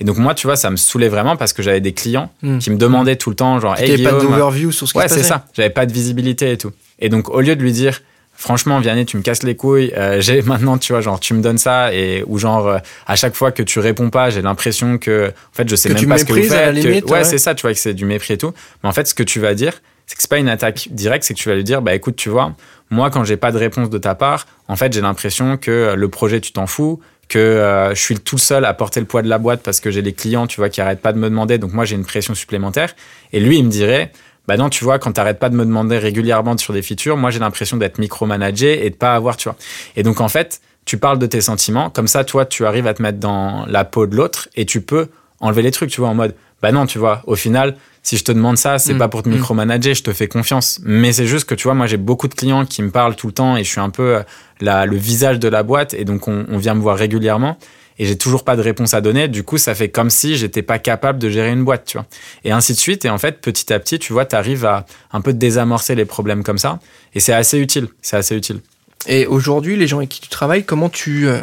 Et 0.00 0.04
donc 0.04 0.16
moi, 0.16 0.34
tu 0.34 0.46
vois, 0.46 0.56
ça 0.56 0.70
me 0.70 0.76
saoulait 0.76 1.10
vraiment 1.10 1.36
parce 1.36 1.52
que 1.52 1.62
j'avais 1.62 1.82
des 1.82 1.92
clients 1.92 2.32
hmm. 2.42 2.56
qui 2.56 2.70
me 2.70 2.78
demandaient 2.78 3.16
tout 3.16 3.28
le 3.28 3.36
temps, 3.36 3.60
genre, 3.60 3.78
hey, 3.78 3.96
Guillaume, 3.96 4.12
pas 4.14 4.18
d'overview 4.18 4.72
sur 4.72 4.88
ce 4.88 4.94
qui 4.94 4.98
Ouais, 4.98 5.08
c'est 5.08 5.22
ça. 5.22 5.44
J'avais 5.52 5.68
pas 5.68 5.84
de 5.84 5.92
visibilité 5.92 6.52
et 6.52 6.56
tout. 6.56 6.72
Et 7.00 7.10
donc 7.10 7.28
au 7.28 7.42
lieu 7.42 7.54
de 7.54 7.60
lui 7.60 7.72
dire, 7.72 8.00
franchement, 8.32 8.80
Vianney, 8.80 9.04
tu 9.04 9.18
me 9.18 9.22
casses 9.22 9.42
les 9.42 9.56
couilles, 9.56 9.92
euh, 9.94 10.22
j'ai 10.22 10.40
maintenant, 10.46 10.78
tu 10.78 10.94
vois, 10.94 11.02
genre, 11.02 11.20
tu 11.20 11.34
me 11.34 11.42
donnes 11.42 11.58
ça, 11.58 11.92
et 11.92 12.24
ou 12.26 12.38
genre, 12.38 12.66
euh, 12.66 12.78
à 13.06 13.14
chaque 13.14 13.34
fois 13.34 13.52
que 13.52 13.62
tu 13.62 13.78
réponds 13.78 14.08
pas, 14.08 14.30
j'ai 14.30 14.40
l'impression 14.40 14.96
que, 14.96 15.28
en 15.28 15.54
fait, 15.54 15.68
je 15.68 15.76
sais 15.76 15.90
même 15.90 16.08
pas 16.08 16.16
ce 16.16 16.24
que 16.24 16.32
vous 16.32 16.42
faites. 16.44 17.10
ouais, 17.10 17.24
c'est 17.24 17.36
ça, 17.36 17.54
tu 17.54 17.62
vois, 17.62 17.74
que 17.74 17.78
c'est 17.78 17.92
du 17.92 18.06
mépris 18.06 18.34
et 18.34 18.38
tout. 18.38 18.54
Mais 18.82 18.88
en 18.88 18.92
fait, 18.92 19.06
ce 19.06 19.12
que 19.12 19.22
tu 19.22 19.38
vas 19.38 19.52
dire, 19.52 19.74
c'est 20.06 20.16
que 20.16 20.22
c'est 20.22 20.30
pas 20.30 20.38
une 20.38 20.48
attaque 20.48 20.88
directe, 20.90 21.24
c'est 21.24 21.34
que 21.34 21.38
tu 21.38 21.48
vas 21.48 21.54
lui 21.54 21.62
dire, 21.62 21.82
bah 21.82 21.94
écoute, 21.94 22.16
tu 22.16 22.30
vois, 22.30 22.56
moi 22.90 23.10
quand 23.10 23.24
j'ai 23.24 23.36
pas 23.36 23.52
de 23.52 23.58
réponse 23.58 23.90
de 23.90 23.98
ta 23.98 24.14
part, 24.14 24.46
en 24.68 24.76
fait 24.76 24.92
j'ai 24.92 25.00
l'impression 25.00 25.56
que 25.56 25.94
le 25.96 26.08
projet 26.08 26.40
tu 26.40 26.52
t'en 26.52 26.66
fous, 26.66 27.00
que 27.28 27.38
euh, 27.38 27.94
je 27.94 28.00
suis 28.00 28.18
tout 28.18 28.38
seul 28.38 28.64
à 28.64 28.74
porter 28.74 29.00
le 29.00 29.06
poids 29.06 29.22
de 29.22 29.28
la 29.28 29.38
boîte 29.38 29.62
parce 29.62 29.80
que 29.80 29.90
j'ai 29.90 30.02
des 30.02 30.12
clients, 30.12 30.46
tu 30.46 30.60
vois, 30.60 30.68
qui 30.68 30.80
arrêtent 30.80 31.00
pas 31.00 31.12
de 31.12 31.18
me 31.18 31.30
demander, 31.30 31.58
donc 31.58 31.72
moi 31.72 31.84
j'ai 31.84 31.94
une 31.94 32.04
pression 32.04 32.34
supplémentaire. 32.34 32.94
Et 33.32 33.40
lui 33.40 33.58
il 33.58 33.64
me 33.64 33.70
dirait, 33.70 34.12
bah 34.48 34.56
non, 34.56 34.68
tu 34.68 34.82
vois, 34.82 34.98
quand 34.98 35.12
t'arrêtes 35.12 35.38
pas 35.38 35.48
de 35.48 35.54
me 35.54 35.64
demander 35.64 35.96
régulièrement 35.96 36.58
sur 36.58 36.72
des 36.72 36.82
features, 36.82 37.16
moi 37.16 37.30
j'ai 37.30 37.38
l'impression 37.38 37.76
d'être 37.76 37.98
micromanagé 37.98 38.84
et 38.84 38.90
de 38.90 38.96
pas 38.96 39.14
avoir, 39.14 39.36
tu 39.36 39.48
vois. 39.48 39.56
Et 39.94 40.02
donc 40.02 40.20
en 40.20 40.28
fait, 40.28 40.60
tu 40.84 40.98
parles 40.98 41.20
de 41.20 41.26
tes 41.26 41.40
sentiments, 41.40 41.88
comme 41.88 42.08
ça 42.08 42.24
toi 42.24 42.44
tu 42.44 42.66
arrives 42.66 42.88
à 42.88 42.94
te 42.94 43.00
mettre 43.00 43.18
dans 43.18 43.64
la 43.66 43.84
peau 43.84 44.08
de 44.08 44.16
l'autre 44.16 44.48
et 44.56 44.66
tu 44.66 44.80
peux 44.80 45.08
enlever 45.38 45.62
les 45.62 45.70
trucs, 45.70 45.90
tu 45.90 46.00
vois, 46.00 46.10
en 46.10 46.14
mode, 46.14 46.34
bah 46.62 46.72
non, 46.72 46.86
tu 46.86 46.98
vois, 46.98 47.22
au 47.26 47.36
final, 47.36 47.76
si 48.02 48.16
je 48.16 48.24
te 48.24 48.32
demande 48.32 48.56
ça, 48.56 48.78
c'est 48.78 48.94
mm. 48.94 48.98
pas 48.98 49.08
pour 49.08 49.22
te 49.22 49.28
mm. 49.28 49.32
micromanager, 49.32 49.94
je 49.94 50.02
te 50.02 50.12
fais 50.12 50.28
confiance. 50.28 50.80
Mais 50.84 51.12
c'est 51.12 51.26
juste 51.26 51.46
que 51.46 51.54
tu 51.54 51.64
vois, 51.64 51.74
moi 51.74 51.86
j'ai 51.86 51.96
beaucoup 51.96 52.28
de 52.28 52.34
clients 52.34 52.64
qui 52.64 52.82
me 52.82 52.90
parlent 52.90 53.16
tout 53.16 53.26
le 53.26 53.32
temps 53.32 53.56
et 53.56 53.64
je 53.64 53.70
suis 53.70 53.80
un 53.80 53.90
peu 53.90 54.16
euh, 54.16 54.22
la, 54.60 54.86
le 54.86 54.96
visage 54.96 55.38
de 55.38 55.48
la 55.48 55.62
boîte 55.62 55.94
et 55.94 56.04
donc 56.04 56.28
on, 56.28 56.58
vient 56.58 56.74
me 56.74 56.80
voir 56.80 56.96
régulièrement. 56.96 57.58
et 57.98 58.06
j'ai 58.06 58.16
toujours 58.16 58.44
pas 58.44 58.56
de 58.56 58.62
réponse 58.62 58.94
à 58.94 59.00
donner. 59.00 59.28
Du 59.28 59.42
coup, 59.42 59.58
ça 59.58 59.74
fait 59.74 59.90
comme 59.90 60.10
si 60.10 60.36
j'étais 60.36 60.62
pas 60.62 60.78
capable 60.78 61.18
de 61.18 61.28
gérer 61.28 61.52
une 61.52 61.64
boîte, 61.64 61.84
tu 61.84 61.98
vois. 61.98 62.06
Et 62.44 62.52
ainsi 62.52 62.72
de 62.72 62.78
suite. 62.78 63.04
Et 63.04 63.10
en 63.10 63.18
fait, 63.18 63.40
petit 63.40 63.72
à 63.72 63.78
petit, 63.78 63.98
tu 63.98 64.12
vois, 64.12 64.24
tu 64.24 64.36
arrives 64.36 64.64
à 64.64 64.86
un 65.12 65.20
peu 65.20 65.32
désamorcer 65.32 65.94
les 65.94 66.06
problèmes 66.06 66.42
comme 66.42 66.58
ça. 66.58 66.78
Et 67.14 67.20
c'est 67.20 67.34
assez 67.34 67.58
utile. 67.58 67.88
C'est 68.00 68.16
assez 68.16 68.36
utile. 68.36 68.60
Et 69.06 69.26
aujourd'hui, 69.26 69.76
les 69.76 69.86
gens 69.86 69.98
avec 69.98 70.10
qui 70.10 70.20
tu 70.20 70.28
travailles, 70.28 70.64
comment 70.64 70.90
tu, 70.90 71.26
euh, 71.26 71.40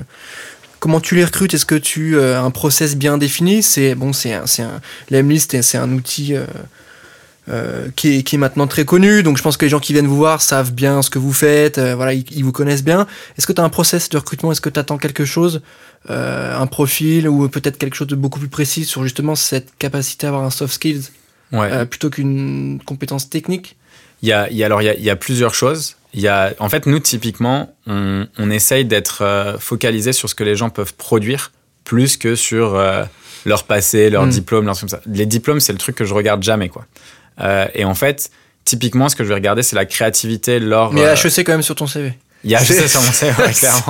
comment 0.80 1.02
tu 1.02 1.16
les 1.16 1.26
recrutes? 1.26 1.54
Est-ce 1.54 1.66
que 1.66 1.76
tu 1.76 2.20
as 2.20 2.42
un 2.42 2.52
process 2.52 2.96
bien 2.96 3.18
défini? 3.18 3.64
C'est 3.64 3.96
bon, 3.96 4.14
c'est 4.14 4.34
un, 4.34 4.46
c'est 4.46 4.64
un, 4.64 4.82
c'est 5.62 5.78
un 5.78 5.92
outil 5.92 6.36
euh, 6.36 6.46
euh, 7.50 7.88
qui, 7.96 8.18
est, 8.18 8.24
qui, 8.24 8.36
est, 8.36 8.40
maintenant 8.40 8.68
très 8.68 8.86
connu. 8.86 9.24
Donc, 9.24 9.38
je 9.38 9.44
pense 9.44 9.58
que 9.58 9.66
les 9.66 9.70
gens 9.70 9.80
qui 9.80 9.94
viennent 9.94 10.08
vous 10.08 10.16
voir 10.16 10.42
savent 10.42 10.72
bien 10.72 11.02
ce 11.02 11.10
que 11.10 11.20
vous 11.20 11.34
faites. 11.34 11.80
voilà, 11.80 12.14
ils, 12.14 12.26
ils, 12.32 12.44
vous 12.44 12.52
connaissent 12.52 12.84
bien. 12.84 13.08
Est-ce 13.38 13.48
que 13.48 13.54
tu 13.54 13.62
as 13.62 13.64
un 13.64 13.70
process 13.70 14.10
de 14.10 14.18
recrutement? 14.18 14.52
Est-ce 14.52 14.62
que 14.62 14.70
tu 14.70 14.80
attends 14.80 14.98
quelque 14.98 15.26
chose 15.26 15.62
Un 16.08 16.68
profil 16.68 17.28
ou 17.28 17.50
peut-être 17.50 17.78
quelque 17.78 17.96
chose 17.96 18.08
de 18.08 18.16
beaucoup 18.16 18.40
plus 18.40 18.50
précis 18.50 18.86
sur 18.86 19.04
justement 19.04 19.36
cette 19.36 19.78
capacité 19.78 20.28
à 20.28 20.30
avoir 20.30 20.44
un 20.44 20.52
soft 20.52 20.74
skills 20.74 21.10
ouais. 21.52 21.86
plutôt 21.86 22.10
qu'une 22.10 22.80
compétence 22.86 23.30
technique? 23.30 23.76
Il 24.24 24.30
y 24.30 24.34
a, 24.34 24.50
il 24.50 24.58
y 24.58 24.64
a, 24.64 24.66
alors, 24.66 24.82
il 24.82 24.86
y, 24.86 24.90
a, 24.90 24.96
il 24.96 25.04
y 25.04 25.10
a 25.10 25.16
plusieurs 25.16 25.54
choses. 25.54 25.97
Il 26.18 26.24
y 26.24 26.28
a, 26.28 26.54
en 26.58 26.68
fait, 26.68 26.88
nous, 26.88 26.98
typiquement, 27.00 27.76
on, 27.86 28.26
on 28.40 28.50
essaye 28.50 28.86
d'être 28.86 29.22
euh, 29.22 29.58
focalisé 29.60 30.14
sur 30.14 30.28
ce 30.28 30.34
que 30.36 30.44
les 30.44 30.56
gens 30.56 30.70
peuvent 30.72 30.96
produire 30.96 31.52
plus 31.84 32.18
que 32.18 32.36
sur 32.36 32.74
euh, 32.76 33.04
leur 33.46 33.66
passé, 33.66 34.10
leur 34.10 34.26
Mm. 34.26 34.30
diplôme, 34.30 34.66
leur 34.66 34.80
comme 34.80 34.90
ça. 34.90 35.00
Les 35.06 35.28
diplômes, 35.28 35.60
c'est 35.60 35.74
le 35.74 35.78
truc 35.78 35.96
que 35.96 36.06
je 36.06 36.14
regarde 36.16 36.42
jamais, 36.42 36.70
quoi. 36.70 36.86
Euh, 37.40 37.68
et 37.76 37.86
en 37.86 37.94
fait, 37.94 38.32
typiquement, 38.66 39.10
ce 39.10 39.16
que 39.16 39.24
je 39.24 39.30
vais 39.30 39.36
regarder, 39.36 39.62
c'est 39.62 39.76
la 39.76 39.86
créativité 39.86 40.60
lors. 40.60 40.92
Mais 40.92 41.06
euh, 41.06 41.14
HEC 41.16 41.46
quand 41.46 41.52
même 41.54 41.62
sur 41.62 41.76
ton 41.76 41.86
CV. 41.86 42.14
il 42.44 42.50
y 42.50 42.56
a 42.56 42.62
HEC 42.64 42.90
sur 42.90 43.02
mon 43.04 43.12
CV, 43.12 43.32
ouais, 43.44 43.54
clairement. 43.54 43.84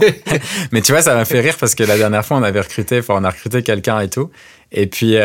Mais 0.74 0.82
tu 0.82 0.92
vois, 0.92 1.02
ça 1.02 1.16
m'a 1.16 1.24
fait 1.24 1.40
rire 1.40 1.56
parce 1.58 1.76
que 1.76 1.84
la 1.86 1.98
dernière 1.98 2.26
fois, 2.26 2.36
on 2.36 2.44
avait 2.44 2.60
recruté, 2.62 3.00
enfin, 3.00 3.13
on 3.18 3.24
a 3.24 3.30
recruté 3.30 3.63
quelqu'un 3.63 4.02
et 4.02 4.10
tout. 4.10 4.30
Et 4.74 4.88
puis, 4.88 5.16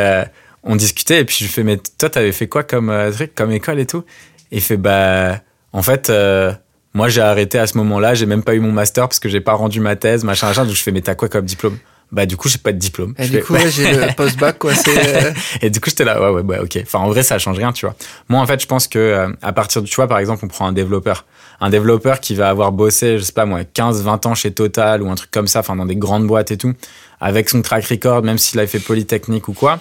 on 0.62 0.77
discutait 0.77 1.19
et 1.21 1.25
puis 1.25 1.37
je 1.41 1.45
lui 1.47 1.51
fais, 1.53 1.65
mais 1.65 1.79
toi, 1.99 2.09
t'avais 2.11 2.31
fait 2.31 2.47
quoi 2.47 2.62
comme 2.62 2.93
truc, 3.12 3.35
comme 3.35 3.51
école 3.51 3.81
et 3.81 3.87
tout? 3.87 4.05
Et 4.53 4.59
il 4.59 4.62
fait, 4.62 4.77
bah, 4.77 5.41
en 5.73 5.83
fait, 5.83 6.11
euh, 6.11 6.53
moi, 6.95 7.09
j'ai 7.09 7.21
arrêté 7.23 7.59
à 7.59 7.67
ce 7.67 7.77
moment-là, 7.79 8.15
j'ai 8.15 8.27
même 8.27 8.43
pas 8.43 8.55
eu 8.55 8.61
mon 8.61 8.73
master 8.73 9.09
parce 9.09 9.19
que 9.21 9.29
j'ai 9.29 9.41
pas 9.41 9.55
rendu 9.55 9.81
ma 9.81 9.97
thèse, 9.97 10.25
machin, 10.25 10.49
machin. 10.49 10.65
Donc 10.65 10.75
je 10.75 10.83
fais, 10.83 10.93
mais 10.93 11.01
t'as 11.01 11.15
quoi 11.15 11.29
comme 11.29 11.45
diplôme? 11.47 11.79
Bah, 12.11 12.27
du 12.27 12.37
coup, 12.37 12.51
j'ai 12.51 12.59
pas 12.59 12.73
de 12.73 12.79
diplôme. 12.79 13.15
Et 13.19 13.25
Je 13.25 13.29
du 13.31 13.37
fais, 13.37 13.43
coup, 13.43 13.55
ouais, 13.55 13.71
j'ai 13.71 13.91
le 13.91 14.13
post-bac, 14.17 14.59
quoi. 14.59 14.75
C'est, 14.75 15.25
euh, 15.25 15.33
et 15.63 15.71
du 15.71 15.81
coup, 15.81 15.89
j'étais 15.89 16.05
là, 16.05 16.21
ouais, 16.21 16.29
ouais, 16.29 16.43
ouais, 16.43 16.59
ok. 16.59 16.79
Enfin, 16.83 16.99
en 16.99 17.09
vrai, 17.09 17.23
ça 17.23 17.39
change 17.39 17.57
rien, 17.57 17.73
tu 17.73 17.87
vois. 17.87 17.95
Moi, 18.29 18.39
en 18.39 18.47
fait, 18.47 18.61
je 18.61 18.67
pense 18.67 18.87
que 18.87 18.99
euh, 18.99 19.29
à 19.41 19.55
partir 19.55 19.81
du, 19.81 19.89
tu 19.89 19.97
vois, 19.97 20.07
par 20.09 20.19
exemple, 20.19 20.45
on 20.45 20.49
prend 20.49 20.67
un 20.67 20.73
développeur. 20.73 21.25
Un 21.63 21.71
développeur 21.71 22.21
qui 22.21 22.35
va 22.35 22.51
avoir 22.51 22.71
bossé, 22.71 23.17
je 23.19 23.23
sais 23.23 23.33
pas 23.33 23.47
moi, 23.47 23.65
15, 23.65 24.03
20 24.03 24.27
ans 24.27 24.35
chez 24.35 24.51
Total 24.53 25.01
ou 25.03 25.09
un 25.11 25.15
truc 25.15 25.31
comme 25.31 25.47
ça, 25.47 25.61
enfin, 25.61 25.75
dans 25.75 25.87
des 25.87 25.97
grandes 25.97 26.27
boîtes 26.27 26.51
et 26.51 26.59
tout, 26.59 26.75
avec 27.19 27.49
son 27.49 27.63
track 27.63 27.87
record, 27.87 28.23
même 28.23 28.37
s'il 28.37 28.59
avait 28.59 28.69
fait 28.69 28.79
Polytechnique 28.81 29.49
ou 29.49 29.55
quoi. 29.55 29.81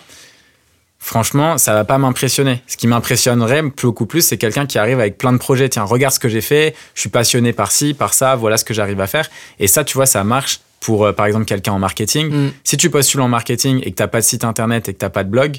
Franchement, 1.04 1.58
ça 1.58 1.74
va 1.74 1.84
pas 1.84 1.98
m'impressionner. 1.98 2.62
Ce 2.68 2.78
qui 2.78 2.88
m'impressionnerait 2.88 3.64
beaucoup 3.64 4.06
plus, 4.06 4.22
c'est 4.22 4.38
quelqu'un 4.38 4.68
qui 4.68 4.78
arrive 4.78 5.00
avec 5.00 5.18
plein 5.18 5.34
de 5.34 5.40
projets. 5.40 5.68
Tiens, 5.68 5.84
regarde 5.84 6.14
ce 6.14 6.20
que 6.20 6.30
j'ai 6.30 6.42
fait. 6.42 6.76
Je 6.94 7.02
suis 7.02 7.10
passionné 7.10 7.54
par 7.54 7.72
ci, 7.72 7.96
par 7.96 8.14
ça. 8.14 8.36
Voilà 8.36 8.56
ce 8.58 8.64
que 8.64 8.74
j'arrive 8.76 9.02
à 9.02 9.08
faire. 9.08 9.28
Et 9.60 9.68
ça, 9.68 9.84
tu 9.84 9.96
vois, 9.96 10.06
ça 10.06 10.24
marche 10.24 10.62
pour, 10.80 11.06
euh, 11.06 11.12
par 11.12 11.26
exemple, 11.26 11.46
quelqu'un 11.46 11.74
en 11.74 11.80
marketing. 11.80 12.30
mm. 12.30 12.52
Si 12.64 12.78
tu 12.78 12.92
postules 12.92 13.20
en 13.20 13.28
marketing 13.28 13.82
et 13.84 13.90
que 13.90 13.96
t'as 13.96 14.08
pas 14.08 14.20
de 14.20 14.26
site 14.26 14.44
internet 14.44 14.90
et 14.90 14.94
que 14.94 15.00
t'as 15.00 15.10
pas 15.10 15.24
de 15.24 15.30
blog, 15.30 15.58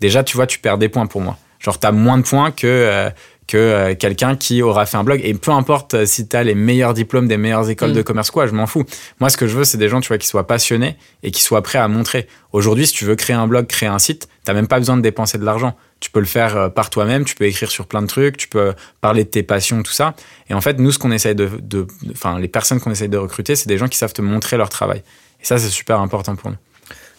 déjà, 0.00 0.24
tu 0.24 0.36
vois, 0.36 0.48
tu 0.48 0.58
perds 0.58 0.76
des 0.76 0.88
points 0.88 1.06
pour 1.06 1.20
moi. 1.20 1.38
Genre, 1.60 1.78
t'as 1.78 1.92
moins 1.92 2.18
de 2.18 2.24
points 2.24 2.50
que, 2.50 2.66
euh, 2.66 3.10
que 3.50 3.56
euh, 3.58 3.94
quelqu'un 3.96 4.36
qui 4.36 4.62
aura 4.62 4.86
fait 4.86 4.96
un 4.96 5.02
blog. 5.02 5.20
Et 5.24 5.34
peu 5.34 5.50
importe 5.50 5.94
euh, 5.94 6.06
si 6.06 6.28
t'as 6.28 6.44
les 6.44 6.54
meilleurs 6.54 6.94
diplômes 6.94 7.26
des 7.26 7.36
meilleures 7.36 7.68
écoles 7.68 7.90
Mm. 7.90 7.94
de 7.94 8.02
commerce, 8.02 8.30
quoi, 8.30 8.46
je 8.46 8.52
m'en 8.52 8.66
fous. 8.66 8.84
Moi, 9.18 9.28
ce 9.28 9.36
que 9.36 9.48
je 9.48 9.56
veux, 9.56 9.64
c'est 9.64 9.78
des 9.78 9.88
gens, 9.88 10.00
tu 10.00 10.08
vois, 10.08 10.18
qui 10.18 10.28
soient 10.28 10.46
passionnés 10.46 10.96
et 11.24 11.32
qui 11.32 11.42
soient 11.42 11.62
prêts 11.62 11.78
à 11.78 11.88
montrer. 11.88 12.28
Aujourd'hui, 12.52 12.86
si 12.86 12.92
tu 12.92 13.04
veux 13.04 13.16
créer 13.16 13.34
un 13.34 13.48
blog, 13.48 13.66
créer 13.66 13.88
un 13.88 13.98
site, 13.98 14.28
t'as 14.44 14.54
même 14.54 14.68
pas 14.68 14.78
besoin 14.78 14.96
de 14.96 15.02
dépenser 15.02 15.36
de 15.38 15.44
l'argent. 15.44 15.76
Tu 15.98 16.10
peux 16.10 16.20
le 16.20 16.26
faire 16.26 16.56
euh, 16.56 16.68
par 16.68 16.90
toi-même, 16.90 17.24
tu 17.24 17.34
peux 17.34 17.44
écrire 17.44 17.70
sur 17.70 17.86
plein 17.86 18.02
de 18.02 18.06
trucs, 18.06 18.36
tu 18.36 18.46
peux 18.46 18.72
parler 19.00 19.24
de 19.24 19.28
tes 19.30 19.42
passions, 19.42 19.82
tout 19.82 19.92
ça. 19.92 20.14
Et 20.48 20.54
en 20.54 20.60
fait, 20.60 20.78
nous, 20.78 20.92
ce 20.92 20.98
qu'on 20.98 21.10
essaye 21.10 21.34
de, 21.34 21.50
de, 21.60 21.86
enfin, 22.12 22.38
les 22.38 22.48
personnes 22.48 22.78
qu'on 22.78 22.92
essaye 22.92 23.08
de 23.08 23.18
recruter, 23.18 23.56
c'est 23.56 23.68
des 23.68 23.78
gens 23.78 23.88
qui 23.88 23.98
savent 23.98 24.12
te 24.12 24.22
montrer 24.22 24.56
leur 24.56 24.68
travail. 24.68 25.02
Et 25.42 25.44
ça, 25.44 25.58
c'est 25.58 25.70
super 25.70 26.00
important 26.00 26.36
pour 26.36 26.50
nous. 26.50 26.56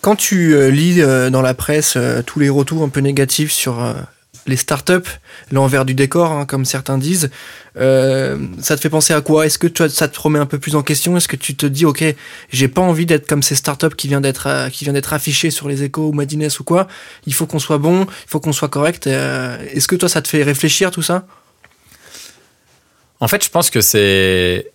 Quand 0.02 0.16
tu 0.16 0.56
euh, 0.56 0.72
lis 0.72 1.02
euh, 1.02 1.30
dans 1.30 1.44
la 1.44 1.54
presse 1.54 1.94
euh, 1.98 2.22
tous 2.24 2.40
les 2.40 2.50
retours 2.50 2.84
un 2.84 2.90
peu 2.90 3.02
négatifs 3.02 3.52
sur 3.52 3.84
euh, 3.84 3.94
les 4.48 4.58
startups, 4.58 5.10
l'envers 5.52 5.86
du 5.86 5.94
décor, 5.94 6.32
hein, 6.32 6.46
comme 6.46 6.66
certains 6.66 6.98
disent, 6.98 7.30
euh, 7.78 8.38
ça 8.60 8.76
te 8.76 8.82
fait 8.82 8.90
penser 8.90 9.14
à 9.14 9.22
quoi? 9.22 9.46
Est-ce 9.46 9.60
que 9.60 9.68
toi, 9.68 9.88
ça 9.88 10.08
te 10.08 10.20
remet 10.20 10.40
un 10.40 10.46
peu 10.46 10.58
plus 10.58 10.76
en 10.76 10.82
question? 10.84 11.16
Est-ce 11.16 11.28
que 11.28 11.36
tu 11.36 11.56
te 11.56 11.66
dis, 11.66 11.86
ok, 11.86 12.04
j'ai 12.52 12.68
pas 12.68 12.82
envie 12.82 13.06
d'être 13.06 13.28
comme 13.28 13.44
ces 13.44 13.56
startups 13.56 13.96
qui 13.96 14.08
viennent 14.08 14.22
d'être 14.24 14.48
euh, 14.48 14.70
qui 14.70 14.84
viennent 14.84 14.96
d'être 14.96 15.14
affichées 15.14 15.52
sur 15.52 15.70
les 15.70 15.84
échos 15.84 16.10
ou 16.10 16.14
Madines 16.14 16.50
ou 16.60 16.64
quoi? 16.64 16.88
Il 17.28 17.34
faut 17.34 17.46
qu'on 17.46 17.60
soit 17.60 17.78
bon, 17.78 18.04
il 18.04 18.30
faut 18.30 18.40
qu'on 18.40 18.54
soit 18.54 18.70
correct. 18.70 19.08
euh, 19.08 19.58
Est-ce 19.74 19.88
que 19.88 19.96
toi, 19.96 20.10
ça 20.10 20.22
te 20.22 20.28
fait 20.28 20.44
réfléchir 20.44 20.92
tout 20.92 21.04
ça? 21.04 21.26
En 23.20 23.28
fait, 23.28 23.44
je 23.44 23.50
pense 23.50 23.70
que 23.70 23.82
c'est. 23.82 24.72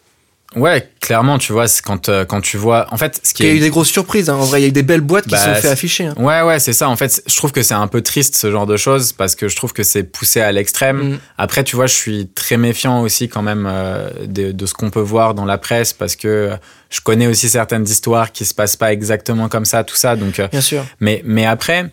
Ouais, 0.57 0.89
clairement, 1.01 1.37
tu 1.37 1.53
vois, 1.53 1.67
quand, 1.85 2.09
euh, 2.09 2.25
quand 2.25 2.41
tu 2.41 2.57
vois. 2.57 2.87
En 2.91 2.97
fait, 2.97 3.21
ce 3.23 3.35
qui 3.35 3.43
Il 3.43 3.47
y 3.47 3.51
a 3.51 3.53
est. 3.53 3.57
eu 3.59 3.61
des 3.61 3.69
grosses 3.69 3.91
surprises. 3.91 4.31
hein. 4.31 4.35
En 4.37 4.45
vrai, 4.47 4.61
il 4.61 4.63
y 4.63 4.65
a 4.65 4.69
eu 4.69 4.73
des 4.73 4.83
belles 4.83 5.03
boîtes 5.03 5.25
qui 5.25 5.31
Bah, 5.33 5.39
se 5.39 5.45
sont 5.55 5.61
fait 5.61 5.69
afficher. 5.69 6.07
hein. 6.07 6.15
Ouais, 6.17 6.41
ouais, 6.41 6.59
c'est 6.59 6.73
ça. 6.73 6.89
En 6.89 6.97
fait, 6.97 7.23
je 7.27 7.37
trouve 7.37 7.53
que 7.53 7.63
c'est 7.63 7.75
un 7.75 7.87
peu 7.89 8.01
triste 8.01 8.37
ce 8.37 8.51
genre 8.51 8.67
de 8.67 8.79
choses 8.79 9.13
parce 9.13 9.35
que 9.35 9.49
je 9.49 9.55
trouve 9.57 9.75
que 9.75 9.83
c'est 9.83 10.03
poussé 10.03 10.41
à 10.41 10.51
l'extrême. 10.53 11.13
Mm. 11.13 11.19
Après, 11.37 11.63
tu 11.63 11.77
vois, 11.77 11.87
je 11.87 11.95
suis 11.95 12.29
très 12.35 12.57
méfiant 12.57 13.03
aussi 13.03 13.29
quand 13.29 13.43
même 13.43 13.67
euh, 13.71 14.09
de, 14.27 14.51
de 14.53 14.67
ce 14.67 14.73
qu'on 14.73 14.89
peut 14.91 15.01
voir 15.01 15.35
dans 15.35 15.45
la 15.45 15.59
presse 15.59 15.93
parce 15.93 16.17
que 16.17 16.53
je 16.89 17.01
connais 17.03 17.27
aussi 17.27 17.51
certaines 17.51 17.85
histoires 17.85 18.33
qui 18.33 18.45
se 18.47 18.55
passent 18.55 18.77
pas 18.77 18.93
exactement 18.93 19.49
comme 19.51 19.67
ça, 19.67 19.85
tout 19.85 19.97
ça. 19.97 20.17
Donc, 20.17 20.41
euh, 20.41 20.49
Bien 20.49 20.63
sûr. 20.63 20.87
mais, 21.01 21.21
mais 21.27 21.45
après, 21.45 21.91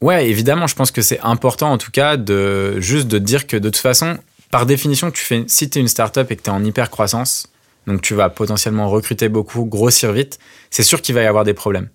ouais, 0.00 0.28
évidemment, 0.28 0.66
je 0.68 0.76
pense 0.76 0.92
que 0.92 1.02
c'est 1.02 1.20
important 1.22 1.72
en 1.72 1.78
tout 1.78 1.90
cas 1.90 2.16
de 2.16 2.80
juste 2.80 3.08
de 3.08 3.18
dire 3.18 3.46
que 3.48 3.56
de 3.56 3.68
toute 3.68 3.78
façon, 3.82 4.16
par 4.52 4.66
définition, 4.66 5.10
tu 5.10 5.22
fais, 5.24 5.44
si 5.48 5.68
tu 5.70 5.78
es 5.78 5.80
une 5.82 5.88
startup 5.88 6.30
et 6.30 6.36
que 6.36 6.42
tu 6.42 6.50
es 6.50 6.52
en 6.52 6.64
hyper 6.64 6.90
croissance, 6.90 7.48
donc 7.86 8.02
tu 8.02 8.14
vas 8.14 8.28
potentiellement 8.28 8.88
recruter 8.88 9.28
beaucoup, 9.28 9.64
grossir 9.64 10.12
vite, 10.12 10.38
c'est 10.70 10.82
sûr 10.82 11.00
qu'il 11.02 11.14
va 11.14 11.22
y 11.22 11.26
avoir 11.26 11.44
des 11.44 11.54
problèmes. 11.54 11.88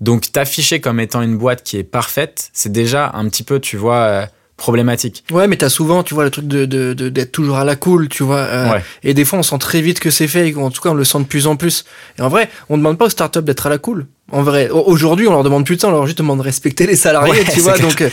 Donc 0.00 0.32
t'afficher 0.32 0.80
comme 0.80 0.98
étant 1.00 1.20
une 1.22 1.36
boîte 1.36 1.62
qui 1.62 1.76
est 1.76 1.84
parfaite, 1.84 2.50
c'est 2.52 2.72
déjà 2.72 3.10
un 3.14 3.28
petit 3.28 3.42
peu, 3.42 3.60
tu 3.60 3.76
vois, 3.76 3.96
euh, 3.96 4.26
problématique. 4.56 5.24
Ouais, 5.30 5.46
mais 5.48 5.56
t'as 5.56 5.70
souvent, 5.70 6.02
tu 6.02 6.12
vois, 6.12 6.24
le 6.24 6.30
truc 6.30 6.46
de 6.46 6.66
de- 6.66 6.92
de- 6.92 7.08
d'être 7.08 7.32
toujours 7.32 7.56
à 7.56 7.64
la 7.64 7.76
cool, 7.76 8.08
tu 8.10 8.22
vois. 8.22 8.36
euh, 8.40 8.70
Ouais. 8.72 8.82
Et 9.02 9.14
des 9.14 9.24
fois, 9.24 9.38
on 9.38 9.42
sent 9.42 9.56
très 9.58 9.80
vite 9.80 10.00
que 10.00 10.10
c'est 10.10 10.28
fait, 10.28 10.54
en 10.54 10.70
tout 10.70 10.82
cas, 10.82 10.90
on 10.90 10.94
le 10.94 11.04
sent 11.04 11.18
de 11.20 11.24
plus 11.24 11.46
en 11.46 11.56
plus. 11.56 11.84
Et 12.18 12.22
en 12.22 12.28
vrai, 12.28 12.50
on 12.68 12.76
demande 12.76 12.98
pas 12.98 13.06
aux 13.06 13.10
startups 13.10 13.40
d'être 13.42 13.66
à 13.66 13.70
la 13.70 13.78
cool. 13.78 14.06
En 14.32 14.42
vrai, 14.42 14.68
au- 14.68 14.82
aujourd'hui, 14.84 15.26
on 15.26 15.32
leur 15.32 15.42
demande 15.44 15.64
plus 15.64 15.76
de 15.76 15.80
ça, 15.80 15.88
on 15.88 15.92
leur 15.92 16.06
juste 16.06 16.18
demande 16.18 16.38
de 16.38 16.44
respecter 16.44 16.86
les 16.86 16.94
salariés, 16.94 17.32
Ouais, 17.32 17.44
tu 17.52 17.60
vois. 17.60 17.72
clair. 17.72 17.88
Donc, 17.88 18.00
euh, 18.02 18.10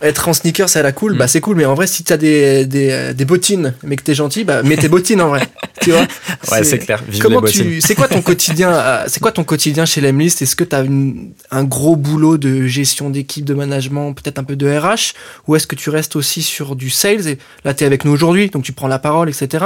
être 0.00 0.28
en 0.28 0.32
sneakers, 0.32 0.68
c'est 0.70 0.78
à 0.78 0.82
la 0.82 0.92
cool, 0.92 1.16
bah 1.16 1.26
Mm. 1.26 1.28
c'est 1.28 1.40
cool. 1.42 1.56
Mais 1.56 1.66
en 1.66 1.74
vrai, 1.74 1.86
si 1.86 2.04
t'as 2.04 2.16
des, 2.16 2.64
des, 2.64 3.12
des 3.14 3.24
bottines, 3.26 3.74
mais 3.82 3.96
que 3.96 4.02
t'es 4.02 4.14
gentil, 4.14 4.44
bah 4.44 4.62
mets 4.62 4.76
tes 4.78 4.88
bottines 4.88 5.20
en 5.20 5.28
vrai, 5.28 5.42
tu 5.82 5.90
vois. 5.92 6.06
Ouais, 6.50 6.64
c'est 6.64 6.78
clair. 6.78 7.00
Vive 7.08 7.22
Comment 7.22 7.40
tu, 7.42 7.80
c'est 7.80 7.94
quoi 7.94 8.08
ton 8.08 8.20
quotidien, 8.22 8.70
euh, 8.72 9.04
c'est 9.06 9.20
quoi 9.20 9.32
ton 9.32 9.44
quotidien 9.44 9.84
chez 9.84 10.00
Lemlist? 10.00 10.42
Est-ce 10.42 10.56
que 10.56 10.64
t'as 10.64 10.84
une- 10.84 11.32
un 11.50 11.64
gros 11.64 11.96
boulot 11.96 12.36
de 12.38 12.66
gestion 12.66 13.10
d'équipe, 13.10 13.44
de 13.44 13.54
management, 13.54 14.12
peut-être 14.12 14.38
un 14.38 14.44
peu 14.44 14.56
de 14.56 14.66
RH, 14.68 15.14
ou 15.46 15.56
est-ce 15.56 15.66
que 15.66 15.76
tu 15.76 15.90
restes 15.90 16.16
aussi 16.16 16.42
sur 16.42 16.74
du 16.76 16.90
sales 16.90 17.28
Et 17.28 17.38
là, 17.64 17.74
t'es 17.74 17.84
avec 17.84 18.04
nous 18.04 18.12
aujourd'hui, 18.12 18.50
donc 18.50 18.64
tu 18.64 18.72
prends 18.72 18.88
la 18.88 18.98
parole, 18.98 19.28
etc. 19.28 19.64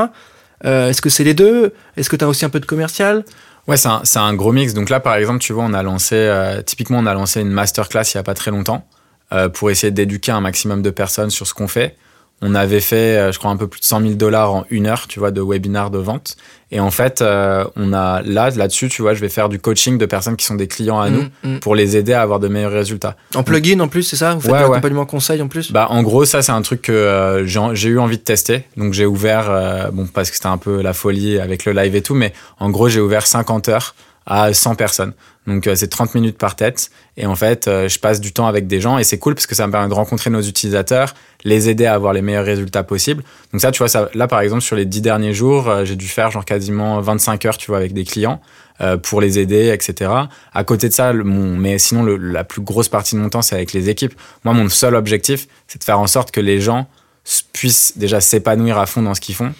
Euh, 0.65 0.91
est-ce 0.91 1.01
que 1.03 1.11
c'est 1.11 1.25
les 1.25 1.35
deux? 1.35 1.73
Est-ce 1.97 2.09
que 2.11 2.17
t'as 2.17 2.27
aussi 2.27 2.45
un 2.45 2.49
peu 2.51 2.61
de 2.61 2.67
commercial? 2.67 3.25
Ouais, 3.69 3.77
c'est 3.77 3.89
un, 3.89 4.01
c'est 4.05 4.19
un 4.21 4.33
gros 4.35 4.53
mix. 4.53 4.75
Donc 4.75 4.91
là, 4.91 5.01
par 5.01 5.17
exemple, 5.17 5.41
tu 5.41 5.53
vois, 5.53 5.65
on 5.65 5.73
a 5.75 5.83
lancé, 5.83 6.15
euh, 6.15 6.63
typiquement, 6.63 6.99
on 6.99 7.07
a 7.07 7.15
lancé 7.15 7.41
une 7.41 7.51
masterclass 7.51 8.03
il 8.15 8.17
y 8.17 8.21
a 8.21 8.23
pas 8.23 8.35
très 8.35 8.51
longtemps 8.51 8.87
euh, 9.33 9.49
pour 9.49 9.71
essayer 9.71 9.91
d'éduquer 9.91 10.31
un 10.33 10.41
maximum 10.41 10.83
de 10.83 10.91
personnes 10.91 11.31
sur 11.31 11.47
ce 11.47 11.55
qu'on 11.55 11.69
fait. 11.69 11.97
On 12.42 12.55
avait 12.55 12.81
fait, 12.81 13.16
euh, 13.16 13.33
je 13.33 13.38
crois, 13.38 13.51
un 13.51 13.57
peu 13.57 13.66
plus 13.66 13.81
de 13.81 13.87
100 13.87 14.01
000 14.03 14.14
dollars 14.14 14.53
en 14.53 14.64
une 14.70 14.87
heure, 14.87 15.07
tu 15.09 15.18
vois, 15.18 15.31
de 15.31 15.40
webinar 15.40 15.90
de 15.90 15.99
vente. 15.99 16.37
Et 16.70 16.81
en 16.81 16.90
fait, 16.90 17.22
euh, 17.22 17.64
on 17.77 17.92
a 17.92 18.22
là, 18.22 18.51
là-dessus, 18.51 18.88
tu 18.88 19.01
vois, 19.01 19.14
je 19.14 19.20
vais 19.20 19.29
faire 19.29 19.49
du 19.49 19.59
coaching 19.59 19.99
de 19.99 20.07
personnes 20.07 20.37
qui 20.37 20.44
sont 20.44 20.57
des 20.57 20.66
clients 20.66 20.99
à 21.01 21.11
nous 21.11 21.27
Mm, 21.42 21.55
mm. 21.55 21.61
pour 21.61 21.75
les 21.75 21.96
aider 21.96 22.12
à 22.12 22.22
avoir 22.22 22.40
de 22.40 22.49
meilleurs 22.49 22.72
résultats. 22.72 23.16
En 23.35 23.42
plugin 23.42 23.79
en 23.81 23.88
plus, 23.88 24.03
c'est 24.03 24.16
ça? 24.16 24.35
Vous 24.35 24.40
faites 24.40 24.53
Ouais, 24.53 25.07
conseil 25.07 25.40
en 25.42 25.49
plus? 25.49 25.70
Bah, 25.72 25.87
en 25.90 26.03
gros, 26.03 26.25
ça, 26.25 26.42
c'est 26.42 26.53
un 26.53 26.62
truc 26.62 26.83
que 26.83 26.92
euh, 26.92 27.46
j'ai 27.46 27.61
j'ai 27.72 27.88
eu 27.88 27.99
envie 27.99 28.18
de 28.18 28.22
tester. 28.22 28.64
Donc, 28.77 28.92
j'ai 28.92 29.07
ouvert, 29.07 29.46
euh, 29.49 29.90
bon, 29.92 30.07
parce 30.07 30.31
que 30.31 30.37
c'était 30.37 30.49
un 30.49 30.59
peu 30.59 30.83
la 30.83 30.92
folie 30.92 31.38
avec 31.38 31.64
le 31.64 31.72
live 31.72 31.94
et 31.94 32.03
tout, 32.03 32.14
mais 32.14 32.33
en 32.59 32.70
gros, 32.70 32.88
j'ai 32.88 33.01
ouvert 33.01 33.27
50 33.27 33.68
heures 33.68 33.94
à 34.27 34.53
100 34.53 34.75
personnes. 34.75 35.12
Donc, 35.47 35.69
euh, 35.69 35.77
c'est 35.77 35.87
30 35.87 36.15
minutes 36.17 36.37
par 36.37 36.57
tête. 36.57 36.91
Et 37.17 37.27
en 37.27 37.37
fait, 37.37 37.69
euh, 37.69 37.89
je 37.89 37.99
passe 38.01 38.21
du 38.21 38.33
temps 38.33 38.47
avec 38.49 38.67
des 38.67 38.81
gens 38.81 38.99
et 38.99 39.05
c'est 39.05 39.19
cool 39.19 39.35
parce 39.35 39.47
que 39.47 39.55
ça 39.55 39.67
me 39.67 39.73
permet 39.73 39.89
de 39.89 39.95
rencontrer 39.95 40.29
nos 40.29 40.41
utilisateurs, 40.41 41.15
les 41.45 41.69
aider 41.69 41.87
à 41.87 41.95
avoir 41.95 42.12
les 42.12 42.23
meilleurs 42.23 42.45
résultats 42.45 42.83
possibles. 42.83 43.23
Donc, 43.53 43.61
ça, 43.61 43.71
tu 43.71 43.79
vois, 43.79 43.89
ça, 43.89 44.11
là, 44.15 44.27
par 44.27 44.41
exemple, 44.41 44.62
sur 44.62 44.75
les 44.75 44.85
10 44.85 45.01
derniers 45.01 45.33
jours, 45.33 45.69
euh, 45.69 45.85
j'ai 45.85 45.95
dû 45.95 46.09
faire 46.09 46.33
genre 46.33 46.45
quasiment 46.45 47.01
25 47.01 47.45
heures, 47.47 47.57
tu 47.57 47.69
vois, 47.69 47.79
avec 47.79 47.93
des 47.93 48.05
clients 48.05 48.41
pour 49.05 49.23
les 49.23 49.39
aider, 49.39 49.69
etc. 49.73 50.11
À 50.53 50.65
côté 50.65 50.91
de 50.91 50.93
ça, 50.93 51.15
mon, 51.15 51.57
mais 51.57 51.79
sinon, 51.79 52.05
la 52.05 52.45
plus 52.45 52.61
grosse 52.61 52.91
partie 52.91 53.15
de 53.15 53.21
mon 53.23 53.31
temps, 53.31 53.41
c'est 53.41 53.55
avec 53.55 53.73
les 53.73 53.89
équipes. 53.89 54.12
Moi, 54.45 54.53
mon 54.53 54.69
seul 54.69 54.95
objectif, 54.95 55.49
c'est 55.67 55.79
de 55.79 55.85
faire 55.85 55.99
en 55.99 56.07
sorte 56.07 56.31
que 56.31 56.43
les 56.43 56.61
gens 56.61 56.87
puissent 57.55 57.97
déjà 57.97 58.21
s'épanouir 58.21 58.77
à 58.77 58.85
fond 58.85 59.01
dans 59.01 59.15
ce 59.15 59.23
qu'ils 59.23 59.35
font 59.35 59.55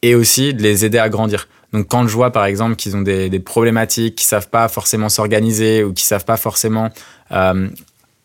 et 0.00 0.14
aussi 0.14 0.54
de 0.54 0.62
les 0.62 0.86
aider 0.86 0.98
à 0.98 1.08
grandir. 1.10 1.48
Donc 1.72 1.88
quand 1.88 2.06
je 2.06 2.14
vois 2.14 2.30
par 2.30 2.44
exemple 2.44 2.76
qu'ils 2.76 2.96
ont 2.96 3.02
des, 3.02 3.30
des 3.30 3.40
problématiques, 3.40 4.16
qu'ils 4.16 4.26
savent 4.26 4.48
pas 4.48 4.68
forcément 4.68 5.08
s'organiser 5.08 5.84
ou 5.84 5.92
qu'ils 5.92 6.06
savent 6.06 6.24
pas 6.24 6.36
forcément 6.36 6.90
euh, 7.32 7.68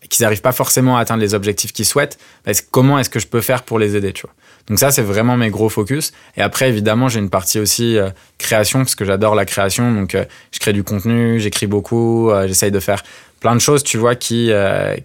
qu'ils 0.09 0.23
n'arrivent 0.23 0.41
pas 0.41 0.51
forcément 0.51 0.97
à 0.97 1.01
atteindre 1.01 1.21
les 1.21 1.33
objectifs 1.33 1.73
qu'ils 1.73 1.85
souhaitent, 1.85 2.17
bah, 2.45 2.51
comment 2.71 2.99
est-ce 2.99 3.09
que 3.09 3.19
je 3.19 3.27
peux 3.27 3.41
faire 3.41 3.63
pour 3.63 3.79
les 3.79 3.95
aider, 3.95 4.13
tu 4.13 4.23
vois. 4.23 4.33
Donc 4.67 4.79
ça, 4.79 4.91
c'est 4.91 5.01
vraiment 5.01 5.37
mes 5.37 5.49
gros 5.49 5.69
focus. 5.69 6.11
Et 6.35 6.41
après, 6.41 6.69
évidemment, 6.69 7.07
j'ai 7.07 7.19
une 7.19 7.29
partie 7.29 7.59
aussi 7.59 7.97
euh, 7.97 8.09
création, 8.37 8.79
parce 8.79 8.95
que 8.95 9.05
j'adore 9.05 9.33
la 9.33 9.45
création. 9.45 9.93
Donc, 9.93 10.13
euh, 10.13 10.25
je 10.51 10.59
crée 10.59 10.73
du 10.73 10.83
contenu, 10.83 11.39
j'écris 11.39 11.67
beaucoup, 11.67 12.29
euh, 12.29 12.47
j'essaye 12.47 12.71
de 12.71 12.79
faire 12.79 13.03
plein 13.39 13.55
de 13.55 13.61
choses, 13.61 13.83
tu 13.83 13.97
vois, 13.97 14.15
qui, 14.15 14.51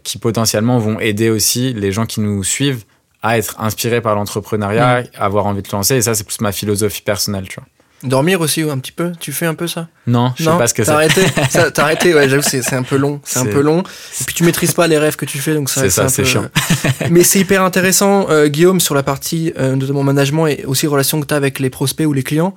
qui 0.04 0.16
potentiellement 0.16 0.78
vont 0.78 0.98
aider 0.98 1.28
aussi 1.28 1.74
les 1.74 1.92
gens 1.92 2.06
qui 2.06 2.20
nous 2.20 2.42
suivent 2.42 2.84
à 3.20 3.36
être 3.36 3.60
inspirés 3.60 4.00
par 4.00 4.14
l'entrepreneuriat, 4.14 5.04
à 5.14 5.24
avoir 5.24 5.44
envie 5.44 5.60
de 5.60 5.68
lancer. 5.70 5.96
Et 5.96 6.02
ça, 6.02 6.14
c'est 6.14 6.24
plus 6.24 6.40
ma 6.40 6.50
philosophie 6.50 7.02
personnelle, 7.02 7.46
tu 7.46 7.56
vois. 7.56 7.68
Dormir 8.02 8.40
aussi 8.40 8.62
un 8.62 8.78
petit 8.78 8.90
peu? 8.90 9.12
Tu 9.20 9.32
fais 9.32 9.46
un 9.46 9.54
peu 9.54 9.68
ça? 9.68 9.86
Non, 10.08 10.32
je 10.36 10.44
sais 10.44 10.50
pas 10.50 10.66
ce 10.66 10.74
que 10.74 10.82
c'est. 10.82 10.90
T'as 10.90 10.96
arrêté 10.96 11.24
T'as 11.74 11.82
arrêté, 11.82 12.14
ouais, 12.14 12.28
j'avoue, 12.28 12.42
c'est 12.42 12.72
un 12.74 12.82
peu 12.82 12.96
long. 12.96 13.20
C'est 13.24 13.38
un 13.38 13.46
peu 13.46 13.60
long. 13.60 13.80
Et 13.80 14.24
puis 14.24 14.34
tu 14.34 14.44
maîtrises 14.44 14.72
pas 14.72 14.88
les 14.88 14.98
rêves 14.98 15.16
que 15.16 15.24
tu 15.24 15.38
fais, 15.38 15.54
donc 15.54 15.70
ça, 15.70 15.82
c'est 15.82 15.90
ça, 15.90 16.08
c'est 16.08 16.24
chiant. 16.24 16.46
Mais 17.10 17.22
c'est 17.22 17.38
hyper 17.38 17.62
intéressant, 17.62 18.28
euh, 18.28 18.48
Guillaume, 18.48 18.80
sur 18.80 18.94
la 18.94 19.04
partie 19.04 19.52
euh, 19.58 19.76
de 19.76 19.92
mon 19.92 20.02
management 20.02 20.48
et 20.48 20.64
aussi 20.64 20.86
relation 20.86 21.20
que 21.20 21.26
tu 21.26 21.34
as 21.34 21.36
avec 21.36 21.60
les 21.60 21.70
prospects 21.70 22.06
ou 22.06 22.12
les 22.12 22.24
clients. 22.24 22.54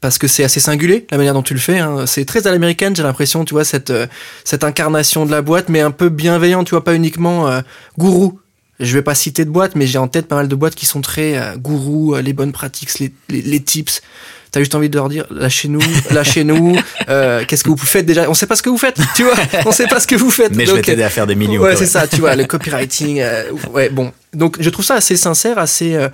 Parce 0.00 0.18
que 0.18 0.26
c'est 0.26 0.42
assez 0.42 0.58
singulier 0.58 1.06
la 1.12 1.16
manière 1.16 1.34
dont 1.34 1.44
tu 1.44 1.54
le 1.54 1.60
fais. 1.60 1.78
Hein. 1.78 2.06
C'est 2.06 2.24
très 2.24 2.48
à 2.48 2.50
l'américaine, 2.50 2.96
j'ai 2.96 3.04
l'impression, 3.04 3.44
tu 3.44 3.54
vois, 3.54 3.64
cette, 3.64 3.90
euh, 3.90 4.08
cette 4.42 4.64
incarnation 4.64 5.26
de 5.26 5.30
la 5.30 5.42
boîte, 5.42 5.68
mais 5.68 5.80
un 5.80 5.92
peu 5.92 6.08
bienveillant, 6.08 6.64
tu 6.64 6.70
vois, 6.70 6.82
pas 6.82 6.94
uniquement 6.94 7.48
gourou. 7.98 8.40
Je 8.80 8.94
vais 8.94 9.02
pas 9.02 9.14
citer 9.14 9.44
de 9.44 9.50
boîtes, 9.50 9.76
mais 9.76 9.86
j'ai 9.86 9.98
en 9.98 10.08
tête 10.08 10.26
pas 10.26 10.34
mal 10.34 10.48
de 10.48 10.56
boîtes 10.56 10.74
qui 10.74 10.86
sont 10.86 11.02
très 11.02 11.54
gourou, 11.56 12.16
les 12.16 12.32
bonnes 12.32 12.50
pratiques, 12.50 12.98
les, 12.98 13.12
les, 13.28 13.42
les 13.42 13.60
tips 13.60 14.02
t'as 14.52 14.60
juste 14.60 14.74
envie 14.74 14.90
de 14.90 14.96
leur 14.96 15.08
dire 15.08 15.24
lâchez-nous, 15.30 15.80
lâchez-nous. 16.10 16.76
Euh, 17.08 17.44
Qu'est-ce 17.46 17.64
que 17.64 17.68
vous 17.70 17.76
faites 17.76 18.06
déjà? 18.06 18.30
On 18.30 18.34
sait 18.34 18.46
pas 18.46 18.54
ce 18.54 18.62
que 18.62 18.70
vous 18.70 18.78
faites, 18.78 18.98
tu 19.16 19.24
vois? 19.24 19.34
On 19.66 19.72
sait 19.72 19.88
pas 19.88 19.98
ce 19.98 20.06
que 20.06 20.14
vous 20.14 20.30
faites. 20.30 20.54
Mais 20.54 20.66
je 20.66 20.72
vais 20.72 20.82
t'aider 20.82 21.02
à 21.02 21.10
faire 21.10 21.26
des 21.26 21.34
millions. 21.34 21.60
Ouais, 21.60 21.74
c'est 21.74 21.86
ça, 21.86 22.06
tu 22.06 22.20
vois, 22.20 22.36
le 22.36 22.44
copywriting. 22.44 23.20
Euh, 23.20 23.50
ouais, 23.72 23.88
bon. 23.88 24.12
Donc 24.34 24.56
je 24.60 24.70
trouve 24.70 24.84
ça 24.84 24.94
assez 24.94 25.16
sincère, 25.16 25.58
assez 25.58 25.94
euh, 25.94 26.08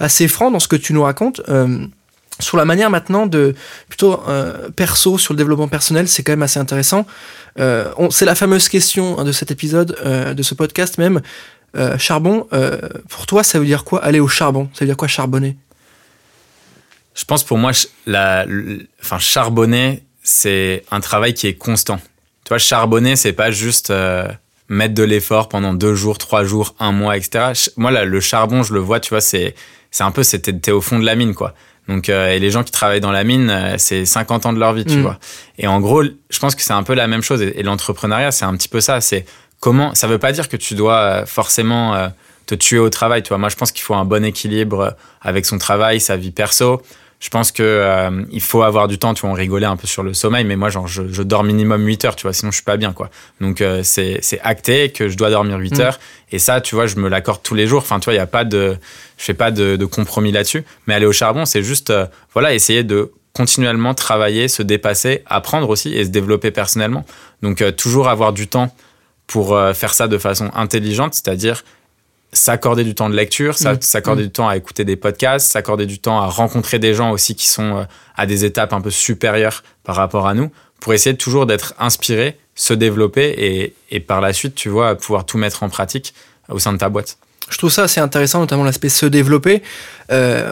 assez 0.00 0.28
franc 0.28 0.50
dans 0.50 0.60
ce 0.60 0.68
que 0.68 0.76
tu 0.76 0.92
nous 0.92 1.02
racontes. 1.02 1.40
Euh, 1.48 1.86
sur 2.40 2.56
la 2.56 2.64
manière 2.64 2.90
maintenant 2.90 3.26
de 3.26 3.54
plutôt 3.88 4.20
euh, 4.28 4.68
perso 4.76 5.18
sur 5.18 5.32
le 5.34 5.38
développement 5.38 5.68
personnel, 5.68 6.08
c'est 6.08 6.22
quand 6.22 6.32
même 6.32 6.42
assez 6.42 6.60
intéressant. 6.60 7.06
Euh, 7.58 7.86
c'est 8.10 8.24
la 8.26 8.34
fameuse 8.34 8.68
question 8.68 9.18
hein, 9.18 9.24
de 9.24 9.32
cet 9.32 9.50
épisode, 9.50 9.96
de 10.36 10.42
ce 10.42 10.54
podcast 10.54 10.98
même. 10.98 11.22
charbon, 11.98 12.46
pour 13.08 13.26
toi, 13.26 13.42
ça 13.44 13.58
veut 13.58 13.66
dire 13.66 13.84
quoi? 13.84 14.04
Aller 14.04 14.20
au 14.20 14.28
charbon 14.28 14.68
Ça 14.74 14.80
veut 14.80 14.86
dire 14.86 14.96
quoi 14.96 15.08
charbonner? 15.08 15.56
Je 17.14 17.24
pense 17.24 17.44
pour 17.44 17.58
moi, 17.58 17.70
la, 18.06 18.44
enfin, 19.00 19.18
charbonner, 19.18 20.02
c'est 20.22 20.84
un 20.90 21.00
travail 21.00 21.32
qui 21.32 21.46
est 21.46 21.54
constant. 21.54 22.00
Tu 22.44 22.48
vois, 22.48 22.58
charbonner, 22.58 23.14
c'est 23.14 23.32
pas 23.32 23.50
juste 23.50 23.90
euh, 23.90 24.26
mettre 24.68 24.94
de 24.94 25.04
l'effort 25.04 25.48
pendant 25.48 25.74
deux 25.74 25.94
jours, 25.94 26.18
trois 26.18 26.44
jours, 26.44 26.74
un 26.80 26.92
mois, 26.92 27.16
etc. 27.16 27.52
Moi, 27.76 27.90
là, 27.90 28.04
le 28.04 28.20
charbon, 28.20 28.62
je 28.62 28.74
le 28.74 28.80
vois, 28.80 28.98
tu 29.00 29.10
vois, 29.10 29.20
c'est, 29.20 29.54
un 30.00 30.10
peu, 30.10 30.22
t'es 30.24 30.72
au 30.72 30.80
fond 30.80 30.98
de 30.98 31.04
la 31.04 31.14
mine, 31.14 31.34
quoi. 31.34 31.54
Donc, 31.86 32.08
euh, 32.08 32.30
et 32.30 32.38
les 32.38 32.50
gens 32.50 32.64
qui 32.64 32.72
travaillent 32.72 33.02
dans 33.02 33.12
la 33.12 33.24
mine, 33.24 33.50
euh, 33.50 33.74
c'est 33.78 34.06
50 34.06 34.46
ans 34.46 34.52
de 34.52 34.58
leur 34.58 34.72
vie, 34.72 34.86
tu 34.86 34.96
mm. 34.96 35.02
vois. 35.02 35.18
Et 35.58 35.66
en 35.66 35.80
gros, 35.80 36.02
je 36.02 36.38
pense 36.38 36.54
que 36.54 36.62
c'est 36.62 36.72
un 36.72 36.82
peu 36.82 36.94
la 36.94 37.06
même 37.06 37.22
chose. 37.22 37.42
Et, 37.42 37.62
l'entrepreneuriat, 37.62 38.32
c'est 38.32 38.46
un 38.46 38.56
petit 38.56 38.68
peu 38.68 38.80
ça. 38.80 39.00
C'est 39.00 39.26
comment, 39.60 39.94
ça 39.94 40.06
veut 40.06 40.18
pas 40.18 40.32
dire 40.32 40.48
que 40.48 40.56
tu 40.56 40.74
dois 40.74 41.26
forcément 41.26 42.10
te 42.46 42.54
tuer 42.54 42.78
au 42.78 42.88
travail, 42.88 43.22
tu 43.22 43.28
vois. 43.28 43.38
Moi, 43.38 43.50
je 43.50 43.56
pense 43.56 43.70
qu'il 43.70 43.82
faut 43.82 43.94
un 43.94 44.06
bon 44.06 44.24
équilibre 44.24 44.96
avec 45.20 45.44
son 45.44 45.58
travail, 45.58 46.00
sa 46.00 46.16
vie 46.16 46.30
perso 46.30 46.82
je 47.20 47.30
pense 47.30 47.52
que 47.52 47.62
euh, 47.62 48.24
il 48.30 48.42
faut 48.42 48.62
avoir 48.62 48.88
du 48.88 48.98
temps. 48.98 49.14
Tu 49.14 49.22
vois, 49.22 49.30
on 49.30 49.34
rigolait 49.34 49.66
un 49.66 49.76
peu 49.76 49.86
sur 49.86 50.02
le 50.02 50.14
sommeil, 50.14 50.44
mais 50.44 50.56
moi, 50.56 50.68
genre, 50.68 50.86
je, 50.86 51.22
dors 51.22 51.42
minimum 51.42 51.84
8 51.86 52.04
heures, 52.04 52.16
tu 52.16 52.22
vois, 52.24 52.32
sinon 52.32 52.50
je 52.50 52.56
suis 52.56 52.64
pas 52.64 52.76
bien, 52.76 52.92
quoi. 52.92 53.10
Donc, 53.40 53.60
euh, 53.60 53.80
c'est, 53.82 54.20
acté 54.42 54.90
que 54.90 55.08
je 55.08 55.16
dois 55.16 55.30
dormir 55.30 55.58
8 55.58 55.78
mm. 55.78 55.80
heures. 55.80 55.98
Et 56.32 56.38
ça, 56.38 56.60
tu 56.60 56.74
vois, 56.74 56.86
je 56.86 56.96
me 56.96 57.08
l'accorde 57.08 57.42
tous 57.42 57.54
les 57.54 57.66
jours. 57.66 57.80
Enfin, 57.80 58.00
tu 58.00 58.04
vois, 58.04 58.14
il 58.14 58.18
y 58.18 58.20
a 58.20 58.26
pas 58.26 58.44
de, 58.44 58.76
je 59.16 59.24
fais 59.24 59.34
pas 59.34 59.50
de, 59.50 59.84
compromis 59.86 60.32
là-dessus. 60.32 60.64
Mais 60.86 60.94
aller 60.94 61.06
au 61.06 61.12
charbon, 61.12 61.44
c'est 61.44 61.62
juste, 61.62 61.90
euh, 61.90 62.06
voilà, 62.32 62.52
essayer 62.52 62.84
de 62.84 63.12
continuellement 63.32 63.94
travailler, 63.94 64.48
se 64.48 64.62
dépasser, 64.62 65.22
apprendre 65.26 65.68
aussi 65.68 65.94
et 65.94 66.04
se 66.04 66.10
développer 66.10 66.50
personnellement. 66.50 67.04
Donc, 67.42 67.64
toujours 67.76 68.08
avoir 68.08 68.32
du 68.32 68.48
temps 68.48 68.74
pour 69.26 69.58
faire 69.74 69.92
ça 69.92 70.06
de 70.06 70.18
façon 70.18 70.50
intelligente, 70.54 71.14
c'est-à-dire 71.14 71.64
s'accorder 72.34 72.84
du 72.84 72.94
temps 72.94 73.08
de 73.08 73.16
lecture, 73.16 73.54
mm. 73.54 73.80
s'accorder 73.80 74.22
mm. 74.22 74.26
du 74.26 74.32
temps 74.32 74.48
à 74.48 74.56
écouter 74.56 74.84
des 74.84 74.96
podcasts, 74.96 75.50
s'accorder 75.50 75.86
du 75.86 75.98
temps 75.98 76.20
à 76.20 76.26
rencontrer 76.26 76.78
des 76.78 76.92
gens 76.92 77.10
aussi 77.10 77.34
qui 77.34 77.46
sont 77.46 77.78
euh, 77.78 77.84
à 78.16 78.26
des 78.26 78.44
étapes 78.44 78.72
un 78.72 78.80
peu 78.80 78.90
supérieures 78.90 79.62
par 79.84 79.96
rapport 79.96 80.26
à 80.26 80.34
nous, 80.34 80.50
pour 80.80 80.92
essayer 80.92 81.16
toujours 81.16 81.46
d'être 81.46 81.74
inspiré, 81.78 82.38
se 82.54 82.74
développer 82.74 83.34
et, 83.38 83.74
et 83.90 84.00
par 84.00 84.20
la 84.20 84.32
suite, 84.32 84.54
tu 84.54 84.68
vois, 84.68 84.94
pouvoir 84.96 85.24
tout 85.24 85.38
mettre 85.38 85.62
en 85.62 85.68
pratique 85.68 86.14
au 86.48 86.58
sein 86.58 86.72
de 86.72 86.78
ta 86.78 86.88
boîte. 86.88 87.16
Je 87.50 87.58
trouve 87.58 87.70
ça 87.70 87.82
assez 87.82 88.00
intéressant, 88.00 88.40
notamment 88.40 88.64
l'aspect 88.64 88.88
se 88.88 89.04
développer. 89.04 89.62
Euh, 90.10 90.50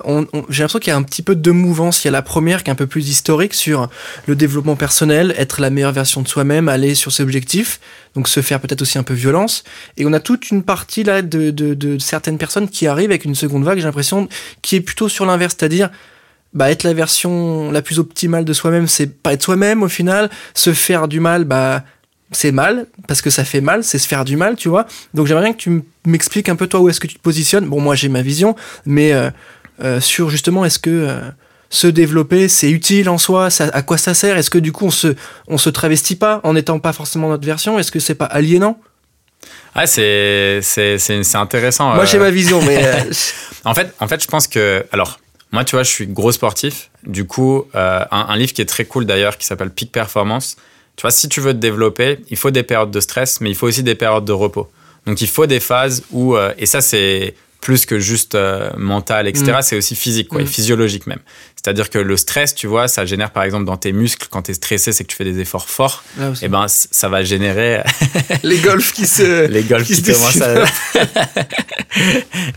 j'ai 0.50 0.62
l'impression 0.62 0.78
qu'il 0.78 0.90
y 0.90 0.94
a 0.94 0.96
un 0.96 1.02
petit 1.02 1.22
peu 1.22 1.34
de 1.34 1.50
mouvance. 1.50 2.04
Il 2.04 2.06
y 2.06 2.08
a 2.08 2.12
la 2.12 2.22
première 2.22 2.62
qui 2.62 2.70
est 2.70 2.72
un 2.72 2.76
peu 2.76 2.86
plus 2.86 3.08
historique 3.08 3.54
sur 3.54 3.88
le 4.26 4.36
développement 4.36 4.76
personnel, 4.76 5.34
être 5.38 5.60
la 5.60 5.70
meilleure 5.70 5.92
version 5.92 6.20
de 6.20 6.28
soi-même, 6.28 6.68
aller 6.68 6.94
sur 6.94 7.10
ses 7.10 7.22
objectifs, 7.22 7.80
donc 8.14 8.28
se 8.28 8.42
faire 8.42 8.60
peut-être 8.60 8.82
aussi 8.82 8.98
un 8.98 9.02
peu 9.02 9.14
violence. 9.14 9.64
Et 9.96 10.04
on 10.04 10.12
a 10.12 10.20
toute 10.20 10.50
une 10.50 10.62
partie 10.62 11.02
là 11.02 11.22
de, 11.22 11.50
de, 11.50 11.72
de 11.72 11.98
certaines 11.98 12.38
personnes 12.38 12.68
qui 12.68 12.86
arrivent 12.86 13.10
avec 13.10 13.24
une 13.24 13.34
seconde 13.34 13.64
vague, 13.64 13.78
j'ai 13.78 13.84
l'impression, 13.84 14.28
qui 14.60 14.76
est 14.76 14.80
plutôt 14.82 15.08
sur 15.08 15.24
l'inverse, 15.24 15.56
c'est-à-dire 15.58 15.90
bah, 16.52 16.70
être 16.70 16.82
la 16.82 16.92
version 16.92 17.70
la 17.70 17.80
plus 17.80 17.98
optimale 17.98 18.44
de 18.44 18.52
soi-même, 18.52 18.86
c'est 18.86 19.06
pas 19.06 19.32
être 19.32 19.42
soi-même 19.42 19.82
au 19.82 19.88
final. 19.88 20.28
Se 20.54 20.74
faire 20.74 21.08
du 21.08 21.20
mal, 21.20 21.44
bah 21.44 21.84
c'est 22.32 22.52
mal, 22.52 22.86
parce 23.06 23.22
que 23.22 23.30
ça 23.30 23.44
fait 23.44 23.60
mal, 23.60 23.84
c'est 23.84 23.98
se 23.98 24.08
faire 24.08 24.24
du 24.24 24.36
mal, 24.36 24.56
tu 24.56 24.68
vois. 24.68 24.86
Donc 25.14 25.26
j'aimerais 25.26 25.44
bien 25.44 25.52
que 25.52 25.58
tu 25.58 25.82
m'expliques 26.06 26.48
un 26.48 26.56
peu 26.56 26.66
toi 26.66 26.80
où 26.80 26.88
est-ce 26.88 27.00
que 27.00 27.06
tu 27.06 27.14
te 27.14 27.20
positionnes. 27.20 27.66
Bon, 27.66 27.80
moi 27.80 27.94
j'ai 27.94 28.08
ma 28.08 28.22
vision, 28.22 28.56
mais 28.86 29.12
euh, 29.12 29.30
euh, 29.82 30.00
sur 30.00 30.30
justement 30.30 30.64
est-ce 30.64 30.78
que 30.78 30.90
euh, 30.90 31.20
se 31.70 31.86
développer, 31.86 32.48
c'est 32.48 32.70
utile 32.70 33.08
en 33.08 33.18
soi, 33.18 33.50
ça, 33.50 33.70
à 33.72 33.82
quoi 33.82 33.98
ça 33.98 34.14
sert? 34.14 34.36
Est-ce 34.36 34.50
que 34.50 34.58
du 34.58 34.72
coup 34.72 34.86
on 34.86 34.90
se, 34.90 35.14
on 35.48 35.58
se 35.58 35.70
travestit 35.70 36.16
pas 36.16 36.40
en 36.44 36.54
n'étant 36.54 36.78
pas 36.78 36.92
forcément 36.92 37.28
notre 37.28 37.46
version? 37.46 37.78
Est-ce 37.78 37.92
que 37.92 38.00
c'est 38.00 38.14
pas 38.14 38.26
aliénant? 38.26 38.78
Ah, 39.74 39.86
c'est, 39.86 40.60
c'est, 40.62 40.98
c'est, 40.98 41.36
intéressant. 41.36 41.94
Moi, 41.94 42.04
j'ai 42.04 42.18
ma 42.18 42.30
vision, 42.30 42.60
mais. 42.62 42.78
en, 43.64 43.74
fait, 43.74 43.92
en 44.00 44.06
fait, 44.06 44.22
je 44.22 44.28
pense 44.28 44.46
que. 44.46 44.84
Alors, 44.92 45.18
moi, 45.50 45.64
tu 45.64 45.74
vois, 45.74 45.82
je 45.82 45.90
suis 45.90 46.06
gros 46.06 46.30
sportif. 46.30 46.90
Du 47.06 47.24
coup, 47.24 47.64
un, 47.72 48.06
un, 48.10 48.36
livre 48.36 48.52
qui 48.52 48.60
est 48.60 48.66
très 48.66 48.84
cool 48.84 49.06
d'ailleurs, 49.06 49.38
qui 49.38 49.46
s'appelle 49.46 49.70
Peak 49.70 49.90
Performance, 49.90 50.56
tu 50.96 51.02
vois, 51.02 51.10
si 51.10 51.28
tu 51.28 51.40
veux 51.40 51.52
te 51.52 51.58
développer, 51.58 52.18
il 52.28 52.36
faut 52.36 52.50
des 52.50 52.62
périodes 52.62 52.90
de 52.90 53.00
stress, 53.00 53.40
mais 53.40 53.50
il 53.50 53.56
faut 53.56 53.66
aussi 53.66 53.82
des 53.82 53.94
périodes 53.94 54.24
de 54.24 54.32
repos. 54.32 54.70
Donc 55.06 55.20
il 55.20 55.28
faut 55.28 55.46
des 55.46 55.60
phases 55.60 56.04
où, 56.10 56.36
euh, 56.36 56.52
et 56.58 56.66
ça 56.66 56.80
c'est 56.80 57.34
plus 57.60 57.86
que 57.86 58.00
juste 58.00 58.34
euh, 58.34 58.70
mental, 58.76 59.28
etc., 59.28 59.44
mm. 59.58 59.62
c'est 59.62 59.76
aussi 59.76 59.94
physique, 59.94 60.28
quoi, 60.28 60.40
et 60.40 60.44
mm. 60.44 60.48
physiologique 60.48 61.06
même. 61.06 61.20
C'est-à-dire 61.54 61.90
que 61.90 61.98
le 61.98 62.16
stress, 62.16 62.54
tu 62.56 62.66
vois, 62.66 62.88
ça 62.88 63.06
génère 63.06 63.30
par 63.30 63.44
exemple 63.44 63.64
dans 63.64 63.76
tes 63.76 63.92
muscles, 63.92 64.26
quand 64.30 64.42
tu 64.42 64.50
es 64.50 64.54
stressé, 64.54 64.92
c'est 64.92 65.04
que 65.04 65.08
tu 65.08 65.16
fais 65.16 65.24
des 65.24 65.38
efforts 65.38 65.68
forts, 65.68 66.02
et 66.18 66.22
eh 66.42 66.48
ben 66.48 66.66
ça 66.68 67.08
va 67.08 67.22
générer... 67.22 67.82
les 68.42 68.58
golfs 68.58 68.92
qui 68.92 69.06
se... 69.06 69.46
Les 69.46 69.62
golfs 69.62 69.86
qui, 69.86 70.02
commencent 70.02 70.40
à... 70.40 70.64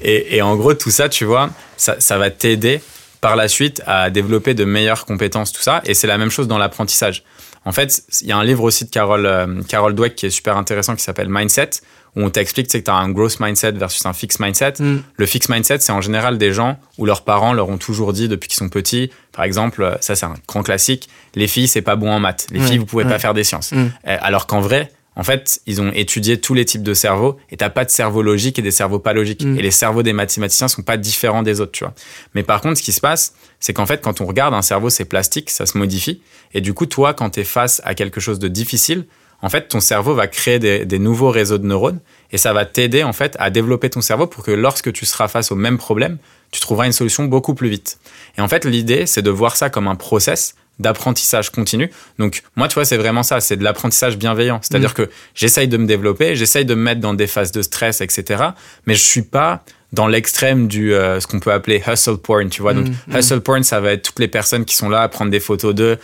et, 0.01 0.37
et, 0.37 0.41
en 0.41 0.55
gros, 0.55 0.73
tout 0.73 0.89
ça, 0.89 1.07
tu 1.07 1.23
vois, 1.23 1.51
ça, 1.77 1.97
ça 1.99 2.17
va 2.17 2.31
t'aider 2.31 2.81
par 3.21 3.35
la 3.35 3.47
suite 3.47 3.83
à 3.85 4.09
développer 4.09 4.55
de 4.55 4.65
meilleures 4.65 5.05
compétences, 5.05 5.51
tout 5.51 5.61
ça. 5.61 5.81
Et 5.85 5.93
c'est 5.93 6.07
la 6.07 6.17
même 6.17 6.31
chose 6.31 6.47
dans 6.47 6.57
l'apprentissage. 6.57 7.23
En 7.65 7.71
fait, 7.71 8.03
il 8.21 8.27
y 8.27 8.31
a 8.31 8.37
un 8.37 8.43
livre 8.43 8.63
aussi 8.63 8.85
de 8.85 8.89
Carol, 8.89 9.25
euh, 9.25 9.61
Carol 9.67 9.95
Dweck 9.95 10.15
qui 10.15 10.27
est 10.27 10.29
super 10.29 10.55
intéressant 10.55 10.95
qui 10.95 11.03
s'appelle 11.03 11.29
Mindset, 11.29 11.71
où 12.15 12.21
on 12.21 12.29
t'explique 12.29 12.69
que 12.69 12.77
tu 12.77 12.91
as 12.91 12.95
un 12.95 13.09
growth 13.09 13.39
mindset 13.39 13.73
versus 13.73 14.05
un 14.05 14.13
fixed 14.13 14.39
mindset. 14.39 14.73
Mm. 14.79 14.97
Le 15.15 15.25
fixed 15.25 15.49
mindset, 15.49 15.79
c'est 15.79 15.91
en 15.91 16.01
général 16.01 16.37
des 16.37 16.53
gens 16.53 16.77
où 16.97 17.05
leurs 17.05 17.23
parents 17.23 17.53
leur 17.53 17.69
ont 17.69 17.77
toujours 17.77 18.13
dit 18.13 18.27
depuis 18.29 18.47
qu'ils 18.47 18.57
sont 18.57 18.69
petits, 18.69 19.11
par 19.31 19.43
exemple, 19.43 19.83
euh, 19.83 19.95
ça 19.99 20.15
c'est 20.15 20.25
un 20.25 20.35
grand 20.47 20.63
classique, 20.63 21.09
les 21.33 21.47
filles 21.47 21.67
c'est 21.67 21.81
pas 21.81 21.95
bon 21.95 22.11
en 22.11 22.19
maths, 22.19 22.47
les 22.51 22.59
filles 22.59 22.77
vous 22.77 22.85
pouvez 22.85 23.03
pas 23.03 23.19
faire 23.19 23.33
des 23.33 23.43
sciences. 23.43 23.71
Mm. 23.71 23.91
Euh, 24.07 24.17
alors 24.21 24.47
qu'en 24.47 24.61
vrai, 24.61 24.91
en 25.15 25.23
fait, 25.23 25.61
ils 25.65 25.81
ont 25.81 25.91
étudié 25.93 26.39
tous 26.39 26.53
les 26.53 26.65
types 26.65 26.83
de 26.83 26.93
cerveaux 26.93 27.37
et 27.49 27.57
t'as 27.57 27.69
pas 27.69 27.85
de 27.85 27.89
cerveau 27.89 28.21
logique 28.21 28.59
et 28.59 28.61
des 28.61 28.71
cerveaux 28.71 28.99
pas 28.99 29.13
logiques. 29.13 29.45
Mm. 29.45 29.57
Et 29.57 29.61
les 29.61 29.71
cerveaux 29.71 30.03
des 30.03 30.13
mathématiciens 30.13 30.67
sont 30.67 30.81
pas 30.81 30.97
différents 30.97 31.43
des 31.43 31.61
autres, 31.61 31.71
tu 31.71 31.83
vois. 31.83 31.93
Mais 32.33 32.43
par 32.43 32.61
contre, 32.61 32.77
ce 32.77 32.83
qui 32.83 32.91
se 32.91 32.99
passe, 32.99 33.33
c'est 33.59 33.73
qu'en 33.73 33.85
fait, 33.85 34.01
quand 34.01 34.19
on 34.19 34.25
regarde 34.25 34.53
un 34.53 34.61
cerveau, 34.61 34.89
c'est 34.89 35.05
plastique, 35.05 35.49
ça 35.49 35.65
se 35.65 35.77
modifie. 35.77 36.21
Et 36.53 36.61
du 36.61 36.73
coup, 36.73 36.85
toi, 36.85 37.13
quand 37.13 37.31
tu 37.31 37.39
es 37.41 37.43
face 37.43 37.81
à 37.85 37.95
quelque 37.95 38.19
chose 38.19 38.39
de 38.39 38.49
difficile, 38.49 39.05
en 39.41 39.49
fait, 39.49 39.67
ton 39.67 39.79
cerveau 39.79 40.15
va 40.15 40.27
créer 40.27 40.59
des, 40.59 40.99
nouveaux 40.99 41.29
réseaux 41.29 41.57
de 41.57 41.65
neurones 41.65 41.99
et 42.31 42.37
ça 42.37 42.51
va 42.51 42.65
t'aider, 42.65 43.03
en 43.03 43.13
fait, 43.13 43.35
à 43.39 43.49
développer 43.49 43.89
ton 43.89 44.01
cerveau 44.01 44.27
pour 44.27 44.43
que 44.43 44.51
lorsque 44.51 44.91
tu 44.91 45.05
seras 45.05 45.27
face 45.27 45.51
au 45.51 45.55
même 45.55 45.77
problème, 45.77 46.17
tu 46.51 46.59
trouveras 46.59 46.85
une 46.85 46.93
solution 46.93 47.25
beaucoup 47.25 47.53
plus 47.53 47.69
vite. 47.69 47.99
Et 48.37 48.41
en 48.41 48.47
fait, 48.47 48.65
l'idée, 48.65 49.05
c'est 49.05 49.21
de 49.21 49.29
voir 49.29 49.55
ça 49.55 49.69
comme 49.69 49.87
un 49.87 49.95
process 49.95 50.55
d'apprentissage 50.79 51.49
continu. 51.51 51.89
Donc 52.19 52.43
moi, 52.55 52.67
tu 52.67 52.75
vois, 52.75 52.85
c'est 52.85 52.97
vraiment 52.97 53.23
ça, 53.23 53.39
c'est 53.39 53.57
de 53.57 53.63
l'apprentissage 53.63 54.17
bienveillant. 54.17 54.59
C'est-à-dire 54.61 54.91
mm. 54.91 54.93
que 54.93 55.09
j'essaye 55.33 55.67
de 55.67 55.77
me 55.77 55.85
développer, 55.85 56.35
j'essaye 56.35 56.65
de 56.65 56.75
me 56.75 56.81
mettre 56.81 57.01
dans 57.01 57.13
des 57.13 57.27
phases 57.27 57.51
de 57.51 57.61
stress, 57.61 58.01
etc. 58.01 58.43
Mais 58.85 58.95
je 58.95 59.03
suis 59.03 59.21
pas 59.21 59.63
dans 59.93 60.07
l'extrême 60.07 60.67
du 60.67 60.93
euh, 60.93 61.19
ce 61.19 61.27
qu'on 61.27 61.39
peut 61.39 61.53
appeler 61.53 61.81
hustle 61.87 62.17
porn, 62.17 62.49
tu 62.49 62.61
vois. 62.61 62.73
Donc 62.73 62.85
Mm, 63.07 63.17
hustle 63.17 63.41
porn, 63.41 63.63
ça 63.63 63.79
va 63.79 63.91
être 63.91 64.03
toutes 64.03 64.19
les 64.19 64.27
personnes 64.27 64.65
qui 64.65 64.75
sont 64.75 64.89
là 64.89 65.01
à 65.01 65.09
prendre 65.09 65.31
des 65.31 65.39
pphotos 65.39 65.73
d'eux. 65.73 65.97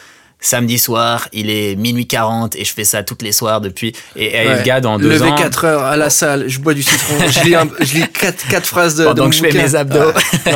Samedi 0.43 0.79
soir, 0.79 1.27
il 1.33 1.51
est 1.51 1.75
minuit 1.75 2.07
40 2.07 2.55
et 2.55 2.65
je 2.65 2.73
fais 2.73 2.83
ça 2.83 3.03
toutes 3.03 3.21
les 3.21 3.31
soirs 3.31 3.61
depuis. 3.61 3.93
Et, 4.15 4.25
et 4.35 4.47
Ouais. 4.47 4.57
le 4.57 4.63
gars, 4.63 4.81
dans 4.81 4.97
deux 4.97 5.07
Lever 5.09 5.29
ans, 5.29 5.35
4 5.35 5.65
heures 5.65 5.83
à 5.83 5.95
la 5.97 6.09
salle, 6.09 6.45
je 6.49 6.59
bois 6.59 6.73
du 6.73 6.81
citron, 6.81 7.13
je 7.29 7.43
lis, 7.45 7.55
un- 7.55 7.69
je 7.79 7.93
lis 7.93 8.07
4, 8.11 8.47
quatre 8.49 8.65
phrases 8.65 8.95
de. 8.95 9.03
Pendant 9.05 9.25
de 9.25 9.29
que 9.29 9.35
je 9.35 9.41
fais 9.43 9.53
mes 9.53 9.75
abdos. 9.75 10.11
Ah. 10.47 10.49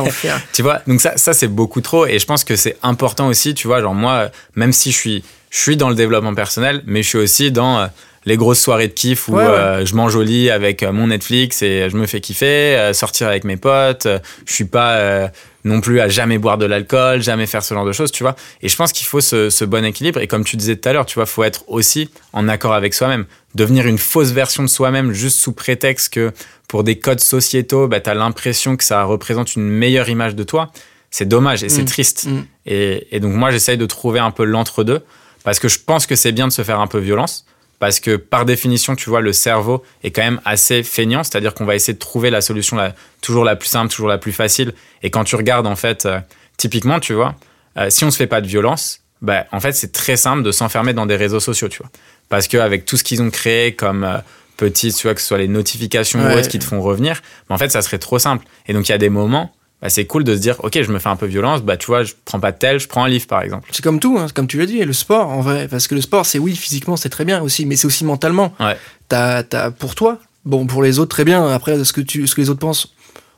Tu 0.53 0.63
vois, 0.63 0.81
donc 0.87 1.01
ça, 1.01 1.17
ça 1.17 1.33
c'est 1.33 1.47
beaucoup 1.47 1.81
trop. 1.81 2.07
Et 2.07 2.17
je 2.17 2.25
pense 2.25 2.43
que 2.43 2.55
c'est 2.55 2.77
important 2.81 3.27
aussi, 3.27 3.53
tu 3.53 3.67
vois, 3.67 3.79
genre 3.81 3.93
moi, 3.93 4.29
même 4.55 4.73
si 4.73 4.91
je 4.91 4.97
suis, 4.97 5.23
je 5.51 5.59
suis 5.59 5.77
dans 5.77 5.89
le 5.89 5.95
développement 5.95 6.33
personnel, 6.33 6.81
mais 6.87 7.03
je 7.03 7.07
suis 7.09 7.17
aussi 7.19 7.51
dans 7.51 7.77
euh, 7.79 7.87
les 8.25 8.37
grosses 8.37 8.59
soirées 8.59 8.87
de 8.87 8.93
kiff 8.93 9.27
où 9.27 9.33
Ouais, 9.35 9.43
ouais. 9.43 9.49
euh, 9.51 9.85
je 9.85 9.95
mange 9.95 10.15
au 10.15 10.23
lit 10.23 10.49
avec 10.49 10.81
euh, 10.83 10.91
mon 10.91 11.07
Netflix 11.07 11.61
et 11.61 11.89
je 11.89 11.95
me 11.97 12.05
fais 12.07 12.21
kiffer, 12.21 12.75
euh, 12.77 12.93
sortir 12.93 13.27
avec 13.27 13.43
mes 13.43 13.57
potes. 13.57 14.05
euh, 14.07 14.19
je 14.45 14.53
suis 14.53 14.65
pas 14.65 14.93
euh, 14.97 15.27
non 15.63 15.81
plus 15.81 15.99
à 15.99 16.07
jamais 16.09 16.37
boire 16.37 16.57
de 16.57 16.65
l'alcool, 16.65 17.21
jamais 17.21 17.45
faire 17.47 17.63
ce 17.63 17.73
genre 17.73 17.85
de 17.85 17.91
choses, 17.91 18.11
tu 18.11 18.23
vois. 18.23 18.35
Et 18.61 18.69
je 18.69 18.75
pense 18.75 18.91
qu'il 18.91 19.05
faut 19.07 19.21
ce, 19.21 19.49
ce 19.49 19.65
bon 19.65 19.83
équilibre. 19.85 20.19
Et 20.21 20.27
comme 20.27 20.43
tu 20.43 20.57
disais 20.57 20.75
tout 20.75 20.87
à 20.89 20.93
l'heure, 20.93 21.05
tu 21.05 21.15
vois, 21.15 21.25
faut 21.25 21.43
être 21.43 21.63
aussi 21.67 22.09
en 22.33 22.47
accord 22.47 22.73
avec 22.73 22.93
soi-même. 22.93 23.25
Devenir 23.55 23.85
une 23.87 23.97
fausse 23.97 24.29
version 24.31 24.61
de 24.63 24.67
soi-même 24.67 25.11
juste 25.13 25.39
sous 25.39 25.53
prétexte 25.53 26.13
que 26.13 26.31
pour 26.67 26.83
des 26.83 26.97
codes 26.99 27.19
sociétaux, 27.19 27.87
bah, 27.87 27.99
tu 27.99 28.09
as 28.09 28.13
l'impression 28.15 28.75
que 28.77 28.83
ça 28.83 29.03
représente 29.03 29.55
une 29.55 29.67
meilleure 29.67 30.09
image 30.09 30.35
de 30.35 30.43
toi. 30.43 30.71
C'est 31.11 31.27
dommage 31.27 31.63
et 31.63 31.69
c'est 31.69 31.83
Mm. 31.83 31.85
triste. 31.85 32.25
Mm. 32.27 32.39
Et, 32.65 33.07
et 33.15 33.19
donc 33.19 33.33
moi, 33.33 33.49
j'essaye 33.51 33.77
de 33.77 33.85
trouver 33.85 34.19
un 34.19 34.31
peu 34.31 34.43
l'entre-deux 34.43 35.01
parce 35.43 35.59
que 35.59 35.67
je 35.67 35.79
pense 35.79 36.05
que 36.07 36.15
c'est 36.15 36.31
bien 36.31 36.47
de 36.47 36.51
se 36.53 36.63
faire 36.63 36.79
un 36.79 36.87
peu 36.87 36.99
violence. 36.99 37.45
Parce 37.79 37.99
que 37.99 38.15
par 38.15 38.45
définition, 38.45 38.95
tu 38.95 39.09
vois, 39.09 39.21
le 39.21 39.33
cerveau 39.33 39.83
est 40.03 40.11
quand 40.11 40.23
même 40.23 40.41
assez 40.45 40.83
feignant, 40.83 41.23
c'est-à-dire 41.23 41.53
qu'on 41.53 41.65
va 41.65 41.75
essayer 41.75 41.93
de 41.93 41.99
trouver 41.99 42.29
la 42.29 42.41
solution 42.41 42.77
la, 42.77 42.93
toujours 43.21 43.43
la 43.43 43.55
plus 43.55 43.67
simple, 43.67 43.91
toujours 43.91 44.07
la 44.07 44.17
plus 44.17 44.31
facile. 44.31 44.73
Et 45.03 45.09
quand 45.09 45.23
tu 45.23 45.35
regardes, 45.35 45.67
en 45.67 45.75
fait, 45.75 46.05
euh, 46.05 46.19
typiquement, 46.57 46.99
tu 46.99 47.13
vois, 47.13 47.35
euh, 47.77 47.89
si 47.89 48.05
on 48.05 48.11
se 48.11 48.17
fait 48.17 48.27
pas 48.27 48.41
de 48.41 48.47
violence, 48.47 49.01
bah, 49.21 49.45
en 49.51 49.59
fait, 49.59 49.73
c'est 49.73 49.91
très 49.91 50.17
simple 50.17 50.43
de 50.43 50.51
s'enfermer 50.51 50.93
dans 50.93 51.05
des 51.05 51.15
réseaux 51.15 51.39
sociaux, 51.39 51.67
tu 51.67 51.79
vois. 51.79 51.89
Parce 52.29 52.47
qu'avec 52.47 52.85
tout 52.85 52.97
ce 52.97 53.03
qu'ils 53.03 53.21
ont 53.21 53.29
créé 53.29 53.73
comme 53.73 54.03
euh, 54.03 54.17
petits, 54.57 54.93
tu 54.93 55.07
vois, 55.07 55.13
que 55.13 55.21
ce 55.21 55.27
soit 55.27 55.37
les 55.37 55.47
notifications 55.47 56.19
ou 56.19 56.37
autres 56.37 56.47
qui 56.47 56.59
te 56.59 56.65
font 56.65 56.81
revenir, 56.81 57.21
bah, 57.49 57.55
en 57.55 57.57
fait, 57.57 57.69
ça 57.69 57.81
serait 57.81 57.99
trop 57.99 58.19
simple. 58.19 58.45
Et 58.67 58.73
donc, 58.73 58.87
il 58.87 58.91
y 58.91 58.95
a 58.95 58.97
des 58.97 59.09
moments, 59.09 59.53
bah, 59.81 59.89
c'est 59.89 60.05
cool 60.05 60.23
de 60.23 60.35
se 60.35 60.39
dire, 60.41 60.55
OK, 60.63 60.81
je 60.81 60.91
me 60.91 60.99
fais 60.99 61.09
un 61.09 61.15
peu 61.15 61.25
violence, 61.25 61.61
bah, 61.61 61.77
tu 61.77 61.87
vois, 61.87 62.03
je 62.03 62.13
prends 62.23 62.39
pas 62.39 62.51
de 62.51 62.57
tel, 62.57 62.79
je 62.79 62.87
prends 62.87 63.03
un 63.03 63.07
livre, 63.09 63.27
par 63.27 63.41
exemple. 63.41 63.67
C'est 63.71 63.83
comme 63.83 63.99
tout, 63.99 64.17
hein, 64.19 64.27
comme 64.33 64.47
tu 64.47 64.57
l'as 64.57 64.65
dit, 64.65 64.79
le 64.83 64.93
sport 64.93 65.29
en 65.29 65.41
vrai. 65.41 65.67
Parce 65.67 65.87
que 65.87 65.95
le 65.95 66.01
sport, 66.01 66.25
c'est 66.25 66.39
oui, 66.39 66.55
physiquement, 66.55 66.97
c'est 66.97 67.09
très 67.09 67.25
bien 67.25 67.41
aussi, 67.41 67.65
mais 67.65 67.75
c'est 67.75 67.87
aussi 67.87 68.05
mentalement. 68.05 68.53
Ouais. 68.59 68.77
T'as, 69.09 69.43
t'as 69.43 69.71
pour 69.71 69.93
toi, 69.95 70.17
bon, 70.45 70.65
pour 70.65 70.81
les 70.81 70.97
autres, 70.99 71.09
très 71.15 71.25
bien. 71.25 71.45
Après, 71.47 71.83
ce 71.83 71.93
que, 71.93 72.01
tu, 72.01 72.25
ce 72.27 72.35
que 72.35 72.41
les 72.41 72.49
autres 72.49 72.59
pensent, 72.61 72.93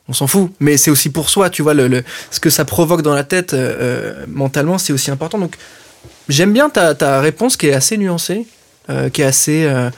on 0.08 0.12
s'en 0.14 0.26
fout. 0.26 0.50
Mais 0.60 0.76
c'est 0.78 0.90
aussi 0.90 1.10
pour 1.10 1.28
soi, 1.28 1.50
tu 1.50 1.62
vois, 1.62 1.74
le, 1.74 1.86
le- 1.88 2.04
ce 2.30 2.40
que 2.40 2.50
ça 2.50 2.64
provoque 2.64 3.02
dans 3.02 3.14
la 3.14 3.24
tête 3.24 3.52
euh, 3.52 3.74
euh, 3.80 4.26
mentalement, 4.28 4.78
c'est 4.78 4.92
aussi 4.94 5.10
important. 5.10 5.38
Donc, 5.38 5.56
j'aime 6.28 6.52
bien 6.52 6.70
ta, 6.70 6.94
ta 6.94 7.20
réponse 7.20 7.56
qui 7.58 7.66
est 7.66 7.74
assez 7.74 7.98
nuancée, 7.98 8.46
euh, 8.90 9.10
qui 9.10 9.20
est 9.22 9.26
assez. 9.26 9.64
euh, 9.64 9.90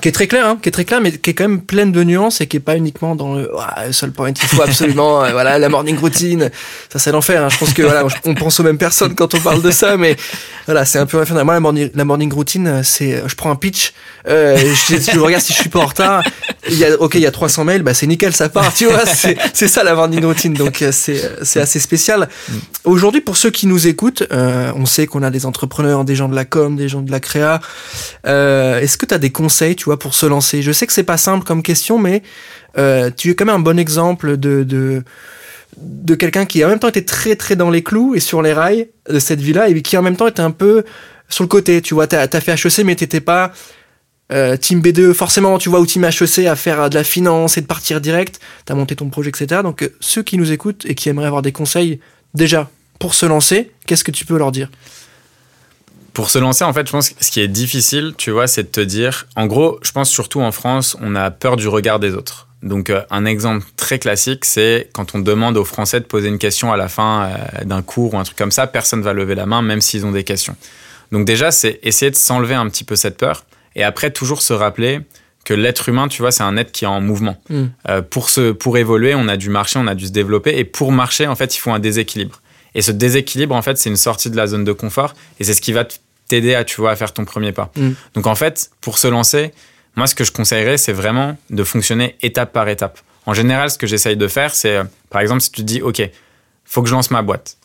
qui 0.00 0.08
est 0.08 0.12
très 0.12 0.26
claire, 0.28 0.46
hein, 0.46 0.58
qui 0.62 0.68
est 0.68 0.72
très 0.72 0.84
claire, 0.84 1.00
mais 1.00 1.12
qui 1.12 1.30
est 1.30 1.34
quand 1.34 1.48
même 1.48 1.60
pleine 1.60 1.92
de 1.92 2.02
nuances 2.04 2.40
et 2.40 2.46
qui 2.46 2.56
est 2.56 2.60
pas 2.60 2.76
uniquement 2.76 3.16
dans 3.16 3.34
le 3.34 3.52
ouais, 3.54 3.92
seul 3.92 4.12
point. 4.12 4.30
Il 4.30 4.36
faut 4.48 4.62
absolument, 4.62 5.22
euh, 5.24 5.32
voilà, 5.32 5.58
la 5.58 5.68
morning 5.68 5.98
routine. 5.98 6.50
Ça, 6.92 6.98
c'est 6.98 7.12
l'enfer. 7.12 7.44
hein. 7.44 7.48
Je 7.48 7.58
pense 7.58 7.72
que 7.74 7.82
voilà, 7.82 8.04
on 8.24 8.34
pense 8.34 8.60
aux 8.60 8.62
mêmes 8.62 8.78
personnes 8.78 9.14
quand 9.14 9.34
on 9.34 9.40
parle 9.40 9.62
de 9.62 9.70
ça, 9.70 9.96
mais 9.96 10.16
voilà, 10.66 10.84
c'est 10.84 10.98
un 10.98 11.06
peu 11.06 11.20
infernal. 11.20 11.44
Moi, 11.44 11.54
la 11.54 11.60
morning, 11.60 11.90
la 11.94 12.04
morning 12.04 12.32
routine, 12.32 12.82
c'est, 12.84 13.22
je 13.26 13.34
prends 13.34 13.50
un 13.50 13.56
pitch, 13.56 13.92
euh, 14.28 14.56
je, 14.88 14.96
je 14.96 15.18
regarde 15.18 15.42
si 15.42 15.52
je 15.52 15.58
suis 15.58 15.68
pas 15.70 15.80
en 15.80 15.86
retard. 15.86 16.22
Il 16.68 16.78
y 16.78 16.84
a, 16.84 16.94
ok, 17.00 17.16
il 17.16 17.22
y 17.22 17.26
a 17.26 17.30
300 17.30 17.64
mails, 17.64 17.82
bah 17.82 17.92
c'est 17.94 18.06
nickel, 18.06 18.32
ça 18.32 18.48
part, 18.48 18.72
tu 18.72 18.86
vois. 18.86 19.04
C'est, 19.06 19.68
ça 19.68 19.82
la 19.82 19.94
morning 19.94 20.24
routine, 20.24 20.54
donc 20.54 20.82
euh, 20.82 20.92
c'est, 20.92 21.24
euh, 21.24 21.28
c'est 21.42 21.60
assez 21.60 21.80
spécial. 21.80 22.28
Aujourd'hui, 22.84 23.20
pour 23.20 23.36
ceux 23.36 23.50
qui 23.50 23.66
nous 23.66 23.86
écoutent, 23.86 24.22
euh, 24.32 24.72
on 24.76 24.86
sait 24.86 25.06
qu'on 25.06 25.22
a 25.22 25.30
des 25.30 25.46
entrepreneurs, 25.46 26.04
des 26.04 26.14
gens 26.14 26.28
de 26.28 26.34
la 26.34 26.44
com, 26.44 26.76
des 26.76 26.88
gens 26.88 27.02
de 27.02 27.10
la 27.10 27.20
créa. 27.20 27.60
Euh, 28.26 28.80
est-ce 28.80 28.96
que 28.96 29.06
tu 29.06 29.14
as 29.14 29.18
des 29.18 29.30
conseils, 29.30 29.74
pour 29.84 30.14
se 30.14 30.26
lancer 30.26 30.62
Je 30.62 30.72
sais 30.72 30.86
que 30.86 30.92
c'est 30.92 31.02
pas 31.02 31.16
simple 31.16 31.44
comme 31.44 31.62
question, 31.62 31.98
mais 31.98 32.22
euh, 32.78 33.10
tu 33.14 33.30
es 33.30 33.34
quand 33.34 33.44
même 33.44 33.56
un 33.56 33.60
bon 33.60 33.78
exemple 33.78 34.36
de, 34.36 35.02
quelqu'un 36.18 36.46
qui 36.46 36.64
en 36.64 36.68
même 36.68 36.78
temps 36.78 36.88
était 36.88 37.04
très 37.04 37.36
très 37.36 37.56
dans 37.56 37.70
les 37.70 37.82
clous 37.82 38.14
et 38.14 38.20
sur 38.20 38.42
les 38.42 38.52
rails 38.52 38.88
de 39.08 39.18
cette 39.18 39.40
vie-là, 39.40 39.68
et 39.68 39.82
qui 39.82 39.96
en 39.96 40.02
même 40.02 40.16
temps 40.16 40.26
était 40.26 40.40
un 40.40 40.50
peu 40.50 40.84
sur 41.28 41.44
le 41.44 41.48
côté. 41.48 41.80
Tu 41.82 41.94
vois, 41.94 42.06
t'as 42.06 42.26
as 42.30 42.40
fait 42.40 42.52
HEC, 42.52 42.84
mais 42.84 42.94
t'étais 42.94 43.20
pas 43.20 43.52
euh, 44.32 44.56
team 44.56 44.80
B2 44.80 45.12
forcément, 45.12 45.58
tu 45.58 45.68
vois, 45.68 45.80
ou 45.80 45.86
team 45.86 46.04
HEC 46.04 46.46
à 46.46 46.56
faire 46.56 46.82
euh, 46.82 46.88
de 46.88 46.94
la 46.94 47.04
finance 47.04 47.58
et 47.58 47.60
de 47.60 47.66
partir 47.66 48.00
direct. 48.00 48.40
T'as 48.64 48.74
monté 48.74 48.96
ton 48.96 49.08
projet, 49.08 49.30
etc. 49.30 49.62
Donc 49.62 49.90
ceux 50.00 50.22
qui 50.22 50.38
nous 50.38 50.52
écoutent 50.52 50.84
et 50.86 50.94
qui 50.94 51.08
aimeraient 51.08 51.26
avoir 51.26 51.42
des 51.42 51.52
conseils, 51.52 52.00
déjà 52.34 52.70
pour 52.98 53.14
se 53.14 53.26
lancer, 53.26 53.72
qu'est-ce 53.86 54.04
que 54.04 54.10
tu 54.12 54.24
peux 54.24 54.38
leur 54.38 54.52
dire? 54.52 54.70
Pour 56.20 56.28
se 56.28 56.38
lancer, 56.38 56.64
en 56.64 56.74
fait, 56.74 56.86
je 56.86 56.92
pense 56.92 57.08
que 57.08 57.24
ce 57.24 57.30
qui 57.30 57.40
est 57.40 57.48
difficile, 57.48 58.12
tu 58.14 58.30
vois, 58.30 58.46
c'est 58.46 58.64
de 58.64 58.68
te 58.68 58.82
dire, 58.82 59.26
en 59.36 59.46
gros, 59.46 59.78
je 59.80 59.90
pense 59.90 60.10
surtout 60.10 60.42
en 60.42 60.52
France, 60.52 60.94
on 61.00 61.16
a 61.16 61.30
peur 61.30 61.56
du 61.56 61.66
regard 61.66 61.98
des 61.98 62.12
autres. 62.12 62.46
Donc, 62.62 62.90
euh, 62.90 63.00
un 63.10 63.24
exemple 63.24 63.64
très 63.76 63.98
classique, 63.98 64.44
c'est 64.44 64.90
quand 64.92 65.14
on 65.14 65.20
demande 65.20 65.56
aux 65.56 65.64
Français 65.64 65.98
de 65.98 66.04
poser 66.04 66.28
une 66.28 66.36
question 66.36 66.74
à 66.74 66.76
la 66.76 66.88
fin 66.88 67.24
euh, 67.24 67.64
d'un 67.64 67.80
cours 67.80 68.12
ou 68.12 68.18
un 68.18 68.22
truc 68.24 68.36
comme 68.36 68.50
ça, 68.50 68.66
personne 68.66 69.00
va 69.00 69.14
lever 69.14 69.34
la 69.34 69.46
main, 69.46 69.62
même 69.62 69.80
s'ils 69.80 70.04
ont 70.04 70.12
des 70.12 70.22
questions. 70.22 70.56
Donc, 71.10 71.24
déjà, 71.24 71.50
c'est 71.50 71.80
essayer 71.84 72.10
de 72.10 72.16
s'enlever 72.16 72.54
un 72.54 72.68
petit 72.68 72.84
peu 72.84 72.96
cette 72.96 73.16
peur. 73.16 73.46
Et 73.74 73.82
après, 73.82 74.10
toujours 74.10 74.42
se 74.42 74.52
rappeler 74.52 75.00
que 75.46 75.54
l'être 75.54 75.88
humain, 75.88 76.06
tu 76.06 76.20
vois, 76.20 76.32
c'est 76.32 76.42
un 76.42 76.58
être 76.58 76.70
qui 76.70 76.84
est 76.84 76.88
en 76.88 77.00
mouvement. 77.00 77.42
Mm. 77.48 77.64
Euh, 77.88 78.02
pour, 78.02 78.28
se, 78.28 78.52
pour 78.52 78.76
évoluer, 78.76 79.14
on 79.14 79.26
a 79.26 79.38
dû 79.38 79.48
marcher, 79.48 79.78
on 79.78 79.86
a 79.86 79.94
dû 79.94 80.08
se 80.08 80.12
développer. 80.12 80.58
Et 80.58 80.66
pour 80.66 80.92
marcher, 80.92 81.26
en 81.26 81.34
fait, 81.34 81.56
il 81.56 81.60
faut 81.60 81.70
un 81.70 81.78
déséquilibre. 81.78 82.42
Et 82.74 82.82
ce 82.82 82.92
déséquilibre, 82.92 83.54
en 83.54 83.62
fait, 83.62 83.78
c'est 83.78 83.88
une 83.88 83.96
sortie 83.96 84.28
de 84.28 84.36
la 84.36 84.46
zone 84.46 84.64
de 84.64 84.72
confort. 84.72 85.14
Et 85.40 85.44
c'est 85.44 85.54
ce 85.54 85.62
qui 85.62 85.72
va 85.72 85.86
t'aider 86.30 86.54
à, 86.54 86.64
tu 86.64 86.80
vois, 86.80 86.92
à 86.92 86.96
faire 86.96 87.12
ton 87.12 87.24
premier 87.24 87.52
pas. 87.52 87.70
Mm. 87.76 87.90
Donc, 88.14 88.26
en 88.26 88.34
fait, 88.34 88.70
pour 88.80 88.98
se 88.98 89.08
lancer, 89.08 89.52
moi, 89.96 90.06
ce 90.06 90.14
que 90.14 90.24
je 90.24 90.32
conseillerais, 90.32 90.78
c'est 90.78 90.92
vraiment 90.92 91.36
de 91.50 91.64
fonctionner 91.64 92.16
étape 92.22 92.52
par 92.52 92.68
étape. 92.68 92.98
En 93.26 93.34
général, 93.34 93.70
ce 93.70 93.78
que 93.78 93.86
j'essaye 93.86 94.16
de 94.16 94.28
faire, 94.28 94.54
c'est, 94.54 94.76
euh, 94.76 94.84
par 95.10 95.20
exemple, 95.20 95.40
si 95.40 95.50
tu 95.50 95.60
te 95.62 95.66
dis, 95.66 95.82
OK, 95.82 96.02
faut 96.64 96.82
que 96.82 96.88
je 96.88 96.94
lance 96.94 97.10
ma 97.10 97.22
boîte. 97.22 97.56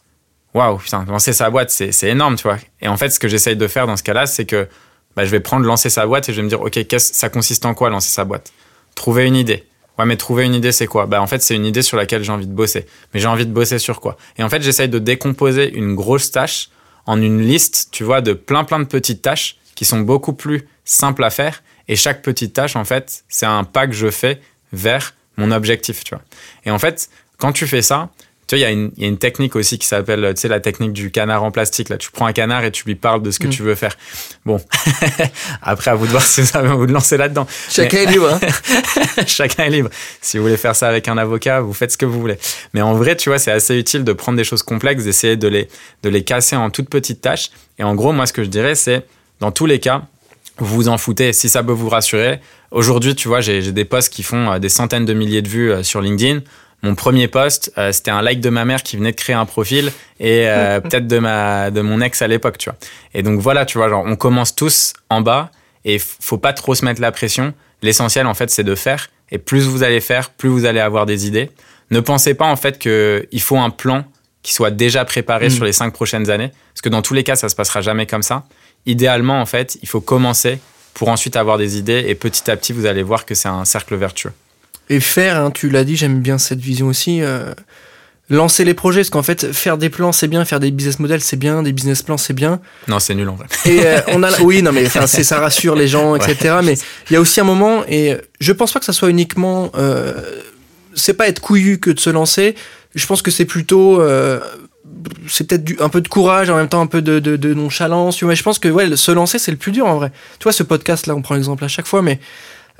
Waouh, 0.53 0.77
putain, 0.77 1.05
lancer 1.05 1.33
sa 1.33 1.49
boîte, 1.49 1.69
c'est 1.69 2.07
énorme, 2.07 2.35
tu 2.35 2.43
vois. 2.43 2.57
Et 2.81 2.87
en 2.87 2.97
fait, 2.97 3.09
ce 3.09 3.19
que 3.19 3.27
j'essaye 3.27 3.55
de 3.55 3.67
faire 3.67 3.87
dans 3.87 3.97
ce 3.97 4.03
cas-là, 4.03 4.25
c'est 4.25 4.45
que 4.45 4.67
bah, 5.15 5.25
je 5.25 5.29
vais 5.29 5.39
prendre 5.41 5.65
lancer 5.65 5.89
sa 5.89 6.05
boîte 6.07 6.29
et 6.29 6.33
je 6.33 6.37
vais 6.37 6.43
me 6.43 6.49
dire, 6.49 6.61
OK, 6.61 6.79
ça 6.97 7.29
consiste 7.29 7.65
en 7.65 7.73
quoi 7.73 7.89
lancer 7.89 8.09
sa 8.09 8.23
boîte? 8.23 8.51
Trouver 8.95 9.25
une 9.25 9.35
idée. 9.35 9.65
Ouais, 9.97 10.05
mais 10.05 10.17
trouver 10.17 10.45
une 10.45 10.53
idée, 10.53 10.71
c'est 10.71 10.87
quoi? 10.87 11.05
Bah, 11.05 11.21
en 11.21 11.27
fait, 11.27 11.41
c'est 11.41 11.55
une 11.55 11.65
idée 11.65 11.81
sur 11.81 11.97
laquelle 11.97 12.23
j'ai 12.23 12.31
envie 12.31 12.47
de 12.47 12.53
bosser. 12.53 12.85
Mais 13.13 13.19
j'ai 13.19 13.27
envie 13.27 13.45
de 13.45 13.51
bosser 13.51 13.79
sur 13.79 14.01
quoi? 14.01 14.17
Et 14.37 14.43
en 14.43 14.49
fait, 14.49 14.61
j'essaye 14.61 14.89
de 14.89 14.99
décomposer 14.99 15.73
une 15.73 15.95
grosse 15.95 16.31
tâche 16.31 16.69
en 17.05 17.21
une 17.21 17.41
liste, 17.41 17.89
tu 17.91 18.03
vois, 18.03 18.21
de 18.21 18.33
plein 18.33 18.63
plein 18.63 18.79
de 18.79 18.85
petites 18.85 19.21
tâches 19.21 19.57
qui 19.75 19.85
sont 19.85 19.99
beaucoup 19.99 20.33
plus 20.33 20.67
simples 20.83 21.23
à 21.23 21.29
faire. 21.29 21.63
Et 21.87 21.95
chaque 21.95 22.21
petite 22.21 22.53
tâche, 22.53 22.75
en 22.75 22.85
fait, 22.85 23.23
c'est 23.29 23.45
un 23.45 23.63
pas 23.63 23.87
que 23.87 23.93
je 23.93 24.09
fais 24.09 24.41
vers 24.73 25.13
mon 25.37 25.51
objectif, 25.51 26.03
tu 26.03 26.15
vois. 26.15 26.23
Et 26.65 26.71
en 26.71 26.79
fait, 26.79 27.09
quand 27.37 27.51
tu 27.51 27.67
fais 27.67 27.81
ça, 27.81 28.09
tu 28.47 28.55
vois, 28.55 28.59
il 28.59 28.61
y, 28.61 28.65
a 28.65 28.69
une- 28.71 28.91
il 28.97 29.01
y 29.03 29.05
a 29.05 29.09
une 29.09 29.17
technique 29.17 29.55
aussi 29.55 29.79
qui 29.79 29.87
s'appelle, 29.87 30.33
tu 30.35 30.41
sais, 30.41 30.47
la 30.47 30.59
technique 30.59 30.93
du 30.93 31.09
canard 31.11 31.43
en 31.43 31.51
plastique. 31.51 31.89
Là, 31.89 31.97
tu 31.97 32.11
prends 32.11 32.25
un 32.27 32.33
canard 32.33 32.63
et 32.63 32.71
tu 32.71 32.85
lui 32.85 32.95
parles 32.95 33.21
de 33.23 33.31
ce 33.31 33.39
que 33.39 33.47
Mm. 33.47 33.51
tu 33.51 33.63
veux 33.63 33.75
faire. 33.75 33.95
Bon, 34.45 34.59
après, 35.61 35.91
à 35.91 35.95
vous 35.95 36.05
de 36.05 36.11
voir 36.11 36.23
si 36.23 36.41
vous 36.41 36.55
avez 36.57 36.69
envie 36.69 36.87
de 36.87 36.91
lancer 36.93 37.17
là-dedans. 37.17 37.47
Chacun 37.69 37.97
est 37.99 38.05
libre. 38.05 38.29
Hein. 38.33 38.39
Chacun 39.27 39.63
est 39.65 39.69
libre. 39.69 39.89
Si 40.21 40.37
vous 40.37 40.43
voulez 40.43 40.57
faire 40.57 40.75
ça 40.75 40.87
avec 40.87 41.07
un 41.07 41.17
avocat, 41.17 41.61
vous 41.61 41.73
faites 41.73 41.91
ce 41.91 41.97
que 41.97 42.05
vous 42.05 42.19
voulez. 42.19 42.37
Mais 42.73 42.81
en 42.81 42.93
vrai, 42.93 43.15
tu 43.15 43.29
vois, 43.29 43.39
c'est 43.39 43.51
assez 43.51 43.75
utile 43.77 44.03
de 44.03 44.13
prendre 44.13 44.37
des 44.37 44.43
choses 44.43 44.63
complexes, 44.63 45.03
d'essayer 45.03 45.37
de 45.37 45.47
les, 45.47 45.67
de 46.03 46.09
les 46.09 46.23
casser 46.23 46.55
en 46.55 46.69
toutes 46.69 46.89
petites 46.89 47.21
tâches. 47.21 47.49
Et 47.79 47.83
en 47.83 47.95
gros, 47.95 48.11
moi, 48.13 48.25
ce 48.25 48.33
que 48.33 48.43
je 48.43 48.49
dirais, 48.49 48.75
c'est, 48.75 49.05
dans 49.39 49.51
tous 49.51 49.65
les 49.65 49.79
cas, 49.79 50.03
vous 50.57 50.75
vous 50.75 50.87
en 50.87 50.97
foutez. 50.97 51.33
Si 51.33 51.49
ça 51.49 51.63
peut 51.63 51.73
vous 51.73 51.89
rassurer, 51.89 52.39
aujourd'hui, 52.71 53.15
tu 53.15 53.27
vois, 53.27 53.41
j'ai 53.41 53.61
j'ai 53.61 53.71
des 53.73 53.85
posts 53.85 54.13
qui 54.13 54.23
font 54.23 54.51
euh, 54.53 54.59
des 54.59 54.69
centaines 54.69 55.05
de 55.05 55.13
milliers 55.13 55.41
de 55.41 55.49
vues 55.49 55.71
euh, 55.71 55.83
sur 55.83 55.99
LinkedIn. 56.01 56.41
Mon 56.85 56.93
premier 56.93 57.27
post, 57.27 57.71
euh, 57.79 57.91
c'était 57.91 58.11
un 58.11 58.21
like 58.21 58.41
de 58.41 58.51
ma 58.51 58.63
mère 58.63 58.83
qui 58.83 58.95
venait 58.95 59.11
de 59.11 59.15
créer 59.15 59.35
un 59.35 59.47
profil 59.47 59.91
et 60.19 60.47
euh, 60.47 60.79
peut-être 60.81 61.07
de 61.07 61.17
ma 61.17 61.71
de 61.71 61.81
mon 61.81 61.99
ex 61.99 62.21
à 62.21 62.27
l'époque, 62.27 62.59
tu 62.59 62.69
vois. 62.69 62.77
Et 63.15 63.23
donc 63.23 63.39
voilà, 63.39 63.65
tu 63.65 63.79
vois, 63.79 63.89
genre 63.89 64.03
on 64.05 64.15
commence 64.15 64.53
tous 64.53 64.93
en 65.09 65.21
bas 65.21 65.49
et 65.83 65.97
faut 65.97 66.37
pas 66.37 66.53
trop 66.53 66.75
se 66.75 66.85
mettre 66.85 67.01
la 67.01 67.11
pression. 67.11 67.55
L'essentiel 67.81 68.27
en 68.27 68.35
fait, 68.35 68.51
c'est 68.51 68.63
de 68.63 68.75
faire 68.75 69.09
et 69.31 69.39
plus 69.39 69.65
vous 69.65 69.81
allez 69.81 69.99
faire, 69.99 70.29
plus 70.29 70.47
vous 70.47 70.65
allez 70.65 70.79
avoir 70.79 71.07
des 71.07 71.25
idées. 71.25 71.49
Ne 71.89 72.01
pensez 72.01 72.35
pas 72.35 72.45
en 72.45 72.55
fait 72.55 72.77
que 72.77 73.27
il 73.31 73.41
faut 73.41 73.57
un 73.57 73.71
plan 73.71 74.05
qui 74.43 74.53
soit 74.53 74.69
déjà 74.69 75.05
préparé 75.05 75.47
Mm. 75.47 75.49
sur 75.49 75.65
les 75.65 75.73
cinq 75.73 75.91
prochaines 75.91 76.29
années, 76.29 76.51
parce 76.71 76.81
que 76.83 76.89
dans 76.89 77.01
tous 77.01 77.15
les 77.15 77.23
cas, 77.23 77.35
ça 77.35 77.49
se 77.49 77.55
passera 77.55 77.81
jamais 77.81 78.05
comme 78.05 78.21
ça. 78.21 78.43
Idéalement, 78.85 79.41
en 79.41 79.47
fait, 79.47 79.79
il 79.81 79.89
faut 79.89 80.01
commencer 80.01 80.59
pour 80.93 81.09
ensuite 81.09 81.35
avoir 81.35 81.57
des 81.57 81.79
idées 81.79 82.05
et 82.07 82.13
petit 82.13 82.49
à 82.51 82.55
petit, 82.55 82.71
vous 82.73 82.85
allez 82.85 83.01
voir 83.01 83.25
que 83.25 83.33
c'est 83.33 83.49
un 83.49 83.65
cercle 83.65 83.95
vertueux. 83.95 84.31
Et 84.89 84.99
faire, 84.99 85.37
hein, 85.37 85.51
tu 85.51 85.69
l'as 85.69 85.83
dit, 85.83 85.95
j'aime 85.95 86.19
bien 86.21 86.37
cette 86.37 86.59
vision 86.59 86.87
aussi. 86.87 87.21
euh, 87.21 87.53
lancer 88.29 88.65
les 88.65 88.73
projets, 88.73 89.01
parce 89.01 89.11
qu'en 89.11 89.23
fait, 89.23 89.53
faire 89.53 89.77
des 89.77 89.89
plans, 89.89 90.11
c'est 90.11 90.27
bien, 90.27 90.43
faire 90.45 90.59
des 90.59 90.71
business 90.71 90.99
models, 90.99 91.21
c'est 91.21 91.37
bien, 91.37 91.61
des 91.61 91.71
business 91.71 92.01
plans, 92.01 92.17
c'est 92.17 92.33
bien. 92.33 92.59
Non, 92.87 92.99
c'est 92.99 93.13
nul 93.13 93.29
en 93.29 93.35
vrai. 93.35 93.45
Et 93.65 93.81
euh, 93.85 93.99
on 94.07 94.23
a, 94.23 94.31
oui, 94.41 94.61
non, 94.63 94.71
mais 94.71 94.87
c'est 94.89 95.23
ça 95.23 95.39
rassure 95.39 95.75
les 95.75 95.87
gens, 95.87 96.15
etc. 96.15 96.55
Mais 96.63 96.73
il 97.09 97.13
y 97.13 97.15
a 97.17 97.21
aussi 97.21 97.39
un 97.39 97.43
moment, 97.43 97.83
et 97.87 98.15
je 98.39 98.51
pense 98.51 98.71
pas 98.73 98.79
que 98.79 98.85
ça 98.85 98.93
soit 98.93 99.09
uniquement 99.09 99.71
euh, 99.75 100.13
c'est 100.95 101.13
pas 101.13 101.27
être 101.27 101.39
couillu 101.39 101.79
que 101.79 101.91
de 101.91 101.99
se 101.99 102.09
lancer. 102.09 102.55
Je 102.95 103.05
pense 103.05 103.21
que 103.21 103.29
c'est 103.29 103.45
plutôt 103.45 104.01
euh, 104.01 104.39
c'est 105.27 105.45
peut-être 105.45 105.81
un 105.81 105.89
peu 105.89 106.01
de 106.01 106.07
courage 106.07 106.49
en 106.49 106.55
même 106.55 106.69
temps 106.69 106.81
un 106.81 106.87
peu 106.87 107.01
de, 107.01 107.19
de, 107.19 107.35
de 107.35 107.53
nonchalance. 107.53 108.21
Mais 108.23 108.35
je 108.35 108.43
pense 108.43 108.57
que 108.59 108.69
ouais, 108.69 108.95
se 108.95 109.11
lancer 109.11 109.37
c'est 109.37 109.51
le 109.51 109.57
plus 109.57 109.71
dur 109.73 109.85
en 109.85 109.97
vrai. 109.97 110.11
Tu 110.39 110.43
vois 110.43 110.53
ce 110.53 110.63
podcast 110.63 111.05
là, 111.05 111.15
on 111.15 111.21
prend 111.21 111.35
l'exemple 111.35 111.63
à 111.63 111.67
chaque 111.67 111.85
fois, 111.85 112.01
mais 112.01 112.19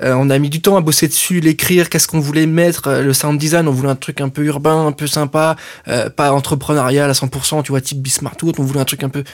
euh, 0.02 0.14
on 0.14 0.28
a 0.28 0.38
mis 0.38 0.50
du 0.50 0.60
temps 0.60 0.76
à 0.76 0.80
bosser 0.80 1.08
dessus, 1.08 1.40
l'écrire, 1.40 1.88
qu'est-ce 1.88 2.06
qu'on 2.06 2.20
voulait 2.20 2.46
mettre, 2.46 2.88
euh, 2.88 3.02
le 3.02 3.14
sound 3.14 3.38
design, 3.38 3.66
on 3.66 3.70
voulait 3.70 3.88
un 3.88 3.96
truc 3.96 4.20
un 4.20 4.28
peu 4.28 4.44
urbain, 4.44 4.86
un 4.86 4.92
peu 4.92 5.06
sympa, 5.06 5.56
euh, 5.88 6.10
pas 6.10 6.32
entrepreneurial 6.32 7.08
à 7.08 7.14
100%, 7.14 7.62
tu 7.62 7.72
vois, 7.72 7.80
type 7.80 8.00
Bismarck 8.02 8.38
on 8.42 8.62
voulait 8.62 8.80
un 8.80 8.84
truc 8.84 9.02
un 9.04 9.08
peu... 9.08 9.24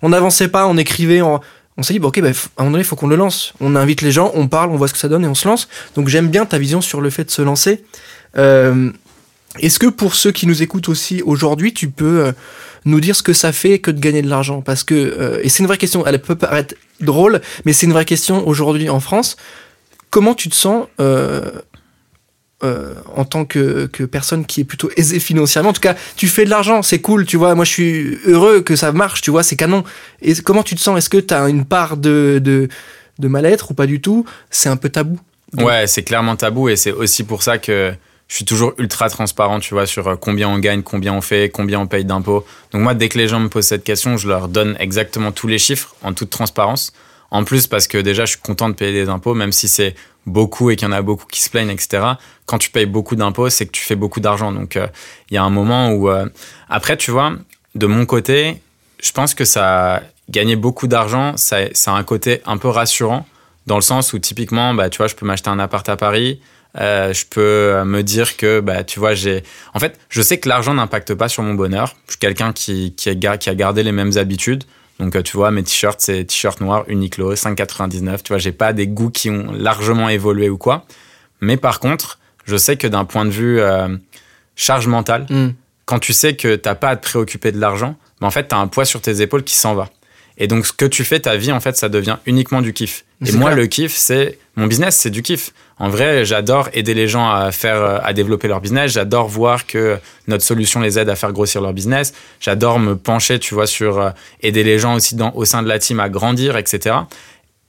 On 0.00 0.10
n'avançait 0.10 0.48
pas, 0.48 0.66
on 0.66 0.76
écrivait, 0.76 1.22
on, 1.22 1.40
s'est 1.82 1.94
dit, 1.94 1.98
bon, 1.98 2.08
ok, 2.08 2.20
bah, 2.20 2.28
à 2.28 2.30
un 2.30 2.64
moment 2.64 2.72
donné, 2.72 2.82
il 2.82 2.86
faut 2.86 2.96
qu'on 2.96 3.08
le 3.08 3.16
lance. 3.16 3.54
On 3.60 3.74
invite 3.74 4.02
les 4.02 4.12
gens, 4.12 4.30
on 4.34 4.46
parle, 4.46 4.70
on 4.70 4.76
voit 4.76 4.88
ce 4.88 4.92
que 4.92 4.98
ça 4.98 5.08
donne 5.08 5.24
et 5.24 5.28
on 5.28 5.34
se 5.34 5.48
lance. 5.48 5.68
Donc 5.96 6.08
j'aime 6.08 6.28
bien 6.28 6.44
ta 6.44 6.58
vision 6.58 6.80
sur 6.80 7.00
le 7.00 7.10
fait 7.10 7.24
de 7.24 7.30
se 7.30 7.42
lancer. 7.42 7.84
Est-ce 8.34 9.78
que 9.78 9.86
pour 9.86 10.14
ceux 10.14 10.32
qui 10.32 10.46
nous 10.46 10.62
écoutent 10.62 10.88
aussi 10.88 11.22
aujourd'hui, 11.22 11.72
tu 11.72 11.88
peux 11.88 12.32
nous 12.84 13.00
dire 13.00 13.14
ce 13.14 13.22
que 13.22 13.32
ça 13.32 13.52
fait 13.52 13.78
que 13.78 13.90
de 13.90 14.00
gagner 14.00 14.22
de 14.22 14.28
l'argent? 14.28 14.60
Parce 14.60 14.82
que, 14.82 15.40
et 15.42 15.48
c'est 15.48 15.60
une 15.60 15.68
vraie 15.68 15.78
question, 15.78 16.04
elle 16.06 16.20
peut 16.20 16.36
paraître 16.36 16.74
drôle, 17.00 17.40
mais 17.64 17.72
c'est 17.72 17.86
une 17.86 17.92
vraie 17.92 18.04
question 18.04 18.46
aujourd'hui 18.46 18.88
en 18.88 19.00
France. 19.00 19.36
Comment 20.12 20.34
tu 20.34 20.50
te 20.50 20.54
sens 20.54 20.88
euh, 21.00 21.40
euh, 22.62 22.92
en 23.16 23.24
tant 23.24 23.46
que, 23.46 23.86
personne 24.04 24.44
qui 24.44 24.60
est 24.60 24.64
plutôt 24.64 24.90
aisée 24.98 25.18
financièrement? 25.18 25.70
En 25.70 25.72
tout 25.72 25.80
cas, 25.80 25.96
tu 26.16 26.28
fais 26.28 26.44
de 26.44 26.50
l'argent, 26.50 26.82
c'est 26.82 27.00
cool, 27.00 27.24
tu 27.24 27.38
vois. 27.38 27.54
Moi, 27.54 27.64
je 27.64 27.70
suis 27.70 28.18
heureux 28.26 28.60
que 28.60 28.76
ça 28.76 28.92
marche, 28.92 29.22
tu 29.22 29.30
vois, 29.30 29.42
c'est 29.42 29.56
canon. 29.56 29.84
Et 30.20 30.34
comment 30.34 30.62
tu 30.62 30.74
te 30.74 30.80
sens? 30.80 30.98
Est-ce 30.98 31.08
que 31.08 31.16
tu 31.16 31.32
as 31.32 31.48
une 31.48 31.64
part 31.64 31.96
de, 31.96 32.42
de, 32.44 32.68
mal-être 33.26 33.70
ou 33.70 33.74
pas 33.74 33.86
du 33.86 34.02
tout? 34.02 34.26
C'est 34.50 34.68
un 34.68 34.76
peu 34.76 34.90
tabou. 34.90 35.18
Ouais, 35.56 35.86
c'est 35.86 36.02
clairement 36.02 36.36
tabou 36.36 36.68
et 36.68 36.76
c'est 36.76 36.92
aussi 36.92 37.24
pour 37.24 37.42
ça 37.42 37.56
que 37.56 37.94
je 38.28 38.36
suis 38.36 38.44
toujours 38.44 38.74
ultra 38.76 39.08
transparent, 39.08 39.60
tu 39.60 39.72
vois, 39.72 39.86
sur 39.86 40.08
euh, 40.08 40.16
combien 40.16 40.50
on 40.50 40.58
gagne, 40.58 40.82
combien 40.82 41.14
on 41.14 41.22
fait, 41.22 41.48
combien 41.48 41.80
on 41.80 41.86
paye 41.86 42.04
d'impôts. 42.04 42.44
Donc 42.72 42.82
moi, 42.82 42.92
dès 42.92 43.08
que 43.08 43.16
les 43.16 43.28
gens 43.28 43.40
me 43.40 43.48
posent 43.48 43.66
cette 43.66 43.84
question, 43.84 44.18
je 44.18 44.28
leur 44.28 44.48
donne 44.48 44.76
exactement 44.78 45.32
tous 45.32 45.48
les 45.48 45.58
chiffres 45.58 45.94
en 46.02 46.12
toute 46.12 46.28
transparence. 46.28 46.92
En 47.32 47.44
plus, 47.44 47.66
parce 47.66 47.88
que 47.88 47.96
déjà, 47.96 48.26
je 48.26 48.32
suis 48.32 48.40
content 48.40 48.68
de 48.68 48.74
payer 48.74 48.92
des 48.92 49.08
impôts, 49.08 49.32
même 49.32 49.52
si 49.52 49.66
c'est 49.66 49.94
beaucoup 50.26 50.70
et 50.70 50.76
qu'il 50.76 50.86
y 50.86 50.90
en 50.90 50.92
a 50.92 51.00
beaucoup 51.00 51.24
qui 51.26 51.40
se 51.40 51.48
plaignent, 51.48 51.70
etc. 51.70 52.04
Quand 52.44 52.58
tu 52.58 52.70
payes 52.70 52.84
beaucoup 52.84 53.16
d'impôts, 53.16 53.48
c'est 53.48 53.64
que 53.64 53.70
tu 53.70 53.82
fais 53.82 53.96
beaucoup 53.96 54.20
d'argent. 54.20 54.52
Donc, 54.52 54.76
euh, 54.76 54.86
il 55.30 55.34
y 55.34 55.38
a 55.38 55.42
un 55.42 55.48
moment 55.48 55.92
où... 55.92 56.10
Euh, 56.10 56.26
après, 56.68 56.98
tu 56.98 57.10
vois, 57.10 57.32
de 57.74 57.86
mon 57.86 58.04
côté, 58.04 58.60
je 59.02 59.10
pense 59.12 59.34
que 59.34 59.46
ça... 59.46 60.02
Gagner 60.30 60.56
beaucoup 60.56 60.86
d'argent, 60.86 61.36
ça, 61.36 61.56
a 61.86 61.90
un 61.90 62.04
côté 62.04 62.42
un 62.46 62.58
peu 62.58 62.68
rassurant, 62.68 63.26
dans 63.66 63.76
le 63.76 63.82
sens 63.82 64.12
où, 64.12 64.18
typiquement, 64.18 64.74
bah, 64.74 64.90
tu 64.90 64.98
vois, 64.98 65.06
je 65.06 65.14
peux 65.14 65.26
m'acheter 65.26 65.48
un 65.48 65.58
appart 65.58 65.86
à 65.88 65.96
Paris, 65.96 66.40
euh, 66.78 67.12
je 67.12 67.24
peux 67.26 67.82
me 67.84 68.02
dire 68.02 68.36
que, 68.36 68.60
bah, 68.60 68.84
tu 68.84 69.00
vois, 69.00 69.14
j'ai. 69.14 69.42
En 69.74 69.80
fait, 69.80 69.98
je 70.08 70.22
sais 70.22 70.38
que 70.38 70.48
l'argent 70.48 70.74
n'impacte 70.74 71.12
pas 71.14 71.28
sur 71.28 71.42
mon 71.42 71.54
bonheur. 71.54 71.96
Je 72.06 72.12
suis 72.12 72.18
quelqu'un 72.18 72.52
qui, 72.52 72.94
qui, 72.94 73.18
qui 73.18 73.50
a 73.50 73.54
gardé 73.54 73.82
les 73.82 73.92
mêmes 73.92 74.16
habitudes. 74.16 74.64
Donc, 75.02 75.16
euh, 75.16 75.22
tu 75.22 75.36
vois, 75.36 75.50
mes 75.50 75.64
t-shirts, 75.64 76.00
c'est 76.00 76.24
t-shirt 76.24 76.60
noir 76.60 76.84
Uniqlo, 76.86 77.34
5,99. 77.34 78.22
Tu 78.22 78.28
vois, 78.28 78.38
j'ai 78.38 78.52
pas 78.52 78.72
des 78.72 78.86
goûts 78.86 79.10
qui 79.10 79.30
ont 79.30 79.50
largement 79.50 80.08
évolué 80.08 80.48
ou 80.48 80.56
quoi. 80.56 80.86
Mais 81.40 81.56
par 81.56 81.80
contre, 81.80 82.20
je 82.44 82.56
sais 82.56 82.76
que 82.76 82.86
d'un 82.86 83.04
point 83.04 83.24
de 83.24 83.30
vue 83.30 83.58
euh, 83.58 83.88
charge 84.54 84.86
mentale, 84.86 85.26
hmm. 85.28 85.54
quand 85.86 85.98
tu 85.98 86.12
sais 86.12 86.36
que 86.36 86.54
t'as 86.54 86.76
pas 86.76 86.90
à 86.90 86.96
te 86.96 87.02
préoccuper 87.02 87.50
de 87.50 87.58
l'argent, 87.58 87.96
ben 88.20 88.28
en 88.28 88.30
fait, 88.30 88.46
tu 88.46 88.54
as 88.54 88.58
un 88.58 88.68
poids 88.68 88.84
sur 88.84 89.00
tes 89.00 89.22
épaules 89.22 89.42
qui 89.42 89.56
s'en 89.56 89.74
va. 89.74 89.90
Et 90.38 90.46
donc, 90.46 90.66
ce 90.66 90.72
que 90.72 90.84
tu 90.84 91.02
fais, 91.02 91.18
ta 91.18 91.36
vie, 91.36 91.50
en 91.50 91.58
fait, 91.58 91.76
ça 91.76 91.88
devient 91.88 92.18
uniquement 92.26 92.62
du 92.62 92.72
kiff. 92.72 93.04
Et 93.26 93.32
moi, 93.32 93.54
le 93.54 93.66
kiff, 93.66 93.92
c'est 93.92 94.38
mon 94.54 94.68
business, 94.68 94.96
c'est 94.96 95.10
du 95.10 95.22
kiff. 95.22 95.52
En 95.82 95.88
vrai, 95.88 96.24
j'adore 96.24 96.68
aider 96.74 96.94
les 96.94 97.08
gens 97.08 97.28
à 97.28 97.50
faire, 97.50 98.06
à 98.06 98.12
développer 98.12 98.46
leur 98.46 98.60
business. 98.60 98.92
J'adore 98.92 99.26
voir 99.26 99.66
que 99.66 99.98
notre 100.28 100.44
solution 100.44 100.78
les 100.78 100.96
aide 100.96 101.08
à 101.08 101.16
faire 101.16 101.32
grossir 101.32 101.60
leur 101.60 101.72
business. 101.72 102.14
J'adore 102.38 102.78
me 102.78 102.94
pencher, 102.94 103.40
tu 103.40 103.52
vois, 103.54 103.66
sur 103.66 103.98
euh, 103.98 104.10
aider 104.42 104.62
les 104.62 104.78
gens 104.78 104.94
aussi 104.94 105.16
au 105.34 105.44
sein 105.44 105.60
de 105.60 105.66
la 105.66 105.80
team 105.80 105.98
à 105.98 106.08
grandir, 106.08 106.56
etc. 106.56 106.94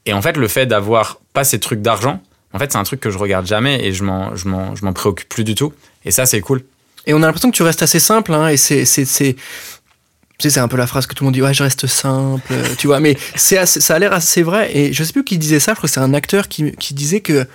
Et 0.05 0.13
en 0.13 0.21
fait, 0.21 0.37
le 0.37 0.47
fait 0.47 0.67
d'avoir 0.67 1.21
pas 1.33 1.43
ces 1.43 1.59
trucs 1.59 1.81
d'argent, 1.81 2.21
en 2.53 2.59
fait, 2.59 2.71
c'est 2.71 2.77
un 2.77 2.83
truc 2.83 2.99
que 2.99 3.09
je 3.09 3.17
regarde 3.17 3.47
jamais 3.47 3.83
et 3.83 3.93
je 3.93 4.03
m'en, 4.03 4.35
je 4.35 4.47
m'en, 4.47 4.75
je 4.75 4.85
m'en 4.85 4.93
préoccupe 4.93 5.27
plus 5.27 5.43
du 5.43 5.55
tout. 5.55 5.73
Et 6.05 6.11
ça, 6.11 6.27
c'est 6.27 6.41
cool. 6.41 6.61
Et 7.07 7.15
on 7.15 7.23
a 7.23 7.25
l'impression 7.25 7.49
que 7.49 7.55
tu 7.55 7.63
restes 7.63 7.81
assez 7.81 7.99
simple, 7.99 8.31
hein, 8.31 8.49
et 8.49 8.57
c'est, 8.57 8.85
c'est, 8.85 9.05
c'est, 9.05 9.33
tu 9.33 9.41
sais, 10.37 10.49
c'est 10.51 10.59
un 10.59 10.67
peu 10.67 10.77
la 10.77 10.85
phrase 10.85 11.07
que 11.07 11.15
tout 11.15 11.23
le 11.23 11.29
monde 11.29 11.33
dit, 11.33 11.41
ouais, 11.41 11.55
je 11.55 11.63
reste 11.63 11.87
simple, 11.87 12.53
tu 12.77 12.85
vois, 12.85 12.99
mais 12.99 13.17
ça 13.35 13.65
a 13.65 13.97
l'air 13.97 14.13
assez 14.13 14.43
vrai. 14.43 14.69
Et 14.77 14.93
je 14.93 15.03
sais 15.03 15.13
plus 15.13 15.23
qui 15.23 15.39
disait 15.39 15.59
ça, 15.59 15.71
je 15.71 15.77
crois 15.77 15.87
que 15.87 15.93
c'est 15.95 15.99
un 15.99 16.13
acteur 16.13 16.47
qui 16.47 16.93
disait 16.93 17.21
que 17.21 17.47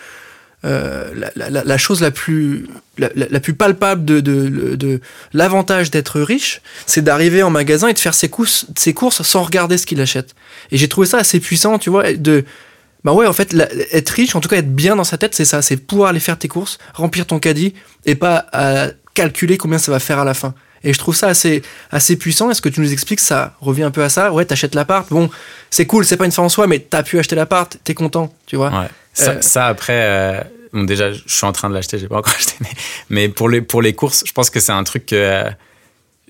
euh, 0.65 1.13
la, 1.15 1.51
la, 1.51 1.65
la, 1.65 1.79
chose 1.79 2.01
la 2.01 2.11
plus, 2.11 2.67
la, 2.99 3.11
la 3.15 3.41
plus 3.41 3.55
palpable 3.55 4.05
de, 4.05 4.19
de, 4.19 4.75
de, 4.75 5.01
l'avantage 5.33 5.91
d'être 5.91 6.21
riche, 6.21 6.63
c'est 6.85 7.03
d'arriver 7.03 7.45
en 7.45 7.51
magasin 7.51 7.89
et 7.89 7.93
de 7.93 7.99
faire 7.99 8.15
ses 8.15 8.29
courses, 8.29 8.67
ses 8.77 8.93
courses 8.93 9.23
sans 9.23 9.45
regarder 9.45 9.79
ce 9.79 9.87
qu'il 9.87 10.01
achète. 10.01 10.35
Et 10.73 10.77
j'ai 10.77 10.89
trouvé 10.89 11.07
ça 11.07 11.19
assez 11.19 11.39
puissant, 11.39 11.79
tu 11.79 11.91
vois, 11.91 12.13
de, 12.13 12.45
bah 13.05 13.13
ouais, 13.13 13.27
en 13.27 13.33
fait, 13.33 13.55
être 13.93 14.11
riche, 14.11 14.35
en 14.35 14.41
tout 14.41 14.49
cas 14.49 14.57
être 14.57 14.75
bien 14.75 14.97
dans 14.97 15.05
sa 15.05 15.17
tête, 15.17 15.35
c'est 15.35 15.45
ça, 15.45 15.63
c'est 15.63 15.77
pouvoir 15.77 16.11
aller 16.11 16.21
faire 16.21 16.39
tes 16.39 16.49
courses, 16.49 16.79
remplir 16.93 17.27
ton 17.27 17.39
caddie 17.39 17.75
et 18.05 18.17
pas 18.17 18.47
à 18.53 18.89
calculer 19.15 19.59
combien 19.59 19.79
ça 19.79 19.93
va 19.93 20.01
faire 20.01 20.19
à 20.19 20.25
la 20.25 20.35
fin. 20.35 20.55
Et 20.85 20.93
je 20.93 20.99
trouve 20.99 21.17
ça 21.17 21.29
assez, 21.29 21.63
assez 21.91 22.17
puissant. 22.17 22.51
Est-ce 22.51 22.63
que 22.63 22.69
tu 22.69 22.81
nous 22.81 22.93
expliques 22.93 23.21
ça 23.21 23.55
revient 23.61 23.83
un 23.85 23.91
peu 23.91 24.03
à 24.03 24.09
ça? 24.09 24.33
Ouais, 24.33 24.45
t'achètes 24.45 24.75
l'appart. 24.75 25.09
Bon, 25.11 25.31
c'est 25.71 25.87
cool, 25.87 26.05
c'est 26.05 26.17
pas 26.17 26.25
une 26.25 26.33
fin 26.33 26.43
en 26.43 26.49
soi, 26.49 26.67
mais 26.67 26.79
t'as 26.79 27.03
pu 27.03 27.19
acheter 27.19 27.37
l'appart, 27.37 27.77
t'es 27.85 27.95
content, 27.95 28.33
tu 28.47 28.57
vois? 28.57 28.71
Ouais. 28.71 28.89
Ça, 29.13 29.33
euh, 29.33 29.71
après, 29.71 29.93
euh, 30.07 30.41
bon, 30.73 30.85
déjà, 30.85 31.13
je 31.13 31.21
suis 31.27 31.47
en 31.47 31.53
train 31.53 31.69
de 31.69 31.75
l'acheter, 31.75 31.99
j'ai 31.99 32.09
pas 32.09 32.19
encore 32.19 32.35
acheté, 32.39 32.55
mais, 32.61 32.71
mais, 33.11 33.29
pour, 33.29 33.49
les, 33.49 33.61
pour 33.61 33.83
les 33.83 33.93
courses, 33.93 34.23
je 34.27 34.33
pense 34.33 34.51
que 34.51 34.61
c'est 34.61 34.73
un 34.73 34.85
truc 34.85 35.07
que. 35.07 35.17
Euh, 35.17 35.51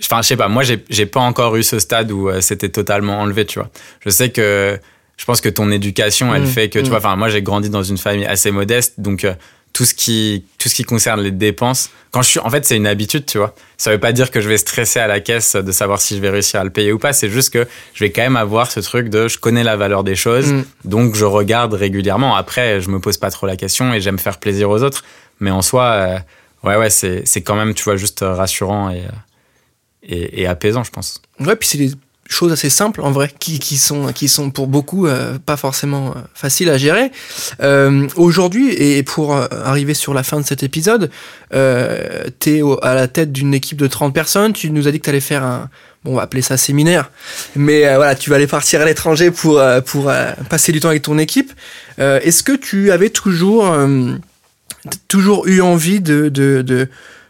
enfin, 0.02 0.22
je 0.22 0.28
sais 0.28 0.36
pas, 0.36 0.48
moi, 0.48 0.62
j'ai 0.62 1.06
pas 1.06 1.20
encore 1.20 1.56
eu 1.56 1.62
ce 1.62 1.78
stade 1.78 2.10
où 2.10 2.30
c'était 2.40 2.70
totalement 2.70 3.20
enlevé, 3.20 3.44
tu 3.44 3.58
vois. 3.58 3.70
Je 4.04 4.10
sais 4.10 4.30
que. 4.30 4.78
Je 5.16 5.24
pense 5.24 5.40
que 5.40 5.48
ton 5.48 5.72
éducation, 5.72 6.32
elle 6.32 6.42
mmh, 6.42 6.46
fait 6.46 6.68
que, 6.68 6.78
tu 6.78 6.84
mmh. 6.84 6.88
vois, 6.90 6.98
enfin, 6.98 7.16
moi, 7.16 7.28
j'ai 7.28 7.42
grandi 7.42 7.70
dans 7.70 7.82
une 7.82 7.98
famille 7.98 8.24
assez 8.24 8.52
modeste, 8.52 8.94
donc 8.98 9.26
tout 9.72 9.84
ce 9.84 9.94
qui 9.94 10.44
tout 10.58 10.68
ce 10.68 10.74
qui 10.74 10.84
concerne 10.84 11.20
les 11.20 11.30
dépenses. 11.30 11.90
Quand 12.10 12.22
je 12.22 12.28
suis 12.28 12.40
en 12.40 12.50
fait 12.50 12.64
c'est 12.64 12.76
une 12.76 12.86
habitude 12.86 13.26
tu 13.26 13.38
vois. 13.38 13.54
Ça 13.76 13.90
veut 13.90 14.00
pas 14.00 14.12
dire 14.12 14.30
que 14.30 14.40
je 14.40 14.48
vais 14.48 14.58
stresser 14.58 14.98
à 14.98 15.06
la 15.06 15.20
caisse 15.20 15.56
de 15.56 15.72
savoir 15.72 16.00
si 16.00 16.16
je 16.16 16.20
vais 16.20 16.30
réussir 16.30 16.60
à 16.60 16.64
le 16.64 16.70
payer 16.70 16.92
ou 16.92 16.98
pas. 16.98 17.12
C'est 17.12 17.30
juste 17.30 17.50
que 17.50 17.66
je 17.94 18.04
vais 18.04 18.10
quand 18.10 18.22
même 18.22 18.36
avoir 18.36 18.70
ce 18.70 18.80
truc 18.80 19.08
de 19.08 19.28
je 19.28 19.38
connais 19.38 19.64
la 19.64 19.76
valeur 19.76 20.04
des 20.04 20.16
choses. 20.16 20.52
Mm. 20.52 20.64
donc 20.84 21.14
je 21.14 21.24
regarde 21.24 21.74
régulièrement. 21.74 22.34
Après 22.34 22.80
je 22.80 22.90
me 22.90 22.98
pose 22.98 23.16
pas 23.18 23.30
trop 23.30 23.46
la 23.46 23.56
question 23.56 23.92
et 23.92 24.00
j'aime 24.00 24.18
faire 24.18 24.38
plaisir 24.38 24.70
aux 24.70 24.82
autres. 24.82 25.04
Mais 25.40 25.50
en 25.50 25.62
soi 25.62 25.84
euh, 25.84 26.18
ouais 26.64 26.76
ouais 26.76 26.90
c'est 26.90 27.22
c'est 27.26 27.42
quand 27.42 27.56
même 27.56 27.74
tu 27.74 27.84
vois 27.84 27.96
juste 27.96 28.20
rassurant 28.22 28.90
et 28.90 29.04
et, 30.02 30.42
et 30.42 30.46
apaisant 30.46 30.84
je 30.84 30.90
pense. 30.90 31.20
Ouais 31.40 31.56
puis 31.56 31.68
c'est 31.68 31.78
choses 32.28 32.52
assez 32.52 32.70
simples 32.70 33.00
en 33.00 33.10
vrai 33.10 33.32
qui, 33.38 33.58
qui 33.58 33.78
sont 33.78 34.12
qui 34.12 34.28
sont 34.28 34.50
pour 34.50 34.66
beaucoup 34.66 35.06
euh, 35.06 35.38
pas 35.44 35.56
forcément 35.56 36.10
euh, 36.10 36.20
faciles 36.34 36.68
à 36.68 36.76
gérer. 36.76 37.10
Euh, 37.60 38.06
aujourd'hui 38.16 38.72
et 38.74 39.02
pour 39.02 39.34
arriver 39.34 39.94
sur 39.94 40.14
la 40.14 40.22
fin 40.22 40.38
de 40.38 40.46
cet 40.46 40.62
épisode 40.62 41.10
euh, 41.54 42.24
t'es 42.38 42.60
à 42.82 42.94
la 42.94 43.08
tête 43.08 43.32
d'une 43.32 43.54
équipe 43.54 43.78
de 43.78 43.86
30 43.86 44.14
personnes. 44.14 44.52
Tu 44.52 44.70
nous 44.70 44.86
as 44.86 44.92
dit 44.92 45.00
que 45.00 45.06
t'allais 45.06 45.20
faire 45.20 45.42
un 45.42 45.70
bon 46.04 46.12
on 46.12 46.14
va 46.14 46.22
appeler 46.22 46.42
ça 46.42 46.56
séminaire. 46.56 47.10
Mais 47.56 47.82
voilà 47.96 48.14
tu 48.14 48.30
vas 48.30 48.36
aller 48.36 48.46
partir 48.46 48.80
à 48.80 48.84
l'étranger 48.84 49.30
pour 49.30 49.60
pour 49.86 50.12
passer 50.48 50.70
du 50.70 50.80
temps 50.80 50.90
avec 50.90 51.02
ton 51.02 51.18
équipe. 51.18 51.52
Est-ce 51.98 52.42
que 52.42 52.52
tu 52.52 52.92
avais 52.92 53.10
toujours 53.10 53.74
toujours 55.08 55.46
eu 55.46 55.60
envie 55.60 56.00
de, 56.00 56.28
de, 56.28 56.62
de 56.62 56.88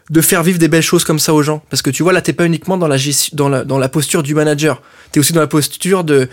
de 0.09 0.21
faire 0.21 0.43
vivre 0.43 0.57
des 0.57 0.67
belles 0.67 0.81
choses 0.81 1.03
comme 1.03 1.19
ça 1.19 1.33
aux 1.33 1.43
gens. 1.43 1.61
Parce 1.69 1.81
que 1.81 1.89
tu 1.89 2.03
vois, 2.03 2.13
là, 2.13 2.21
t'es 2.21 2.33
pas 2.33 2.45
uniquement 2.45 2.77
dans 2.77 2.87
la, 2.87 2.97
dans 3.33 3.77
la, 3.77 3.89
posture 3.89 4.23
du 4.23 4.33
manager. 4.33 4.81
T'es 5.11 5.19
aussi 5.19 5.33
dans 5.33 5.41
la 5.41 5.47
posture 5.47 6.03
de, 6.03 6.29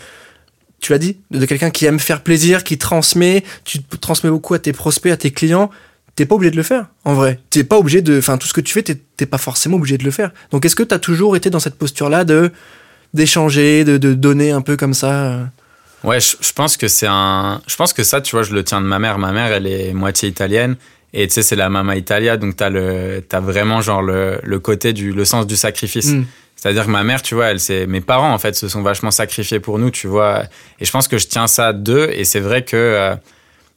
tu 0.81 0.93
l'as 0.93 0.99
dit, 0.99 1.19
de 1.31 1.45
quelqu'un 1.45 1.71
qui 1.71 1.85
aime 1.85 1.99
faire 1.99 2.23
plaisir, 2.23 2.65
qui 2.65 2.79
transmet, 2.79 3.45
tu 3.65 3.83
transmets 3.83 4.31
beaucoup 4.31 4.55
à 4.55 4.59
tes 4.59 4.73
prospects, 4.73 5.13
à 5.13 5.17
tes 5.17 5.31
clients. 5.31 5.71
T'es 6.15 6.25
pas 6.25 6.35
obligé 6.35 6.51
de 6.51 6.57
le 6.57 6.63
faire, 6.63 6.87
en 7.05 7.13
vrai. 7.13 7.41
T'es 7.51 7.65
pas 7.65 7.77
obligé 7.77 8.01
de, 8.01 8.19
enfin, 8.19 8.39
tout 8.39 8.47
ce 8.47 8.55
que 8.55 8.63
tu 8.63 8.73
fais, 8.73 8.83
t'es 8.83 9.27
pas 9.27 9.37
forcément 9.37 9.77
obligé 9.77 9.99
de 9.99 10.05
le 10.05 10.11
faire. 10.11 10.31
Donc, 10.51 10.65
est-ce 10.65 10.75
que 10.75 10.83
t'as 10.83 10.99
toujours 10.99 11.37
été 11.37 11.51
dans 11.51 11.61
cette 11.61 11.77
posture-là 11.77 12.25
de, 12.25 12.51
d'échanger, 13.13 13.85
de, 13.85 13.99
de 13.99 14.15
donner 14.15 14.51
un 14.51 14.63
peu 14.63 14.79
comme 14.79 14.95
ça? 14.95 15.13
Euh? 15.13 15.45
Ouais, 16.05 16.21
je 16.21 16.53
pense 16.55 16.79
que 16.79 16.89
c'est 16.89 17.09
un, 17.09 17.61
je 17.67 17.77
pense 17.77 17.93
que 17.93 18.03
ça, 18.03 18.23
tu 18.23 18.35
vois, 18.35 18.45
je 18.45 18.55
le 18.55 18.65
tiens 18.65 18.81
de 18.81 18.87
ma 18.87 18.99
mère. 18.99 19.19
Ma 19.19 19.33
mère, 19.33 19.53
elle 19.53 19.67
est 19.67 19.93
moitié 19.93 20.29
italienne. 20.29 20.77
Et 21.19 21.27
tu 21.27 21.33
sais, 21.33 21.43
c'est 21.43 21.57
la 21.57 21.71
Mama 21.71 21.97
Italia, 21.97 22.37
donc 22.37 22.57
t'as 22.57 22.69
le, 22.69 23.25
as 23.33 23.41
vraiment 23.41 23.81
genre 23.81 24.03
le, 24.03 24.39
le, 24.43 24.59
côté 24.59 24.93
du, 24.93 25.13
le 25.13 25.25
sens 25.25 25.47
du 25.47 25.57
sacrifice. 25.57 26.09
Mm. 26.09 26.27
C'est-à-dire 26.57 26.85
que 26.85 26.91
ma 26.91 27.05
mère, 27.05 27.23
tu 27.23 27.35
vois, 27.35 27.47
elle, 27.47 27.59
c'est, 27.59 27.87
mes 27.87 28.03
parents, 28.03 28.31
en 28.31 28.37
fait, 28.37 28.55
se 28.55 28.69
sont 28.69 28.83
vachement 28.83 29.11
sacrifiés 29.11 29.59
pour 29.59 29.79
nous, 29.79 29.91
tu 29.91 30.09
vois. 30.09 30.43
Et 30.79 30.85
je 30.85 30.91
pense 30.91 31.09
que 31.09 31.17
je 31.17 31.27
tiens 31.27 31.47
ça 31.47 31.73
d'eux. 31.73 32.11
Et 32.13 32.25
c'est 32.25 32.41
vrai 32.41 32.65
que, 32.65 32.77
euh, 32.77 33.17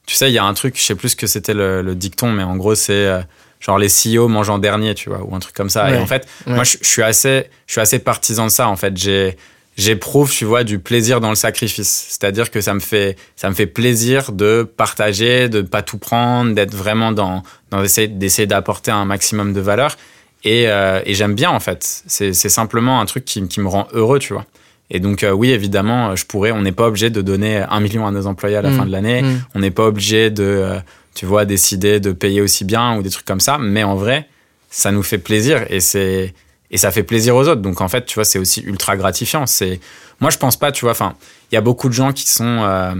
tu 0.04 0.16
sais, 0.16 0.30
il 0.30 0.34
y 0.34 0.38
a 0.38 0.44
un 0.44 0.52
truc, 0.52 0.76
je 0.76 0.82
sais 0.82 0.94
plus 0.94 1.10
ce 1.10 1.16
que 1.16 1.26
c'était 1.26 1.54
le, 1.54 1.94
dicton, 1.94 2.30
mais 2.30 2.42
en 2.42 2.56
gros, 2.56 2.74
c'est 2.74 3.06
euh, 3.06 3.20
genre 3.58 3.78
les 3.78 3.88
CEO 3.88 4.28
mangent 4.28 4.50
en 4.50 4.58
dernier, 4.58 4.94
tu 4.94 5.08
vois, 5.08 5.22
ou 5.22 5.34
un 5.34 5.38
truc 5.38 5.54
comme 5.54 5.70
ça. 5.70 5.90
Et 5.90 5.96
en 5.96 6.06
fait, 6.06 6.28
moi, 6.46 6.64
je, 6.64 6.76
suis 6.82 7.02
assez, 7.02 7.46
je 7.66 7.72
suis 7.72 7.80
assez 7.80 8.00
partisan 8.00 8.44
de 8.44 8.50
ça, 8.50 8.68
en 8.68 8.76
fait. 8.76 8.94
J'ai, 8.98 9.38
j'éprouve, 9.80 10.30
tu 10.30 10.44
vois, 10.44 10.62
du 10.62 10.78
plaisir 10.78 11.20
dans 11.20 11.30
le 11.30 11.34
sacrifice. 11.34 12.06
C'est-à-dire 12.10 12.50
que 12.50 12.60
ça 12.60 12.74
me 12.74 12.80
fait, 12.80 13.16
ça 13.34 13.48
me 13.48 13.54
fait 13.54 13.66
plaisir 13.66 14.32
de 14.32 14.62
partager, 14.62 15.48
de 15.48 15.62
ne 15.62 15.66
pas 15.66 15.82
tout 15.82 15.98
prendre, 15.98 16.54
d'être 16.54 16.74
vraiment 16.74 17.12
dans, 17.12 17.42
dans 17.70 17.82
d'essayer 17.82 18.46
d'apporter 18.46 18.90
un 18.90 19.06
maximum 19.06 19.52
de 19.52 19.60
valeur. 19.60 19.96
Et, 20.44 20.68
euh, 20.68 21.00
et 21.06 21.14
j'aime 21.14 21.34
bien, 21.34 21.50
en 21.50 21.60
fait. 21.60 22.02
C'est, 22.06 22.32
c'est 22.34 22.48
simplement 22.48 23.00
un 23.00 23.06
truc 23.06 23.24
qui, 23.24 23.46
qui, 23.48 23.60
me 23.60 23.68
rend 23.68 23.88
heureux, 23.92 24.18
tu 24.18 24.34
vois. 24.34 24.44
Et 24.90 25.00
donc, 25.00 25.22
euh, 25.22 25.30
oui, 25.30 25.50
évidemment, 25.50 26.14
je 26.14 26.26
pourrais, 26.26 26.50
on 26.50 26.62
n'est 26.62 26.72
pas 26.72 26.86
obligé 26.86 27.08
de 27.10 27.22
donner 27.22 27.58
un 27.58 27.80
million 27.80 28.06
à 28.06 28.10
nos 28.10 28.26
employés 28.26 28.56
à 28.56 28.62
la 28.62 28.70
mmh. 28.70 28.76
fin 28.76 28.86
de 28.86 28.92
l'année. 28.92 29.22
Mmh. 29.22 29.44
On 29.54 29.60
n'est 29.60 29.70
pas 29.70 29.86
obligé 29.86 30.30
de, 30.30 30.42
euh, 30.42 30.78
tu 31.14 31.24
vois, 31.24 31.46
décider 31.46 32.00
de 32.00 32.12
payer 32.12 32.42
aussi 32.42 32.64
bien 32.64 32.96
ou 32.96 33.02
des 33.02 33.10
trucs 33.10 33.26
comme 33.26 33.40
ça. 33.40 33.56
Mais 33.58 33.82
en 33.82 33.94
vrai, 33.94 34.28
ça 34.68 34.92
nous 34.92 35.02
fait 35.02 35.18
plaisir 35.18 35.64
et 35.70 35.80
c'est, 35.80 36.34
et 36.70 36.78
ça 36.78 36.90
fait 36.90 37.02
plaisir 37.02 37.36
aux 37.36 37.48
autres. 37.48 37.60
Donc 37.60 37.80
en 37.80 37.88
fait, 37.88 38.04
tu 38.06 38.14
vois, 38.14 38.24
c'est 38.24 38.38
aussi 38.38 38.62
ultra 38.62 38.96
gratifiant. 38.96 39.46
C'est 39.46 39.80
moi, 40.20 40.30
je 40.30 40.38
pense 40.38 40.56
pas, 40.56 40.72
tu 40.72 40.84
vois. 40.84 40.92
Enfin, 40.92 41.14
il 41.50 41.54
y 41.54 41.58
a 41.58 41.60
beaucoup 41.60 41.88
de 41.88 41.94
gens 41.94 42.12
qui 42.12 42.28
sont, 42.28 42.62
euh, 42.62 42.94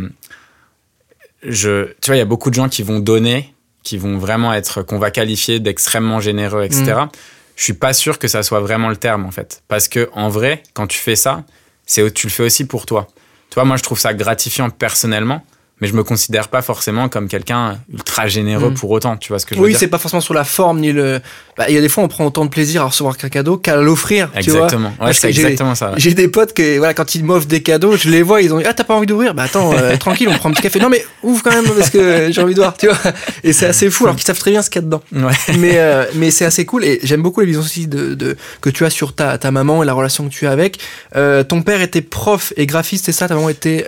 je, 1.43 1.87
tu 2.01 2.07
vois, 2.07 2.17
il 2.17 2.19
y 2.19 2.23
a 2.23 2.27
beaucoup 2.27 2.51
de 2.51 2.55
gens 2.55 2.69
qui 2.69 2.83
vont 2.83 2.99
donner, 2.99 3.55
qui 3.83 3.99
vont 3.99 4.19
vraiment 4.19 4.53
être, 4.53 4.83
qu'on 4.83 4.99
va 4.99 5.11
qualifier 5.11 5.61
d'extrêmement 5.61 6.21
généreux, 6.21 6.65
etc. 6.65 6.85
Je 6.85 6.93
mm. 6.93 7.09
Je 7.57 7.65
suis 7.65 7.75
pas 7.75 7.93
sûr 7.93 8.19
que 8.19 8.27
ça 8.27 8.43
soit 8.43 8.61
vraiment 8.61 8.89
le 8.89 8.97
terme 8.97 9.27
en 9.27 9.31
fait, 9.31 9.63
parce 9.69 9.87
que 9.87 10.09
en 10.15 10.31
vrai, 10.31 10.63
quand 10.73 10.87
tu 10.87 10.99
fais 10.99 11.17
ça, 11.17 11.45
c'est 11.85 12.11
tu 12.15 12.27
le 12.27 12.33
fais 12.33 12.43
aussi 12.43 12.65
pour 12.65 12.87
toi. 12.87 13.07
Tu 13.51 13.55
vois, 13.55 13.65
moi, 13.67 13.77
je 13.77 13.83
trouve 13.83 13.99
ça 13.99 14.15
gratifiant 14.15 14.71
personnellement 14.71 15.45
mais 15.81 15.89
je 15.89 15.95
me 15.95 16.05
considère 16.05 16.49
pas 16.49 16.63
forcément 16.63 17.09
comme 17.09 17.29
quelqu'un 17.29 17.79
ultra 17.93 18.27
généreux 18.27 18.71
mm. 18.71 18.75
pour 18.75 18.91
autant, 18.91 19.17
tu 19.17 19.29
vois 19.29 19.39
ce 19.39 19.47
que 19.47 19.55
je 19.55 19.61
veux 19.61 19.67
dire. 19.67 19.75
Oui, 19.75 19.79
c'est 19.79 19.89
pas 19.89 19.99
forcément 19.99 20.21
sur 20.21 20.35
la 20.35 20.45
forme 20.45 20.81
ni 20.81 20.93
le. 20.93 21.21
Bah, 21.57 21.67
il 21.69 21.75
y 21.75 21.79
a 21.79 21.81
des 21.81 21.89
fois, 21.89 22.05
on 22.05 22.09
prend 22.09 22.25
autant 22.25 22.45
de 22.45 22.51
plaisir 22.51 22.83
à 22.83 22.87
recevoir 22.87 23.17
qu'un 23.19 23.29
cadeau 23.29 23.59
qu'à 23.59 23.77
l'offrir. 23.77 24.31
Exactement. 24.35 24.93
ouais, 25.01 25.13
c'est 25.13 25.29
exactement 25.29 25.75
ça. 25.75 25.93
J'ai 25.97 26.15
des 26.15 26.29
potes 26.29 26.55
que, 26.55 26.79
voilà, 26.79 26.95
quand 26.95 27.15
ils 27.15 27.25
m'offrent 27.25 27.47
des 27.47 27.63
cadeaux, 27.63 27.97
je 27.97 28.09
les 28.09 28.23
vois, 28.23 28.41
ils 28.41 28.53
ont 28.55 28.59
dit, 28.59 28.65
ah, 28.67 28.73
t'as 28.73 28.85
pas 28.85 28.95
envie 28.95 29.07
d'ouvrir? 29.07 29.35
Bah, 29.35 29.43
attends, 29.43 29.73
euh, 29.75 29.97
tranquille, 29.99 30.29
on 30.31 30.37
prend 30.39 30.49
un 30.49 30.53
petit 30.53 30.63
café. 30.63 30.81
Non, 30.81 30.89
mais 30.89 31.05
ouvre 31.23 31.43
quand 31.43 31.51
même 31.51 31.67
parce 31.67 31.91
que 31.91 32.33
j'ai 32.33 32.41
envie 32.41 32.55
de 32.55 32.61
voir, 32.61 32.77
tu 32.77 32.87
vois. 32.87 32.97
Et 33.45 33.53
c'est 33.53 33.67
assez 33.67 33.91
fou, 33.91 34.05
alors 34.05 34.17
qu'ils 34.17 34.25
savent 34.25 34.39
très 34.39 34.51
bien 34.51 34.63
ce 34.63 34.71
qu'il 34.71 34.81
y 34.81 34.85
a 34.85 34.87
dedans. 34.87 35.03
Ouais. 35.13 35.33
Mais, 35.59 35.75
euh, 35.75 36.05
mais 36.15 36.31
c'est 36.31 36.47
assez 36.47 36.65
cool 36.65 36.85
et 36.85 36.99
j'aime 37.03 37.21
beaucoup 37.21 37.41
les 37.41 37.47
visions 37.47 37.61
aussi 37.61 37.87
de, 37.87 38.15
de, 38.15 38.37
que 38.63 38.71
tu 38.71 38.85
as 38.87 38.91
sur 38.91 39.15
ta, 39.15 39.37
ta 39.37 39.51
maman 39.51 39.83
et 39.83 39.87
la 39.87 39.93
relation 39.93 40.29
que 40.29 40.33
tu 40.33 40.47
as 40.47 40.51
avec. 40.51 40.79
Euh, 41.17 41.45
ton 41.45 41.63
père 41.63 41.83
était 41.83 42.03
prof 42.03 42.55
et 42.57 42.67
graphiste, 42.67 43.05
c'est 43.07 43.13
ça? 43.13 43.29
Ta 43.29 43.35
maman 43.35 43.49
était, 43.49 43.87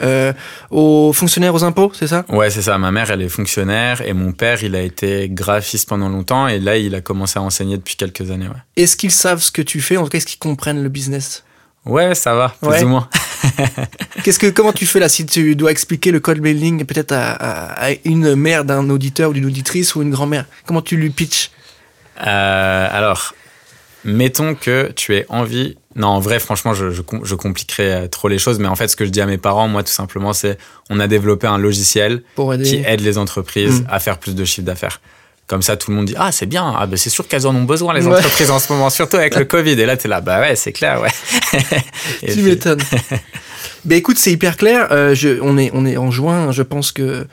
au 0.70 1.12
fonctionnaire 1.14 1.54
aux 1.54 1.64
impôts, 1.64 1.81
c'est 1.92 2.06
ça? 2.06 2.24
Ouais, 2.28 2.50
ça. 2.50 2.78
Ma 2.78 2.90
mère, 2.90 3.10
elle 3.10 3.22
est 3.22 3.28
fonctionnaire 3.28 4.02
et 4.02 4.12
mon 4.12 4.32
père, 4.32 4.62
il 4.62 4.74
a 4.74 4.80
été 4.80 5.28
graphiste 5.28 5.88
pendant 5.88 6.08
longtemps 6.08 6.48
et 6.48 6.58
là, 6.58 6.76
il 6.76 6.94
a 6.94 7.00
commencé 7.00 7.38
à 7.38 7.42
enseigner 7.42 7.76
depuis 7.76 7.96
quelques 7.96 8.30
années. 8.30 8.48
Ouais. 8.48 8.54
Est-ce 8.76 8.96
qu'ils 8.96 9.10
savent 9.10 9.42
ce 9.42 9.50
que 9.50 9.62
tu 9.62 9.80
fais? 9.80 9.96
En 9.96 10.04
tout 10.04 10.10
cas, 10.10 10.18
est-ce 10.18 10.26
qu'ils 10.26 10.38
comprennent 10.38 10.82
le 10.82 10.88
business? 10.88 11.44
Ouais, 11.84 12.14
ça 12.14 12.34
va, 12.34 12.54
plus 12.60 12.84
ou 12.84 12.88
moins. 12.88 13.08
Qu'est-ce 14.22 14.38
que, 14.38 14.48
comment 14.48 14.72
tu 14.72 14.86
fais 14.86 15.00
là? 15.00 15.08
Si 15.08 15.26
tu 15.26 15.56
dois 15.56 15.70
expliquer 15.70 16.10
le 16.10 16.20
code 16.20 16.40
mailing 16.40 16.84
peut-être 16.84 17.12
à, 17.12 17.90
une 18.04 18.34
mère 18.34 18.64
d'un 18.64 18.88
auditeur 18.90 19.30
ou 19.30 19.32
d'une 19.32 19.46
auditrice 19.46 19.94
ou 19.94 20.02
une 20.02 20.10
grand-mère 20.10 20.46
Comment 20.66 20.82
tu 20.82 20.96
lui 20.96 21.10
pitches? 21.10 21.50
Euh, 22.24 22.88
Alors, 22.90 23.34
mettons 24.04 24.54
que 24.54 24.92
tu 24.94 25.14
aies 25.16 25.26
envie 25.28 25.76
non, 25.94 26.08
en 26.08 26.20
vrai, 26.20 26.38
franchement, 26.38 26.74
je, 26.74 26.90
je, 26.90 27.02
je, 27.22 27.34
compliquerais 27.34 28.04
euh, 28.04 28.08
trop 28.08 28.28
les 28.28 28.38
choses. 28.38 28.58
Mais 28.58 28.68
en 28.68 28.76
fait, 28.76 28.88
ce 28.88 28.96
que 28.96 29.04
je 29.04 29.10
dis 29.10 29.20
à 29.20 29.26
mes 29.26 29.38
parents, 29.38 29.68
moi, 29.68 29.82
tout 29.82 29.92
simplement, 29.92 30.32
c'est 30.32 30.58
on 30.90 31.00
a 31.00 31.06
développé 31.06 31.46
un 31.46 31.58
logiciel 31.58 32.22
qui 32.64 32.82
aide 32.86 33.00
les 33.00 33.18
entreprises 33.18 33.82
mm. 33.82 33.86
à 33.90 34.00
faire 34.00 34.18
plus 34.18 34.34
de 34.34 34.44
chiffre 34.44 34.66
d'affaires. 34.66 35.00
Comme 35.46 35.60
ça, 35.60 35.76
tout 35.76 35.90
le 35.90 35.96
monde 35.96 36.06
dit 36.06 36.14
Ah, 36.16 36.32
c'est 36.32 36.46
bien, 36.46 36.74
ah, 36.78 36.86
ben, 36.86 36.96
c'est 36.96 37.10
sûr 37.10 37.28
qu'elles 37.28 37.46
en 37.46 37.54
ont 37.54 37.64
besoin, 37.64 37.92
les 37.92 38.06
entreprises, 38.06 38.50
en 38.50 38.58
ce 38.58 38.72
moment, 38.72 38.90
surtout 38.90 39.16
avec 39.16 39.34
le 39.36 39.44
Covid. 39.46 39.72
Et 39.72 39.86
là, 39.86 39.96
tu 39.96 40.06
es 40.06 40.10
là, 40.10 40.20
bah 40.20 40.40
ouais, 40.40 40.56
c'est 40.56 40.72
clair, 40.72 41.00
ouais. 41.00 41.10
tu 42.32 42.40
m'étonnes. 42.40 42.80
ben 43.84 43.98
écoute, 43.98 44.18
c'est 44.18 44.32
hyper 44.32 44.56
clair. 44.56 44.88
Euh, 44.92 45.14
je, 45.14 45.40
on, 45.42 45.58
est, 45.58 45.70
on 45.74 45.84
est 45.84 45.96
en 45.96 46.10
juin, 46.10 46.52
je 46.52 46.62
pense 46.62 46.92
que 46.92 47.26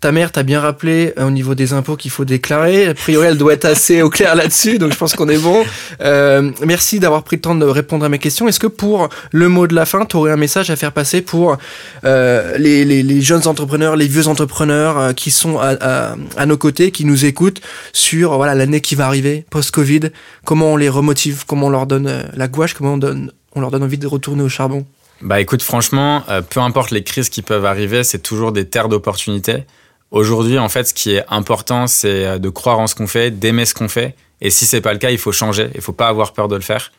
ta 0.00 0.12
mère 0.12 0.32
t'a 0.32 0.42
bien 0.42 0.60
rappelé 0.60 1.12
euh, 1.18 1.26
au 1.26 1.30
niveau 1.30 1.54
des 1.54 1.74
impôts 1.74 1.96
qu'il 1.96 2.10
faut 2.10 2.24
déclarer. 2.24 2.86
A 2.86 2.94
priori, 2.94 3.26
elle 3.28 3.36
doit 3.36 3.52
être 3.52 3.66
assez 3.66 4.00
au 4.00 4.08
clair 4.08 4.34
là-dessus, 4.34 4.78
donc 4.78 4.92
je 4.92 4.96
pense 4.96 5.14
qu'on 5.14 5.28
est 5.28 5.38
bon. 5.38 5.62
Euh, 6.00 6.50
merci 6.64 7.00
d'avoir 7.00 7.22
pris 7.22 7.36
le 7.36 7.42
temps 7.42 7.54
de 7.54 7.66
répondre 7.66 8.04
à 8.04 8.08
mes 8.08 8.18
questions. 8.18 8.48
Est-ce 8.48 8.58
que 8.58 8.66
pour 8.66 9.10
le 9.30 9.48
mot 9.48 9.66
de 9.66 9.74
la 9.74 9.84
fin, 9.84 10.06
tu 10.06 10.16
aurais 10.16 10.32
un 10.32 10.36
message 10.36 10.70
à 10.70 10.76
faire 10.76 10.92
passer 10.92 11.20
pour 11.20 11.58
euh, 12.04 12.56
les, 12.56 12.86
les, 12.86 13.02
les, 13.02 13.20
jeunes 13.20 13.46
entrepreneurs, 13.46 13.94
les 13.94 14.06
vieux 14.06 14.26
entrepreneurs 14.26 14.98
euh, 14.98 15.12
qui 15.12 15.30
sont 15.30 15.58
à, 15.58 15.76
à, 15.80 16.16
à, 16.36 16.46
nos 16.46 16.56
côtés, 16.56 16.92
qui 16.92 17.04
nous 17.04 17.26
écoutent 17.26 17.60
sur 17.92 18.36
voilà 18.36 18.54
l'année 18.54 18.80
qui 18.80 18.94
va 18.94 19.06
arriver 19.06 19.44
post-Covid? 19.50 20.10
Comment 20.46 20.72
on 20.72 20.76
les 20.76 20.88
remotive? 20.88 21.44
Comment 21.46 21.66
on 21.66 21.70
leur 21.70 21.86
donne 21.86 22.06
euh, 22.06 22.22
la 22.34 22.48
gouache? 22.48 22.72
Comment 22.72 22.94
on, 22.94 22.98
donne, 22.98 23.32
on 23.54 23.60
leur 23.60 23.70
donne 23.70 23.82
envie 23.82 23.98
de 23.98 24.06
retourner 24.06 24.42
au 24.42 24.48
charbon? 24.48 24.86
Bah 25.20 25.42
écoute, 25.42 25.60
franchement, 25.60 26.24
peu 26.48 26.60
importe 26.60 26.92
les 26.92 27.04
crises 27.04 27.28
qui 27.28 27.42
peuvent 27.42 27.66
arriver, 27.66 28.04
c'est 28.04 28.20
toujours 28.20 28.52
des 28.52 28.64
terres 28.64 28.88
d'opportunités. 28.88 29.66
Aujourd'hui, 30.10 30.58
en 30.58 30.68
fait, 30.68 30.84
ce 30.84 30.94
qui 30.94 31.12
est 31.12 31.24
important, 31.28 31.86
c'est 31.86 32.26
euh, 32.26 32.38
de 32.38 32.48
croire 32.48 32.80
en 32.80 32.86
ce 32.86 32.94
qu'on 32.94 33.06
fait, 33.06 33.30
d'aimer 33.30 33.64
ce 33.64 33.74
qu'on 33.74 33.88
fait. 33.88 34.16
Et 34.40 34.50
si 34.50 34.66
c'est 34.66 34.80
pas 34.80 34.92
le 34.92 34.98
cas, 34.98 35.10
il 35.10 35.18
faut 35.18 35.32
changer. 35.32 35.70
Il 35.74 35.80
faut 35.80 35.92
pas 35.92 36.08
avoir 36.08 36.32
peur 36.32 36.48
de 36.48 36.56
le 36.56 36.62
faire. 36.62 36.90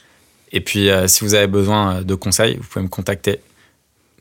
Et 0.53 0.61
puis, 0.61 0.89
euh, 0.89 1.07
si 1.07 1.23
vous 1.23 1.33
avez 1.33 1.47
besoin 1.47 1.95
euh, 1.97 2.03
de 2.03 2.15
conseils, 2.15 2.57
vous 2.57 2.67
pouvez 2.67 2.83
me 2.83 2.89
contacter 2.89 3.41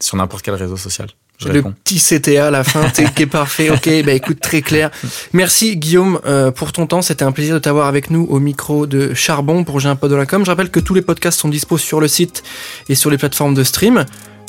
sur 0.01 0.17
n'importe 0.17 0.43
quel 0.43 0.55
réseau 0.55 0.77
social. 0.77 1.09
Je 1.39 1.49
le 1.49 1.63
petit 1.63 1.99
CTA 1.99 2.49
à 2.49 2.51
la 2.51 2.65
fin, 2.65 2.91
qui 2.91 3.23
est 3.23 3.27
parfait. 3.27 3.71
Ok, 3.71 3.89
bah 4.05 4.13
écoute, 4.13 4.41
très 4.41 4.61
clair. 4.61 4.91
Merci 5.33 5.79
Guillaume 5.79 6.21
pour 6.55 6.71
ton 6.73 6.87
temps. 6.87 7.01
C'était 7.01 7.25
un 7.25 7.33
plaisir 7.33 7.55
de 7.55 7.61
t'avoir 7.61 7.87
avec 7.87 8.11
nous 8.11 8.27
au 8.29 8.41
micro 8.41 8.87
de 8.87 9.15
Charbon 9.15 9.65
pour 9.65 9.81
J'ai 9.81 9.89
un 9.89 9.95
de 9.95 10.15
la 10.15 10.27
com. 10.27 10.45
Je 10.45 10.51
rappelle 10.51 10.71
que 10.71 10.81
tous 10.81 10.93
les 10.93 11.01
podcasts 11.01 11.41
sont 11.41 11.49
dispo 11.49 11.79
sur 11.79 11.99
le 11.99 12.09
site 12.09 12.43
et 12.91 12.95
sur 12.95 13.09
les 13.09 13.17
plateformes 13.17 13.55
de 13.55 13.65
stream. 13.65 14.05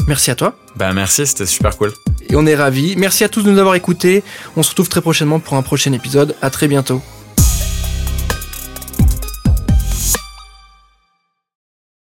Merci 0.08 0.32
à 0.32 0.36
toi. 0.36 0.56
Bah 0.76 0.94
merci, 0.94 1.26
c'était 1.28 1.46
super 1.46 1.78
cool. 1.78 1.94
Et 2.30 2.36
on 2.36 2.46
est 2.46 2.56
ravis. 2.56 2.96
Merci 2.98 3.24
à 3.24 3.30
tous 3.30 3.44
de 3.44 3.52
nous 3.52 3.60
avoir 3.60 3.76
écoutés. 3.76 4.24
On 4.56 4.64
se 4.64 4.70
retrouve 4.70 4.90
très 4.90 5.02
prochainement 5.02 5.40
pour 5.40 5.56
un 5.58 5.62
prochain 5.62 5.94
épisode. 5.94 6.36
À 6.42 6.50
très 6.50 6.68
bientôt. 6.68 7.02